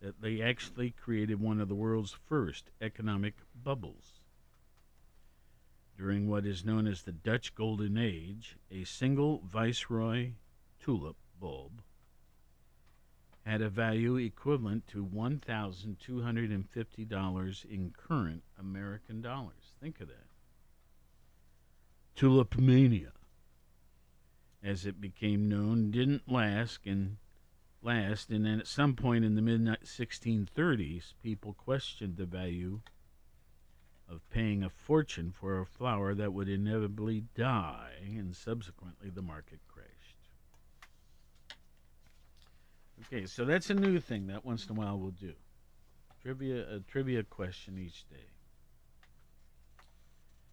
that 0.00 0.20
they 0.20 0.42
actually 0.42 0.90
created 0.90 1.40
one 1.40 1.60
of 1.60 1.68
the 1.68 1.74
world's 1.74 2.12
first 2.12 2.70
economic 2.80 3.34
bubbles. 3.54 4.20
During 5.96 6.28
what 6.28 6.44
is 6.44 6.64
known 6.64 6.86
as 6.86 7.02
the 7.02 7.12
Dutch 7.12 7.54
Golden 7.54 7.96
Age, 7.96 8.58
a 8.70 8.84
single 8.84 9.40
viceroy 9.46 10.32
tulip 10.78 11.16
bulb 11.40 11.82
had 13.46 13.62
a 13.62 13.68
value 13.68 14.16
equivalent 14.16 14.88
to 14.88 15.06
$1,250 15.06 17.64
in 17.64 17.92
current 17.92 18.42
American 18.58 19.22
dollars. 19.22 19.76
Think 19.80 20.00
of 20.00 20.08
that. 20.08 20.26
Tulip 22.16 22.58
mania, 22.58 23.12
as 24.62 24.86
it 24.86 25.00
became 25.00 25.48
known, 25.48 25.90
didn't 25.90 26.30
last 26.30 26.80
and 26.86 27.16
last, 27.82 28.30
and 28.30 28.44
then 28.44 28.58
at 28.58 28.66
some 28.66 28.94
point 28.94 29.24
in 29.24 29.34
the 29.34 29.42
mid 29.42 29.60
1630s, 29.62 31.14
people 31.22 31.54
questioned 31.54 32.16
the 32.16 32.26
value 32.26 32.80
of 34.08 34.28
paying 34.30 34.62
a 34.62 34.70
fortune 34.70 35.32
for 35.32 35.60
a 35.60 35.66
flower 35.66 36.14
that 36.14 36.32
would 36.32 36.48
inevitably 36.48 37.24
die, 37.34 37.92
and 38.04 38.34
subsequently 38.34 39.10
the 39.10 39.22
market 39.22 39.60
crashed. 39.68 39.86
Okay, 43.06 43.26
so 43.26 43.44
that's 43.44 43.70
a 43.70 43.74
new 43.74 44.00
thing 44.00 44.28
that 44.28 44.44
once 44.44 44.66
in 44.66 44.76
a 44.76 44.78
while 44.78 44.98
we'll 44.98 45.10
do. 45.10 45.34
Trivia, 46.22 46.66
a 46.74 46.80
trivia 46.80 47.22
question 47.22 47.78
each 47.78 48.08
day. 48.08 48.30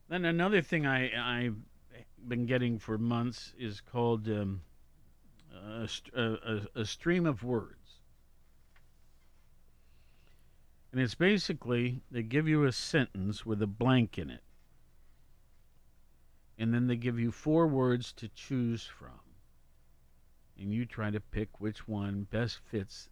Then 0.09 0.25
another 0.25 0.61
thing 0.61 0.85
I 0.85 1.45
I've 1.45 1.55
been 2.27 2.45
getting 2.45 2.79
for 2.79 2.97
months 2.97 3.53
is 3.57 3.81
called 3.81 4.27
um, 4.27 4.61
a, 5.53 5.87
a, 6.15 6.23
a, 6.23 6.61
a 6.81 6.85
stream 6.85 7.25
of 7.25 7.43
words. 7.43 7.99
And 10.91 11.01
it's 11.01 11.15
basically 11.15 12.01
they 12.11 12.21
give 12.21 12.47
you 12.47 12.65
a 12.65 12.71
sentence 12.71 13.45
with 13.45 13.61
a 13.61 13.67
blank 13.67 14.17
in 14.17 14.29
it. 14.29 14.43
And 16.57 16.73
then 16.73 16.85
they 16.85 16.95
give 16.95 17.19
you 17.19 17.31
four 17.31 17.65
words 17.65 18.13
to 18.13 18.27
choose 18.27 18.83
from. 18.83 19.19
And 20.55 20.71
you 20.71 20.85
try 20.85 21.09
to 21.09 21.19
pick 21.19 21.59
which 21.59 21.87
one 21.87 22.27
best 22.29 22.59
fits 22.69 23.09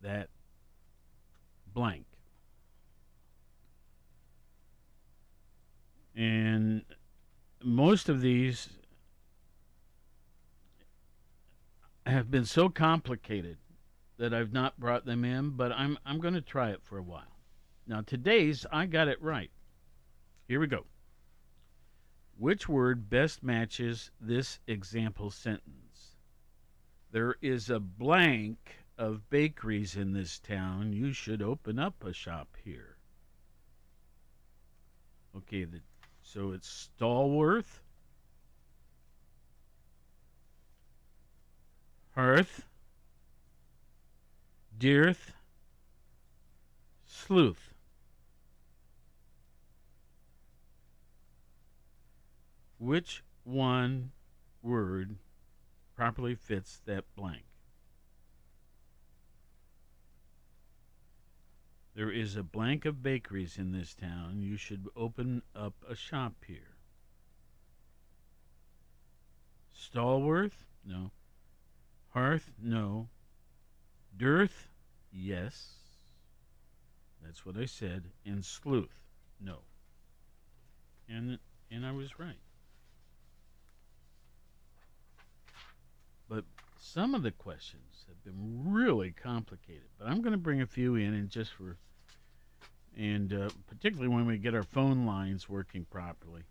that 0.00 0.30
blank. 1.74 2.06
And 6.16 6.82
most 7.62 8.08
of 8.08 8.20
these 8.20 8.68
have 12.06 12.30
been 12.30 12.44
so 12.44 12.68
complicated 12.68 13.58
that 14.18 14.32
I've 14.32 14.52
not 14.52 14.78
brought 14.78 15.04
them 15.04 15.24
in, 15.24 15.50
but 15.50 15.72
I'm 15.72 15.98
I'm 16.06 16.20
going 16.20 16.34
to 16.34 16.40
try 16.40 16.70
it 16.70 16.82
for 16.82 16.98
a 16.98 17.02
while. 17.02 17.40
Now 17.86 18.00
today's 18.00 18.64
I 18.72 18.86
got 18.86 19.08
it 19.08 19.20
right. 19.20 19.50
Here 20.48 20.60
we 20.60 20.66
go. 20.66 20.86
Which 22.38 22.68
word 22.68 23.08
best 23.08 23.42
matches 23.42 24.10
this 24.20 24.60
example 24.66 25.30
sentence? 25.30 26.16
There 27.10 27.36
is 27.40 27.70
a 27.70 27.80
blank 27.80 28.58
of 28.98 29.28
bakeries 29.30 29.96
in 29.96 30.12
this 30.12 30.38
town. 30.38 30.92
You 30.92 31.12
should 31.12 31.42
open 31.42 31.78
up 31.78 32.04
a 32.04 32.12
shop 32.12 32.56
here. 32.62 32.96
Okay, 35.36 35.64
the, 35.64 35.80
so 36.26 36.50
it's 36.50 36.88
Stallworth, 37.00 37.78
Hearth, 42.16 42.66
Dearth, 44.76 45.32
Sleuth. 47.06 47.72
Which 52.78 53.22
one 53.44 54.10
word 54.62 55.16
properly 55.94 56.34
fits 56.34 56.80
that 56.86 57.04
blank? 57.14 57.44
There 61.96 62.10
is 62.10 62.36
a 62.36 62.42
blank 62.42 62.84
of 62.84 63.02
bakeries 63.02 63.56
in 63.56 63.72
this 63.72 63.94
town. 63.94 64.42
You 64.42 64.58
should 64.58 64.86
open 64.94 65.40
up 65.54 65.72
a 65.88 65.96
shop 65.96 66.34
here. 66.46 66.76
Stallworth? 69.74 70.66
No. 70.84 71.10
Hearth? 72.10 72.52
No. 72.62 73.08
Dearth? 74.14 74.68
Yes. 75.10 75.76
That's 77.24 77.46
what 77.46 77.56
I 77.56 77.64
said. 77.64 78.04
And 78.26 78.44
sleuth? 78.44 79.00
No. 79.40 79.60
And 81.08 81.38
and 81.70 81.86
I 81.86 81.92
was 81.92 82.18
right. 82.18 82.36
But 86.28 86.44
some 86.86 87.14
of 87.14 87.22
the 87.22 87.30
questions 87.30 88.04
have 88.08 88.22
been 88.24 88.72
really 88.72 89.10
complicated. 89.10 89.88
But 89.98 90.08
I'm 90.08 90.20
going 90.20 90.32
to 90.32 90.38
bring 90.38 90.60
a 90.60 90.66
few 90.66 90.94
in 90.94 91.14
and 91.14 91.28
just 91.28 91.52
for 91.52 91.78
and 92.96 93.32
uh, 93.32 93.50
particularly 93.66 94.08
when 94.08 94.26
we 94.26 94.38
get 94.38 94.54
our 94.54 94.62
phone 94.62 95.04
lines 95.04 95.48
working 95.48 95.84
properly. 95.84 96.42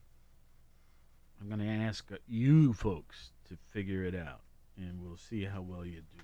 I'm 1.42 1.48
going 1.48 1.60
to 1.60 1.68
ask 1.68 2.12
uh, 2.12 2.18
you 2.28 2.74
folks 2.74 3.32
to 3.50 3.58
figure 3.72 4.04
it 4.04 4.16
out, 4.16 4.42
and 4.78 5.02
we'll 5.02 5.18
see 5.18 5.46
how 5.46 5.62
well 5.62 5.86
you 5.86 6.02
do. 6.02 6.24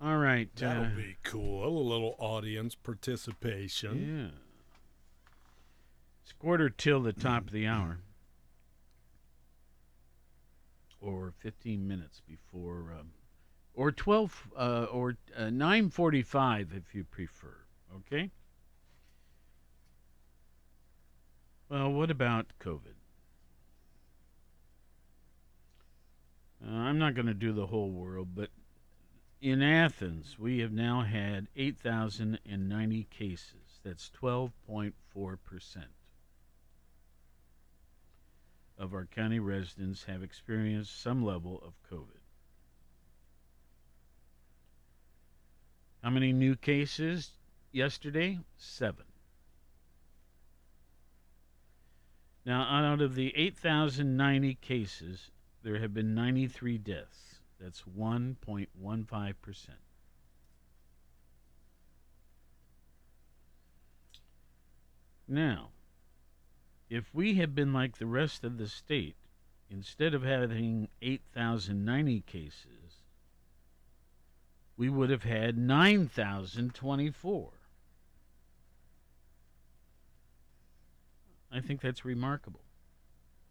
All 0.00 0.18
right. 0.18 0.48
That'll 0.54 0.84
uh, 0.84 0.96
be 0.96 1.16
cool. 1.22 1.66
A 1.66 1.70
little 1.70 2.14
audience 2.18 2.74
participation. 2.74 4.32
Yeah. 4.32 4.38
It's 6.22 6.32
quarter 6.32 6.68
till 6.68 7.00
the 7.00 7.12
top 7.12 7.46
of 7.46 7.52
the 7.52 7.66
hour, 7.66 8.00
or 11.04 11.32
15 11.38 11.86
minutes 11.86 12.22
before, 12.26 12.94
um, 12.98 13.10
or 13.74 13.92
12, 13.92 14.48
uh, 14.56 14.86
or 14.90 15.16
uh, 15.36 15.42
9:45 15.44 16.76
if 16.76 16.94
you 16.94 17.04
prefer. 17.04 17.56
Okay. 17.96 18.30
Well, 21.68 21.92
what 21.92 22.10
about 22.10 22.46
COVID? 22.60 22.94
Uh, 26.64 26.70
I'm 26.70 26.98
not 26.98 27.14
going 27.14 27.26
to 27.26 27.34
do 27.34 27.52
the 27.52 27.66
whole 27.66 27.90
world, 27.90 28.28
but 28.34 28.50
in 29.40 29.60
Athens, 29.60 30.38
we 30.38 30.60
have 30.60 30.72
now 30.72 31.02
had 31.02 31.48
8,090 31.54 33.04
cases. 33.10 33.80
That's 33.82 34.10
12.4% 34.18 34.92
of 38.78 38.94
our 38.94 39.06
county 39.06 39.38
residents 39.38 40.04
have 40.04 40.22
experienced 40.22 41.00
some 41.00 41.24
level 41.24 41.62
of 41.64 41.74
COVID. 41.90 42.20
How 46.02 46.10
many 46.10 46.32
new 46.32 46.56
cases 46.56 47.30
yesterday? 47.72 48.38
Seven. 48.58 49.04
Now, 52.44 52.62
out 52.62 53.00
of 53.00 53.14
the 53.14 53.32
8,090 53.34 54.54
cases, 54.60 55.30
there 55.62 55.78
have 55.78 55.94
been 55.94 56.14
93 56.14 56.76
deaths. 56.76 57.40
That's 57.58 57.82
1.15%. 57.98 59.68
Now, 65.26 65.70
if 66.94 67.12
we 67.12 67.34
had 67.34 67.56
been 67.56 67.72
like 67.72 67.98
the 67.98 68.06
rest 68.06 68.44
of 68.44 68.56
the 68.56 68.68
state, 68.68 69.16
instead 69.68 70.14
of 70.14 70.22
having 70.22 70.86
8,090 71.02 72.20
cases, 72.20 73.02
we 74.76 74.88
would 74.88 75.10
have 75.10 75.24
had 75.24 75.58
9,024. 75.58 77.50
I 81.50 81.60
think 81.60 81.80
that's 81.80 82.04
remarkable. 82.04 82.60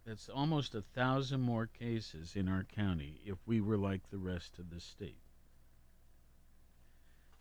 That's 0.06 0.30
almost 0.30 0.74
a 0.74 0.82
thousand 0.82 1.41
more 1.41 1.68
cases 1.68 2.38
in 2.38 2.48
our 2.48 2.64
county 2.64 3.20
if 3.26 3.39
we 3.46 3.60
were 3.60 3.78
like 3.78 4.10
the 4.10 4.18
rest 4.18 4.58
of 4.58 4.70
the 4.70 4.80
state. 4.80 5.20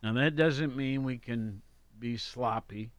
Now, 0.01 0.11
that 0.13 0.35
doesn't 0.35 0.75
mean 0.75 1.05
we 1.05 1.17
can 1.17 1.61
be 1.97 2.17
sloppy 2.17 2.91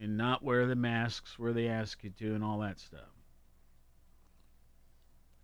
and 0.00 0.16
not 0.16 0.42
wear 0.42 0.66
the 0.66 0.76
masks 0.76 1.38
where 1.38 1.52
they 1.52 1.68
ask 1.68 2.02
you 2.04 2.10
to 2.10 2.34
and 2.34 2.44
all 2.44 2.60
that 2.60 2.78
stuff. 2.78 3.00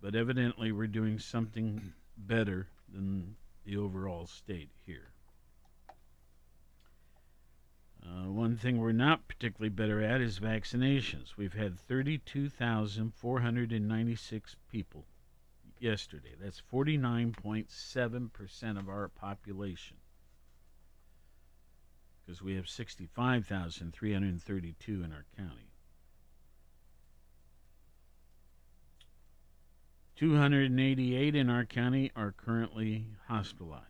But 0.01 0.15
evidently, 0.15 0.71
we're 0.71 0.87
doing 0.87 1.19
something 1.19 1.93
better 2.17 2.69
than 2.93 3.35
the 3.65 3.77
overall 3.77 4.27
state 4.27 4.71
here. 4.87 5.09
Uh, 8.05 8.31
one 8.31 8.57
thing 8.57 8.79
we're 8.79 8.93
not 8.93 9.27
particularly 9.27 9.71
better 9.71 10.01
at 10.03 10.21
is 10.21 10.39
vaccinations. 10.39 11.37
We've 11.39 11.55
had 11.55 11.81
32,496 11.81 14.57
people 14.71 15.07
yesterday. 15.79 16.35
That's 16.39 16.63
49.7% 16.73 18.79
of 18.79 18.91
our 18.91 19.09
population. 19.09 19.97
Because 22.25 22.43
we 22.43 22.57
have 22.57 22.69
65,332 22.69 25.03
in 25.03 25.13
our 25.13 25.25
county. 25.37 25.71
288 30.17 31.35
in 31.35 31.51
our 31.51 31.65
county 31.65 32.13
are 32.15 32.33
currently 32.33 33.07
hospitalized. 33.27 33.83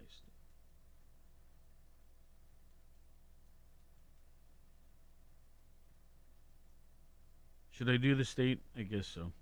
Should 7.71 7.91
I 7.91 7.99
do 7.99 8.15
the 8.15 8.25
state? 8.25 8.61
I 8.79 8.83
guess 8.83 9.07
so. 9.07 9.33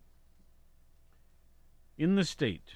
In 1.98 2.16
the 2.16 2.24
state, 2.24 2.74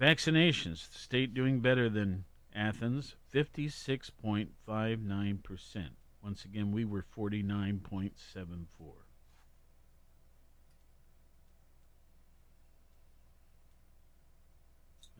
Vaccinations, 0.00 0.90
the 0.90 0.98
state 0.98 1.34
doing 1.34 1.60
better 1.60 1.90
than 1.90 2.24
Athens, 2.54 3.16
56.59%. 3.34 5.88
Once 6.22 6.44
again, 6.44 6.70
we 6.70 6.84
were 6.84 7.04
49.74. 7.16 8.12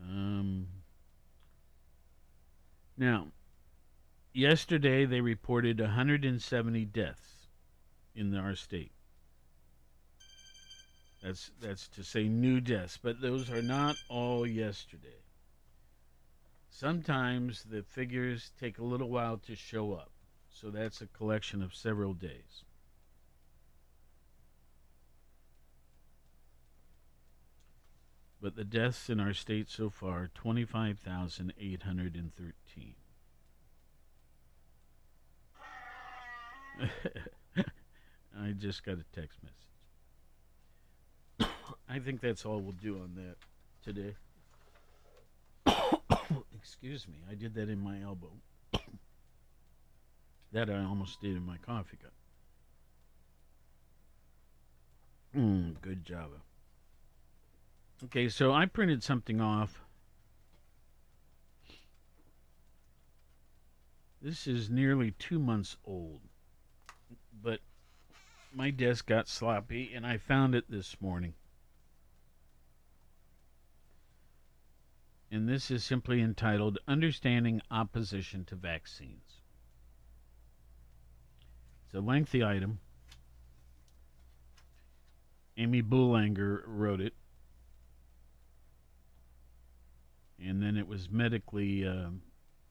Um, 0.01 0.67
now, 2.97 3.27
yesterday 4.33 5.05
they 5.05 5.21
reported 5.21 5.79
170 5.79 6.85
deaths 6.85 7.47
in 8.15 8.35
our 8.35 8.55
state. 8.55 8.91
That's 11.23 11.51
that's 11.61 11.87
to 11.89 12.03
say 12.03 12.27
new 12.27 12.59
deaths, 12.59 12.99
but 13.01 13.21
those 13.21 13.49
are 13.49 13.61
not 13.61 13.95
all 14.09 14.45
yesterday. 14.45 15.22
Sometimes 16.75 17.65
the 17.69 17.83
figures 17.83 18.51
take 18.59 18.79
a 18.79 18.83
little 18.83 19.11
while 19.11 19.37
to 19.37 19.55
show 19.55 19.93
up. 19.93 20.09
So 20.49 20.71
that's 20.71 21.01
a 21.01 21.05
collection 21.05 21.61
of 21.61 21.75
several 21.75 22.15
days. 22.15 22.63
But 28.41 28.55
the 28.55 28.63
deaths 28.63 29.07
in 29.07 29.19
our 29.19 29.35
state 29.35 29.69
so 29.69 29.91
far 29.91 30.31
25,813. 30.33 32.95
I 38.35 38.51
just 38.57 38.83
got 38.83 38.97
a 38.97 39.05
text 39.13 39.37
message. 41.39 41.53
I 41.87 41.99
think 41.99 42.19
that's 42.19 42.47
all 42.47 42.61
we'll 42.61 42.71
do 42.71 42.95
on 42.95 43.13
that 43.15 43.35
today. 43.83 44.15
Excuse 46.63 47.09
me, 47.09 47.15
I 47.29 47.35
did 47.35 47.55
that 47.55 47.67
in 47.67 47.83
my 47.83 48.01
elbow. 48.01 48.31
that 50.53 50.69
I 50.69 50.81
almost 50.81 51.19
did 51.19 51.35
in 51.35 51.45
my 51.45 51.57
coffee 51.57 51.97
cup. 52.01 52.13
Mm, 55.35 55.81
good 55.81 56.05
Java. 56.05 56.37
Okay, 58.05 58.29
so 58.29 58.53
I 58.53 58.65
printed 58.65 59.03
something 59.03 59.41
off. 59.41 59.81
This 64.21 64.47
is 64.47 64.69
nearly 64.69 65.11
two 65.11 65.39
months 65.39 65.75
old, 65.83 66.21
but 67.41 67.59
my 68.53 68.69
desk 68.69 69.07
got 69.07 69.27
sloppy 69.27 69.91
and 69.93 70.07
I 70.07 70.17
found 70.17 70.55
it 70.55 70.71
this 70.71 70.95
morning. 71.01 71.33
And 75.33 75.49
this 75.49 75.71
is 75.71 75.83
simply 75.83 76.21
entitled 76.21 76.77
Understanding 76.87 77.59
Opposition 77.71 78.45
to 78.45 78.55
Vaccines. 78.55 79.41
It's 81.85 81.95
a 81.95 82.01
lengthy 82.01 82.43
item. 82.43 82.77
Amy 85.57 85.81
Boulanger 85.81 86.63
wrote 86.67 87.01
it. 87.01 87.15
And 90.39 90.61
then 90.61 90.77
it 90.77 90.87
was 90.87 91.09
medically 91.09 91.83
uh, 91.83 92.09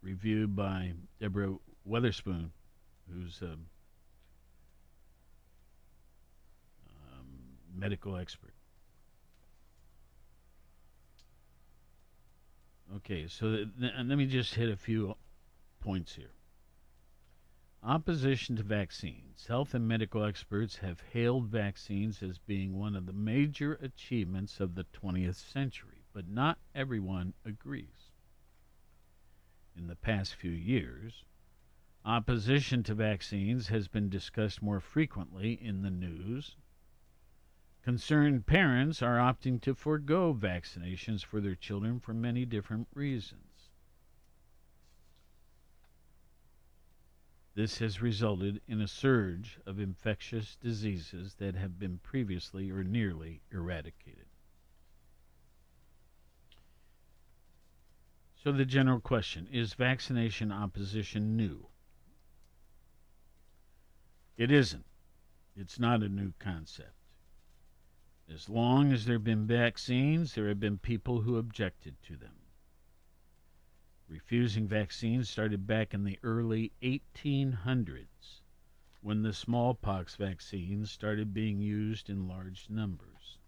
reviewed 0.00 0.54
by 0.54 0.92
Deborah 1.18 1.56
Weatherspoon, 1.84 2.50
who's 3.12 3.42
a 3.42 3.54
um, 3.54 3.66
medical 7.74 8.16
expert. 8.16 8.51
Okay, 12.96 13.26
so 13.26 13.56
th- 13.56 13.68
th- 13.80 13.92
let 13.96 14.18
me 14.18 14.26
just 14.26 14.54
hit 14.54 14.68
a 14.68 14.76
few 14.76 15.16
points 15.80 16.14
here. 16.14 16.34
Opposition 17.82 18.54
to 18.56 18.62
vaccines. 18.62 19.46
Health 19.46 19.74
and 19.74 19.88
medical 19.88 20.24
experts 20.24 20.76
have 20.76 21.00
hailed 21.00 21.48
vaccines 21.48 22.22
as 22.22 22.38
being 22.38 22.78
one 22.78 22.94
of 22.94 23.06
the 23.06 23.12
major 23.12 23.74
achievements 23.74 24.60
of 24.60 24.74
the 24.74 24.84
20th 24.84 25.36
century, 25.36 26.04
but 26.12 26.28
not 26.28 26.58
everyone 26.74 27.32
agrees. 27.44 28.10
In 29.74 29.86
the 29.86 29.96
past 29.96 30.34
few 30.34 30.50
years, 30.50 31.24
opposition 32.04 32.82
to 32.82 32.94
vaccines 32.94 33.68
has 33.68 33.88
been 33.88 34.10
discussed 34.10 34.60
more 34.60 34.80
frequently 34.80 35.54
in 35.54 35.80
the 35.80 35.90
news. 35.90 36.56
Concerned 37.82 38.46
parents 38.46 39.02
are 39.02 39.18
opting 39.18 39.60
to 39.60 39.74
forego 39.74 40.32
vaccinations 40.32 41.24
for 41.24 41.40
their 41.40 41.56
children 41.56 41.98
for 41.98 42.14
many 42.14 42.44
different 42.44 42.86
reasons. 42.94 43.70
This 47.54 47.78
has 47.78 48.00
resulted 48.00 48.62
in 48.68 48.80
a 48.80 48.86
surge 48.86 49.58
of 49.66 49.80
infectious 49.80 50.56
diseases 50.56 51.34
that 51.34 51.56
have 51.56 51.78
been 51.78 51.98
previously 51.98 52.70
or 52.70 52.84
nearly 52.84 53.42
eradicated. 53.50 54.26
So, 58.42 58.52
the 58.52 58.64
general 58.64 59.00
question 59.00 59.48
is 59.52 59.74
vaccination 59.74 60.50
opposition 60.50 61.36
new? 61.36 61.66
It 64.36 64.50
isn't. 64.50 64.86
It's 65.54 65.78
not 65.78 66.02
a 66.02 66.08
new 66.08 66.32
concept. 66.38 67.01
As 68.34 68.48
long 68.48 68.92
as 68.92 69.04
there 69.04 69.16
have 69.16 69.24
been 69.24 69.46
vaccines, 69.46 70.34
there 70.34 70.48
have 70.48 70.58
been 70.58 70.78
people 70.78 71.20
who 71.20 71.36
objected 71.36 72.02
to 72.04 72.16
them. 72.16 72.34
Refusing 74.08 74.66
vaccines 74.66 75.28
started 75.28 75.66
back 75.66 75.92
in 75.92 76.04
the 76.04 76.18
early 76.22 76.72
1800s 76.80 78.40
when 79.02 79.20
the 79.20 79.34
smallpox 79.34 80.16
vaccines 80.16 80.90
started 80.90 81.34
being 81.34 81.60
used 81.60 82.08
in 82.08 82.26
large 82.26 82.70
numbers. 82.70 83.38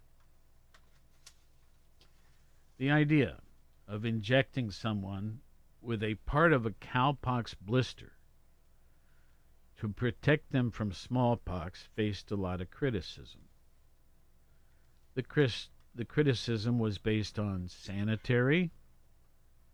The 2.77 2.91
idea 2.91 3.41
of 3.87 4.05
injecting 4.05 4.71
someone 4.71 5.41
with 5.81 6.03
a 6.03 6.17
part 6.27 6.53
of 6.53 6.67
a 6.67 6.73
cowpox 6.73 7.55
blister 7.59 8.19
to 9.79 9.89
protect 9.89 10.51
them 10.51 10.71
from 10.71 10.93
smallpox 10.93 11.89
faced 11.95 12.31
a 12.31 12.37
lot 12.37 12.61
of 12.61 12.71
criticism. 12.71 13.44
The, 15.15 15.23
Chris, 15.23 15.69
the 15.95 16.05
criticism 16.05 16.79
was 16.79 16.99
based 16.99 17.39
on 17.39 17.69
sanitary, 17.69 18.73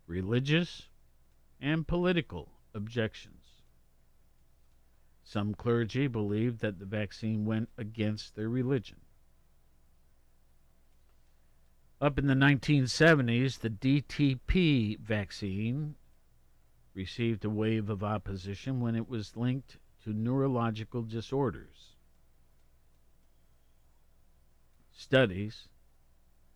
religious, 0.05 0.89
and 1.59 1.87
political 1.87 2.51
objections. 2.73 3.63
Some 5.23 5.53
clergy 5.53 6.07
believed 6.07 6.59
that 6.59 6.79
the 6.79 6.85
vaccine 6.85 7.45
went 7.45 7.69
against 7.77 8.35
their 8.35 8.49
religion. 8.49 8.97
Up 11.99 12.17
in 12.17 12.27
the 12.27 12.33
1970s, 12.33 13.59
the 13.59 13.69
DTP 13.69 14.99
vaccine 14.99 15.95
received 16.93 17.45
a 17.45 17.49
wave 17.49 17.89
of 17.89 18.03
opposition 18.03 18.79
when 18.79 18.95
it 18.95 19.07
was 19.07 19.37
linked 19.37 19.77
to 20.03 20.11
neurological 20.11 21.03
disorders. 21.03 21.90
Studies 25.01 25.67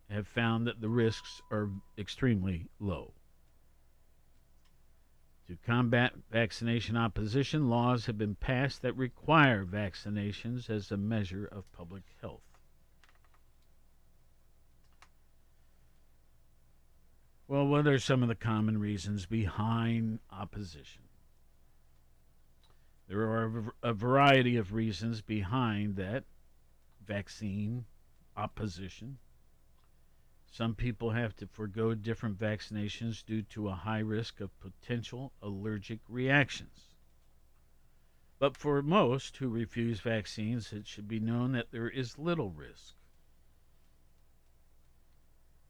have 0.08 0.28
found 0.28 0.68
that 0.68 0.80
the 0.80 0.88
risks 0.88 1.42
are 1.50 1.68
extremely 1.98 2.68
low. 2.78 3.12
To 5.48 5.58
combat 5.66 6.12
vaccination 6.30 6.96
opposition, 6.96 7.68
laws 7.68 8.06
have 8.06 8.16
been 8.16 8.36
passed 8.36 8.82
that 8.82 8.96
require 8.96 9.64
vaccinations 9.64 10.70
as 10.70 10.92
a 10.92 10.96
measure 10.96 11.44
of 11.44 11.70
public 11.72 12.04
health. 12.20 12.44
Well, 17.48 17.66
what 17.66 17.88
are 17.88 17.98
some 17.98 18.22
of 18.22 18.28
the 18.28 18.36
common 18.36 18.78
reasons 18.78 19.26
behind 19.26 20.20
opposition? 20.30 21.02
There 23.08 23.22
are 23.22 23.74
a 23.82 23.92
variety 23.92 24.56
of 24.56 24.72
reasons 24.72 25.20
behind 25.20 25.96
that 25.96 26.22
vaccine 27.04 27.86
opposition. 28.36 29.18
Some 30.50 30.74
people 30.74 31.10
have 31.10 31.36
to 31.36 31.46
forego 31.46 31.94
different 31.94 32.38
vaccinations 32.38 33.24
due 33.24 33.42
to 33.42 33.68
a 33.68 33.74
high 33.74 33.98
risk 33.98 34.40
of 34.40 34.58
potential 34.60 35.32
allergic 35.42 36.00
reactions. 36.08 36.94
But 38.38 38.56
for 38.56 38.82
most 38.82 39.36
who 39.38 39.48
refuse 39.48 40.00
vaccines, 40.00 40.72
it 40.72 40.86
should 40.86 41.08
be 41.08 41.20
known 41.20 41.52
that 41.52 41.70
there 41.70 41.88
is 41.88 42.18
little 42.18 42.50
risk. 42.50 42.94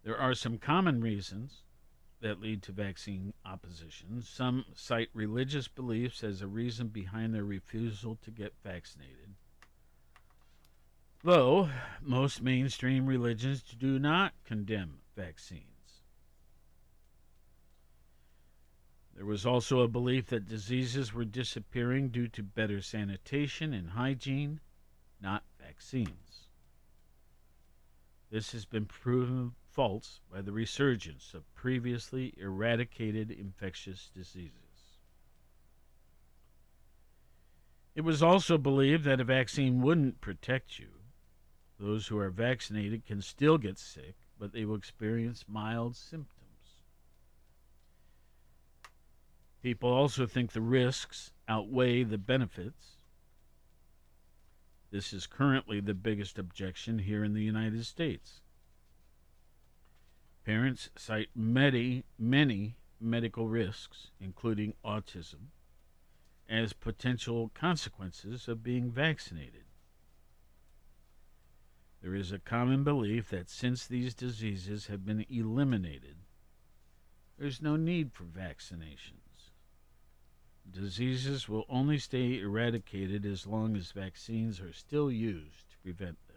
There 0.02 0.18
are 0.18 0.34
some 0.34 0.58
common 0.58 1.00
reasons 1.00 1.62
that 2.20 2.40
lead 2.40 2.62
to 2.62 2.72
vaccine 2.72 3.34
opposition. 3.44 4.22
Some 4.22 4.64
cite 4.74 5.10
religious 5.12 5.68
beliefs 5.68 6.22
as 6.22 6.42
a 6.42 6.46
reason 6.46 6.88
behind 6.88 7.34
their 7.34 7.44
refusal 7.44 8.16
to 8.22 8.30
get 8.30 8.54
vaccinated. 8.62 9.25
Though 11.26 11.70
most 12.00 12.40
mainstream 12.40 13.04
religions 13.04 13.60
do 13.60 13.98
not 13.98 14.32
condemn 14.44 15.00
vaccines. 15.16 16.04
There 19.12 19.26
was 19.26 19.44
also 19.44 19.80
a 19.80 19.88
belief 19.88 20.26
that 20.26 20.48
diseases 20.48 21.12
were 21.12 21.24
disappearing 21.24 22.10
due 22.10 22.28
to 22.28 22.44
better 22.44 22.80
sanitation 22.80 23.74
and 23.74 23.90
hygiene, 23.90 24.60
not 25.20 25.42
vaccines. 25.60 26.46
This 28.30 28.52
has 28.52 28.64
been 28.64 28.86
proven 28.86 29.56
false 29.72 30.20
by 30.32 30.42
the 30.42 30.52
resurgence 30.52 31.34
of 31.34 31.52
previously 31.56 32.34
eradicated 32.36 33.32
infectious 33.32 34.12
diseases. 34.14 35.00
It 37.96 38.02
was 38.02 38.22
also 38.22 38.56
believed 38.56 39.02
that 39.06 39.20
a 39.20 39.24
vaccine 39.24 39.82
wouldn't 39.82 40.20
protect 40.20 40.78
you. 40.78 40.95
Those 41.78 42.06
who 42.06 42.18
are 42.18 42.30
vaccinated 42.30 43.04
can 43.04 43.20
still 43.20 43.58
get 43.58 43.78
sick, 43.78 44.14
but 44.38 44.52
they 44.52 44.64
will 44.64 44.76
experience 44.76 45.44
mild 45.46 45.94
symptoms. 45.94 46.36
People 49.62 49.90
also 49.90 50.26
think 50.26 50.52
the 50.52 50.60
risks 50.60 51.32
outweigh 51.48 52.02
the 52.02 52.18
benefits. 52.18 52.96
This 54.90 55.12
is 55.12 55.26
currently 55.26 55.80
the 55.80 55.94
biggest 55.94 56.38
objection 56.38 57.00
here 57.00 57.24
in 57.24 57.34
the 57.34 57.42
United 57.42 57.84
States. 57.84 58.40
Parents 60.44 60.90
cite 60.96 61.28
many, 61.34 62.04
many 62.18 62.76
medical 63.00 63.48
risks, 63.48 64.12
including 64.20 64.74
autism, 64.84 65.48
as 66.48 66.72
potential 66.72 67.50
consequences 67.52 68.46
of 68.48 68.62
being 68.62 68.90
vaccinated. 68.90 69.65
There 72.02 72.14
is 72.14 72.32
a 72.32 72.38
common 72.38 72.84
belief 72.84 73.30
that 73.30 73.48
since 73.48 73.86
these 73.86 74.14
diseases 74.14 74.86
have 74.86 75.04
been 75.04 75.24
eliminated, 75.28 76.16
there's 77.38 77.60
no 77.60 77.76
need 77.76 78.12
for 78.12 78.24
vaccinations. 78.24 79.50
Diseases 80.70 81.48
will 81.48 81.64
only 81.68 81.98
stay 81.98 82.40
eradicated 82.40 83.24
as 83.24 83.46
long 83.46 83.76
as 83.76 83.92
vaccines 83.92 84.60
are 84.60 84.72
still 84.72 85.10
used 85.10 85.70
to 85.70 85.78
prevent 85.78 86.18
them. 86.28 86.36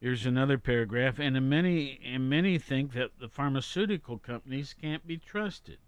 Here's 0.00 0.26
another 0.26 0.58
paragraph, 0.58 1.20
and 1.20 1.48
many 1.48 2.00
and 2.04 2.28
many 2.28 2.58
think 2.58 2.92
that 2.92 3.18
the 3.20 3.28
pharmaceutical 3.28 4.18
companies 4.18 4.74
can't 4.74 5.06
be 5.06 5.16
trusted. 5.16 5.78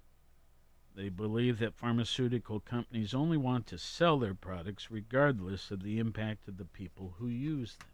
They 0.94 1.08
believe 1.08 1.58
that 1.58 1.74
pharmaceutical 1.74 2.60
companies 2.60 3.14
only 3.14 3.36
want 3.36 3.66
to 3.66 3.78
sell 3.78 4.18
their 4.18 4.34
products 4.34 4.90
regardless 4.90 5.70
of 5.70 5.82
the 5.82 5.98
impact 5.98 6.46
of 6.46 6.56
the 6.56 6.64
people 6.64 7.16
who 7.18 7.26
use 7.26 7.76
them. 7.76 7.88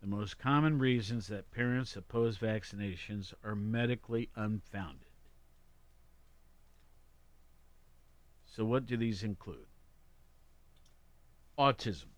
The 0.00 0.06
most 0.06 0.38
common 0.38 0.78
reasons 0.78 1.28
that 1.28 1.50
parents 1.50 1.96
oppose 1.96 2.38
vaccinations 2.38 3.34
are 3.42 3.54
medically 3.54 4.30
unfounded. 4.36 5.08
So, 8.46 8.64
what 8.64 8.86
do 8.86 8.96
these 8.96 9.22
include? 9.22 9.66
Autism. 11.58 12.13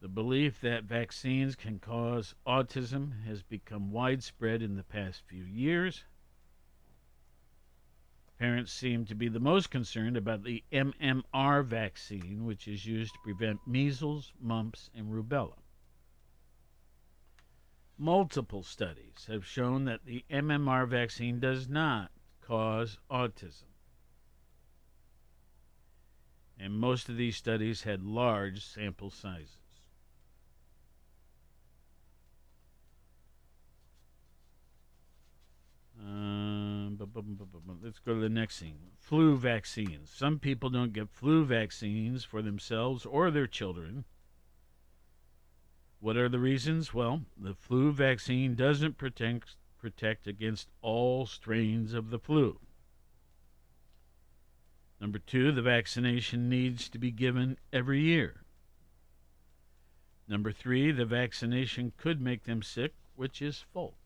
The 0.00 0.08
belief 0.08 0.60
that 0.60 0.84
vaccines 0.84 1.56
can 1.56 1.80
cause 1.80 2.34
autism 2.46 3.24
has 3.24 3.42
become 3.42 3.90
widespread 3.90 4.62
in 4.62 4.76
the 4.76 4.84
past 4.84 5.22
few 5.26 5.42
years. 5.42 6.04
Parents 8.38 8.72
seem 8.72 9.04
to 9.06 9.16
be 9.16 9.26
the 9.26 9.40
most 9.40 9.70
concerned 9.70 10.16
about 10.16 10.44
the 10.44 10.62
MMR 10.70 11.64
vaccine, 11.64 12.44
which 12.44 12.68
is 12.68 12.86
used 12.86 13.12
to 13.14 13.20
prevent 13.24 13.66
measles, 13.66 14.32
mumps, 14.40 14.88
and 14.94 15.12
rubella. 15.12 15.58
Multiple 17.96 18.62
studies 18.62 19.26
have 19.26 19.44
shown 19.44 19.84
that 19.86 20.04
the 20.04 20.24
MMR 20.30 20.86
vaccine 20.86 21.40
does 21.40 21.68
not 21.68 22.12
cause 22.40 22.98
autism. 23.10 23.64
And 26.56 26.78
most 26.78 27.08
of 27.08 27.16
these 27.16 27.36
studies 27.36 27.82
had 27.82 28.04
large 28.04 28.64
sample 28.64 29.10
sizes. 29.10 29.57
Um, 36.00 36.96
bu- 36.98 37.06
bu- 37.06 37.22
bu- 37.22 37.78
let's 37.82 37.98
go 37.98 38.14
to 38.14 38.20
the 38.20 38.28
next 38.28 38.60
thing. 38.60 38.78
Flu 38.98 39.36
vaccines. 39.36 40.10
Some 40.10 40.38
people 40.38 40.70
don't 40.70 40.92
get 40.92 41.10
flu 41.10 41.44
vaccines 41.44 42.24
for 42.24 42.42
themselves 42.42 43.04
or 43.04 43.30
their 43.30 43.46
children 43.46 44.04
What 46.00 46.16
are 46.16 46.28
the 46.28 46.38
reasons? 46.40 46.94
Well, 46.94 47.24
the 47.36 47.54
flu 47.54 47.92
vaccine 47.92 48.54
doesn't 48.54 48.98
protect 48.98 49.56
protect 49.78 50.26
against 50.26 50.68
all 50.82 51.26
strains 51.26 51.94
of 51.94 52.10
the 52.10 52.18
flu. 52.18 52.60
Number 55.00 55.18
2, 55.18 55.52
the 55.52 55.62
vaccination 55.62 56.48
needs 56.48 56.88
to 56.90 56.98
be 56.98 57.10
given 57.12 57.58
every 57.72 58.00
year. 58.00 58.44
Number 60.28 60.52
3, 60.52 60.92
the 60.92 61.04
vaccination 61.06 61.92
could 61.96 62.20
make 62.20 62.44
them 62.44 62.62
sick, 62.62 62.94
which 63.16 63.42
is 63.42 63.64
false. 63.72 63.97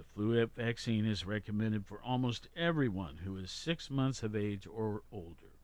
The 0.00 0.06
flu 0.14 0.46
vaccine 0.46 1.04
is 1.04 1.26
recommended 1.26 1.84
for 1.84 2.00
almost 2.02 2.48
everyone 2.56 3.18
who 3.18 3.36
is 3.36 3.50
6 3.50 3.90
months 3.90 4.22
of 4.22 4.34
age 4.34 4.66
or 4.66 5.02
older. 5.12 5.58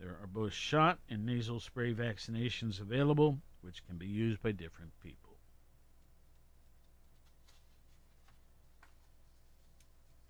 There 0.00 0.16
are 0.22 0.26
both 0.26 0.54
shot 0.54 0.98
and 1.10 1.26
nasal 1.26 1.60
spray 1.60 1.92
vaccinations 1.92 2.80
available, 2.80 3.40
which 3.60 3.84
can 3.86 3.98
be 3.98 4.06
used 4.06 4.40
by 4.40 4.52
different 4.52 4.92
people. 5.02 5.36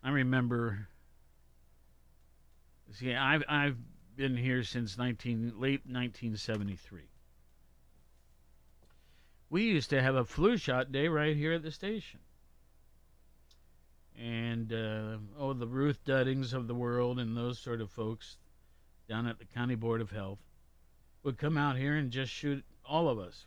I 0.02 0.11
remember. 0.11 0.88
See, 2.90 3.14
I've 3.14 3.44
I've 3.48 3.76
been 4.16 4.36
here 4.36 4.64
since 4.64 4.98
nineteen 4.98 5.52
late 5.61 5.82
nineteen 5.86 6.36
seventy 6.36 6.74
three. 6.74 7.12
We 9.48 9.62
used 9.62 9.90
to 9.90 10.02
have 10.02 10.16
a 10.16 10.24
flu 10.24 10.56
shot 10.56 10.90
day 10.90 11.06
right 11.06 11.36
here 11.36 11.52
at 11.52 11.62
the 11.62 11.70
station, 11.70 12.18
and 14.20 14.72
uh, 14.72 15.18
oh, 15.38 15.52
the 15.52 15.66
Ruth 15.66 16.04
Duddings 16.04 16.52
of 16.52 16.66
the 16.66 16.74
world 16.74 17.18
and 17.18 17.36
those 17.36 17.58
sort 17.58 17.80
of 17.80 17.90
folks 17.90 18.36
down 19.08 19.26
at 19.26 19.38
the 19.38 19.44
county 19.44 19.74
board 19.74 20.00
of 20.00 20.10
health 20.10 20.40
would 21.22 21.38
come 21.38 21.56
out 21.56 21.76
here 21.76 21.96
and 21.96 22.10
just 22.10 22.32
shoot 22.32 22.64
all 22.84 23.08
of 23.08 23.18
us 23.18 23.46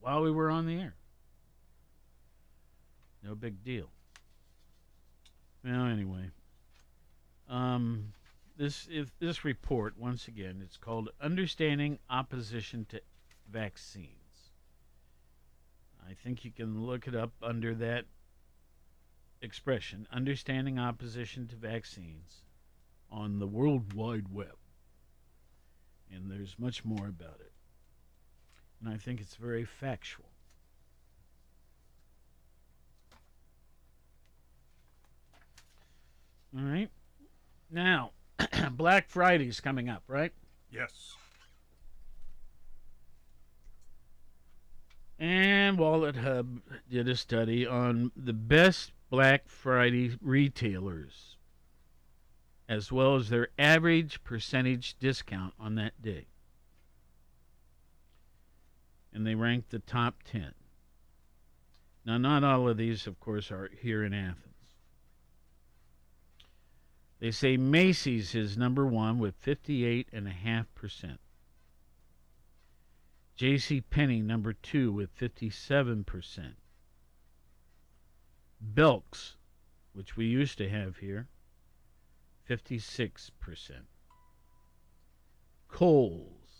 while 0.00 0.22
we 0.22 0.30
were 0.30 0.50
on 0.50 0.66
the 0.66 0.80
air. 0.80 0.94
No 3.22 3.34
big 3.34 3.62
deal. 3.64 3.90
Well, 5.64 5.86
anyway, 5.86 6.30
um, 7.48 8.12
this 8.56 8.88
if 8.90 9.10
this 9.18 9.44
report 9.44 9.98
once 9.98 10.26
again 10.26 10.60
it's 10.64 10.78
called 10.78 11.10
"Understanding 11.20 11.98
Opposition 12.08 12.86
to 12.90 13.00
Vaccines." 13.50 14.16
I 16.08 16.14
think 16.14 16.44
you 16.44 16.50
can 16.50 16.86
look 16.86 17.06
it 17.06 17.14
up 17.14 17.32
under 17.42 17.74
that 17.74 18.06
expression, 19.40 20.06
"Understanding 20.10 20.78
Opposition 20.78 21.48
to 21.48 21.56
Vaccines," 21.56 22.42
on 23.10 23.38
the 23.38 23.46
World 23.46 23.92
Wide 23.92 24.28
Web, 24.28 24.56
and 26.10 26.30
there's 26.30 26.58
much 26.58 26.84
more 26.84 27.08
about 27.08 27.40
it, 27.40 27.52
and 28.80 28.88
I 28.88 28.96
think 28.96 29.20
it's 29.20 29.36
very 29.36 29.64
factual. 29.64 30.30
All 36.56 36.64
right. 36.64 36.90
Now, 37.70 38.10
Black 38.72 39.08
Friday's 39.08 39.60
coming 39.60 39.88
up, 39.88 40.02
right? 40.08 40.32
Yes. 40.70 41.14
And 45.18 45.78
Wallet 45.78 46.16
Hub 46.16 46.60
did 46.88 47.08
a 47.08 47.14
study 47.14 47.66
on 47.66 48.10
the 48.16 48.32
best 48.32 48.92
Black 49.10 49.48
Friday 49.48 50.16
retailers, 50.20 51.36
as 52.68 52.92
well 52.92 53.16
as 53.16 53.28
their 53.28 53.48
average 53.58 54.22
percentage 54.22 54.96
discount 55.00 55.52
on 55.58 55.74
that 55.74 56.00
day. 56.00 56.26
And 59.12 59.26
they 59.26 59.34
ranked 59.34 59.70
the 59.70 59.80
top 59.80 60.22
10. 60.22 60.54
Now, 62.06 62.18
not 62.18 62.44
all 62.44 62.68
of 62.68 62.76
these, 62.76 63.08
of 63.08 63.18
course, 63.18 63.50
are 63.50 63.68
here 63.82 64.04
in 64.04 64.14
Athens. 64.14 64.46
They 67.18 67.32
say 67.32 67.56
Macy's 67.56 68.34
is 68.34 68.56
number 68.56 68.86
one 68.86 69.18
with 69.18 69.42
58.5%. 69.44 71.18
J.C. 73.36 73.80
Penney 73.80 74.22
number 74.22 74.52
two 74.52 74.92
with 74.92 75.14
57%. 75.18 76.54
Belk's, 78.60 79.36
which 79.92 80.16
we 80.16 80.26
used 80.26 80.58
to 80.58 80.68
have 80.68 80.98
here, 80.98 81.28
56%. 82.48 83.30
Kohl's, 85.68 86.50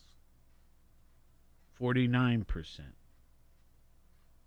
49%. 1.80 2.80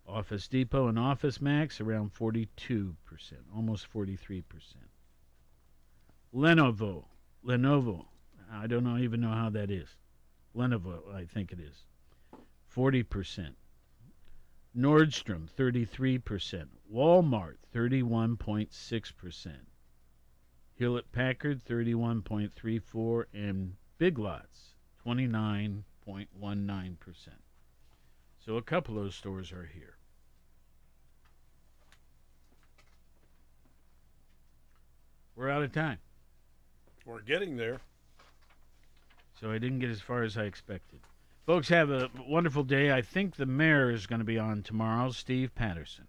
Office 0.05 0.47
Depot 0.47 0.87
and 0.87 0.99
Office 0.99 1.39
Max 1.41 1.79
around 1.79 2.13
42%, 2.13 2.55
almost 3.55 3.91
43%. 3.93 4.43
Lenovo, 6.33 7.05
Lenovo, 7.45 8.05
I 8.51 8.67
don't 8.67 8.83
know, 8.83 8.97
even 8.97 9.21
know 9.21 9.31
how 9.31 9.49
that 9.51 9.71
is. 9.71 9.95
Lenovo, 10.55 11.13
I 11.13 11.25
think 11.25 11.51
it 11.51 11.59
is. 11.59 11.85
40%. 12.75 13.53
Nordstrom, 14.75 15.47
33%. 15.57 16.67
Walmart, 16.91 17.57
31.6%. 17.73 19.51
Hewlett 20.75 21.11
Packard, 21.11 21.63
31.34%. 21.65 23.25
And 23.33 23.75
Big 23.97 24.17
Lots, 24.17 24.75
29.19%. 25.05 25.83
So 28.43 28.57
a 28.57 28.61
couple 28.61 28.97
of 28.97 29.03
those 29.03 29.15
stores 29.15 29.51
are 29.51 29.69
here. 29.73 29.97
We're 35.35 35.49
out 35.49 35.63
of 35.63 35.71
time. 35.71 35.97
We're 37.05 37.21
getting 37.21 37.57
there. 37.57 37.79
So 39.39 39.51
I 39.51 39.57
didn't 39.57 39.79
get 39.79 39.89
as 39.89 40.01
far 40.01 40.23
as 40.23 40.37
I 40.37 40.43
expected. 40.43 40.99
Folks, 41.45 41.67
have 41.67 41.89
a 41.89 42.09
wonderful 42.25 42.63
day. 42.63 42.91
I 42.91 43.01
think 43.01 43.35
the 43.35 43.45
mayor 43.45 43.91
is 43.91 44.07
going 44.07 44.19
to 44.19 44.25
be 44.25 44.39
on 44.39 44.63
tomorrow, 44.63 45.11
Steve 45.11 45.53
Patterson, 45.53 46.07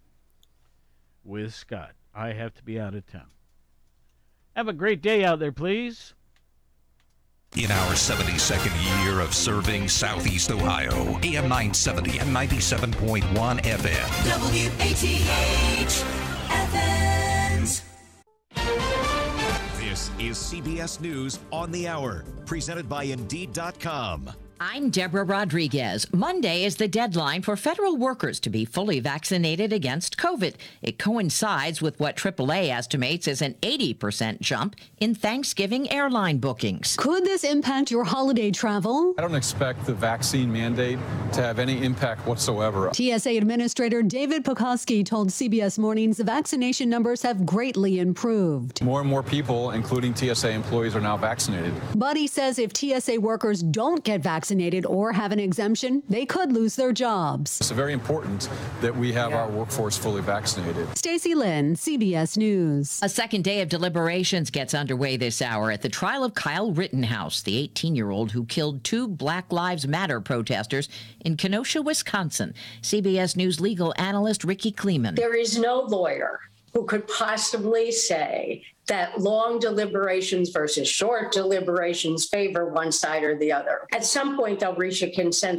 with 1.25 1.53
Scott. 1.53 1.93
I 2.15 2.33
have 2.35 2.55
to 2.55 2.63
be 2.63 2.79
out 2.79 2.95
of 2.95 3.05
town. 3.07 3.33
Have 4.55 4.69
a 4.69 4.73
great 4.73 5.03
day 5.03 5.25
out 5.25 5.41
there, 5.41 5.51
please. 5.51 6.15
In 7.57 7.71
our 7.71 7.93
72nd 7.93 9.05
year 9.05 9.21
of 9.21 9.35
serving 9.35 9.89
Southeast 9.89 10.53
Ohio, 10.53 11.19
AM 11.23 11.49
970 11.49 12.19
and 12.19 12.31
97.1 12.31 13.23
FM. 13.63 14.09
WATH 14.79 16.05
Athens. 16.51 17.83
This 19.79 20.11
is 20.21 20.37
CBS 20.37 21.01
News 21.01 21.41
on 21.51 21.73
the 21.73 21.89
Hour, 21.89 22.25
presented 22.47 22.89
by 22.89 23.05
Indeed.com. 23.05 24.31
I'm 24.61 24.91
Deborah 24.91 25.25
Rodriguez. 25.25 26.07
Monday 26.13 26.65
is 26.65 26.77
the 26.77 26.87
deadline 26.87 27.43
for 27.43 27.57
federal 27.57 27.97
workers 27.97 28.39
to 28.41 28.51
be 28.51 28.65
fully 28.65 29.01
vaccinated 29.01 29.73
against 29.73 30.17
COVID. 30.17 30.55
It 30.81 30.97
coincides 30.97 31.83
with 31.83 31.99
what 31.99 32.17
AAA 32.17 32.69
estimates 32.69 33.27
is 33.27 33.43
an 33.43 33.55
80% 33.63 34.41
jump 34.41 34.77
in 34.99 35.13
Thanksgiving 35.15 35.91
airline 35.91 36.39
bookings. 36.39 36.95
Could 36.97 37.25
this 37.25 37.43
impact 37.43 37.91
your 37.91 38.05
holiday 38.05 38.53
travel? 38.53 39.15
I 39.19 39.23
don't 39.23 39.35
expect 39.35 39.87
the 39.87 39.95
vaccine 39.95 40.53
mandate 40.53 41.01
to 41.33 41.43
have 41.43 41.59
any 41.59 41.83
impact 41.83 42.25
whatsoever. 42.25 42.93
TSA 42.95 43.31
Administrator 43.31 44.03
David 44.03 44.45
Pekoske 44.45 45.05
told 45.05 45.31
CBS 45.31 45.81
Mornings 45.81 46.19
the 46.19 46.25
vaccination 46.25 46.89
numbers 46.89 47.23
have 47.23 47.45
greatly 47.45 47.99
improved. 47.99 48.83
More 48.83 49.01
and 49.01 49.11
more 49.11 49.25
people, 49.25 49.73
including 49.73 50.15
TSA 50.15 50.51
employees, 50.51 50.95
are 50.95 51.01
now 51.01 51.17
vaccinated. 51.17 51.75
But 51.97 52.17
he 52.17 52.29
says 52.29 52.61
if 52.61 52.77
TSA 52.77 53.21
workers 53.21 53.61
don't 53.61 54.05
get 54.05 54.21
vaccinated 54.21 54.44
or 54.87 55.13
have 55.13 55.33
an 55.33 55.41
exemption, 55.41 56.03
they 56.09 56.27
could 56.27 56.53
lose 56.53 56.77
their 56.77 56.93
jobs. 56.93 57.59
It's 57.61 57.71
very 57.71 57.93
important 57.93 58.49
that 58.81 58.95
we 58.95 59.13
have 59.13 59.33
our 59.33 59.49
workforce 59.49 59.97
fully 59.97 60.21
vaccinated. 60.21 60.87
Stacy 60.99 61.35
Lynn, 61.35 61.75
CBS 61.75 62.37
News. 62.37 63.01
A 63.03 63.09
second 63.09 63.43
day 63.43 63.63
of 63.63 63.69
deliberations 63.69 64.51
gets 64.51 64.75
underway 64.75 65.17
this 65.17 65.41
hour 65.41 65.71
at 65.71 65.83
the 65.83 65.89
trial 65.89 66.25
of 66.25 66.35
Kyle 66.35 66.73
Rittenhouse, 66.73 67.43
the 67.43 67.57
18 67.57 67.97
year 67.97 68.11
old 68.11 68.33
who 68.33 68.45
killed 68.45 68.85
two 68.85 69.09
Black 69.09 69.51
Lives 69.53 69.87
Matter 69.87 70.21
protesters 70.21 70.89
in 71.25 71.37
Kenosha, 71.37 71.81
Wisconsin. 71.81 72.53
CBS 72.83 73.37
News 73.37 73.61
legal 73.61 73.95
analyst 73.97 74.45
Rikki 74.45 74.73
Klieman. 74.73 75.17
There 75.17 75.35
is 75.37 75.59
no 75.59 75.81
lawyer 75.81 76.41
who 76.75 76.85
could 76.85 77.07
possibly 77.09 77.93
say 77.93 78.65
that 78.87 79.19
long 79.19 79.59
deliberations 79.59 80.51
versus 80.51 80.89
short 80.89 81.33
deliberations 81.33 82.27
favor 82.27 82.69
one 82.69 82.93
side 82.93 83.23
or 83.23 83.37
the 83.37 83.51
other. 83.51 83.87
At 83.93 84.05
some 84.05 84.37
point, 84.37 84.61
they'll 84.61 84.75
reach 84.75 85.03
a 85.03 85.11
consensus. 85.11 85.55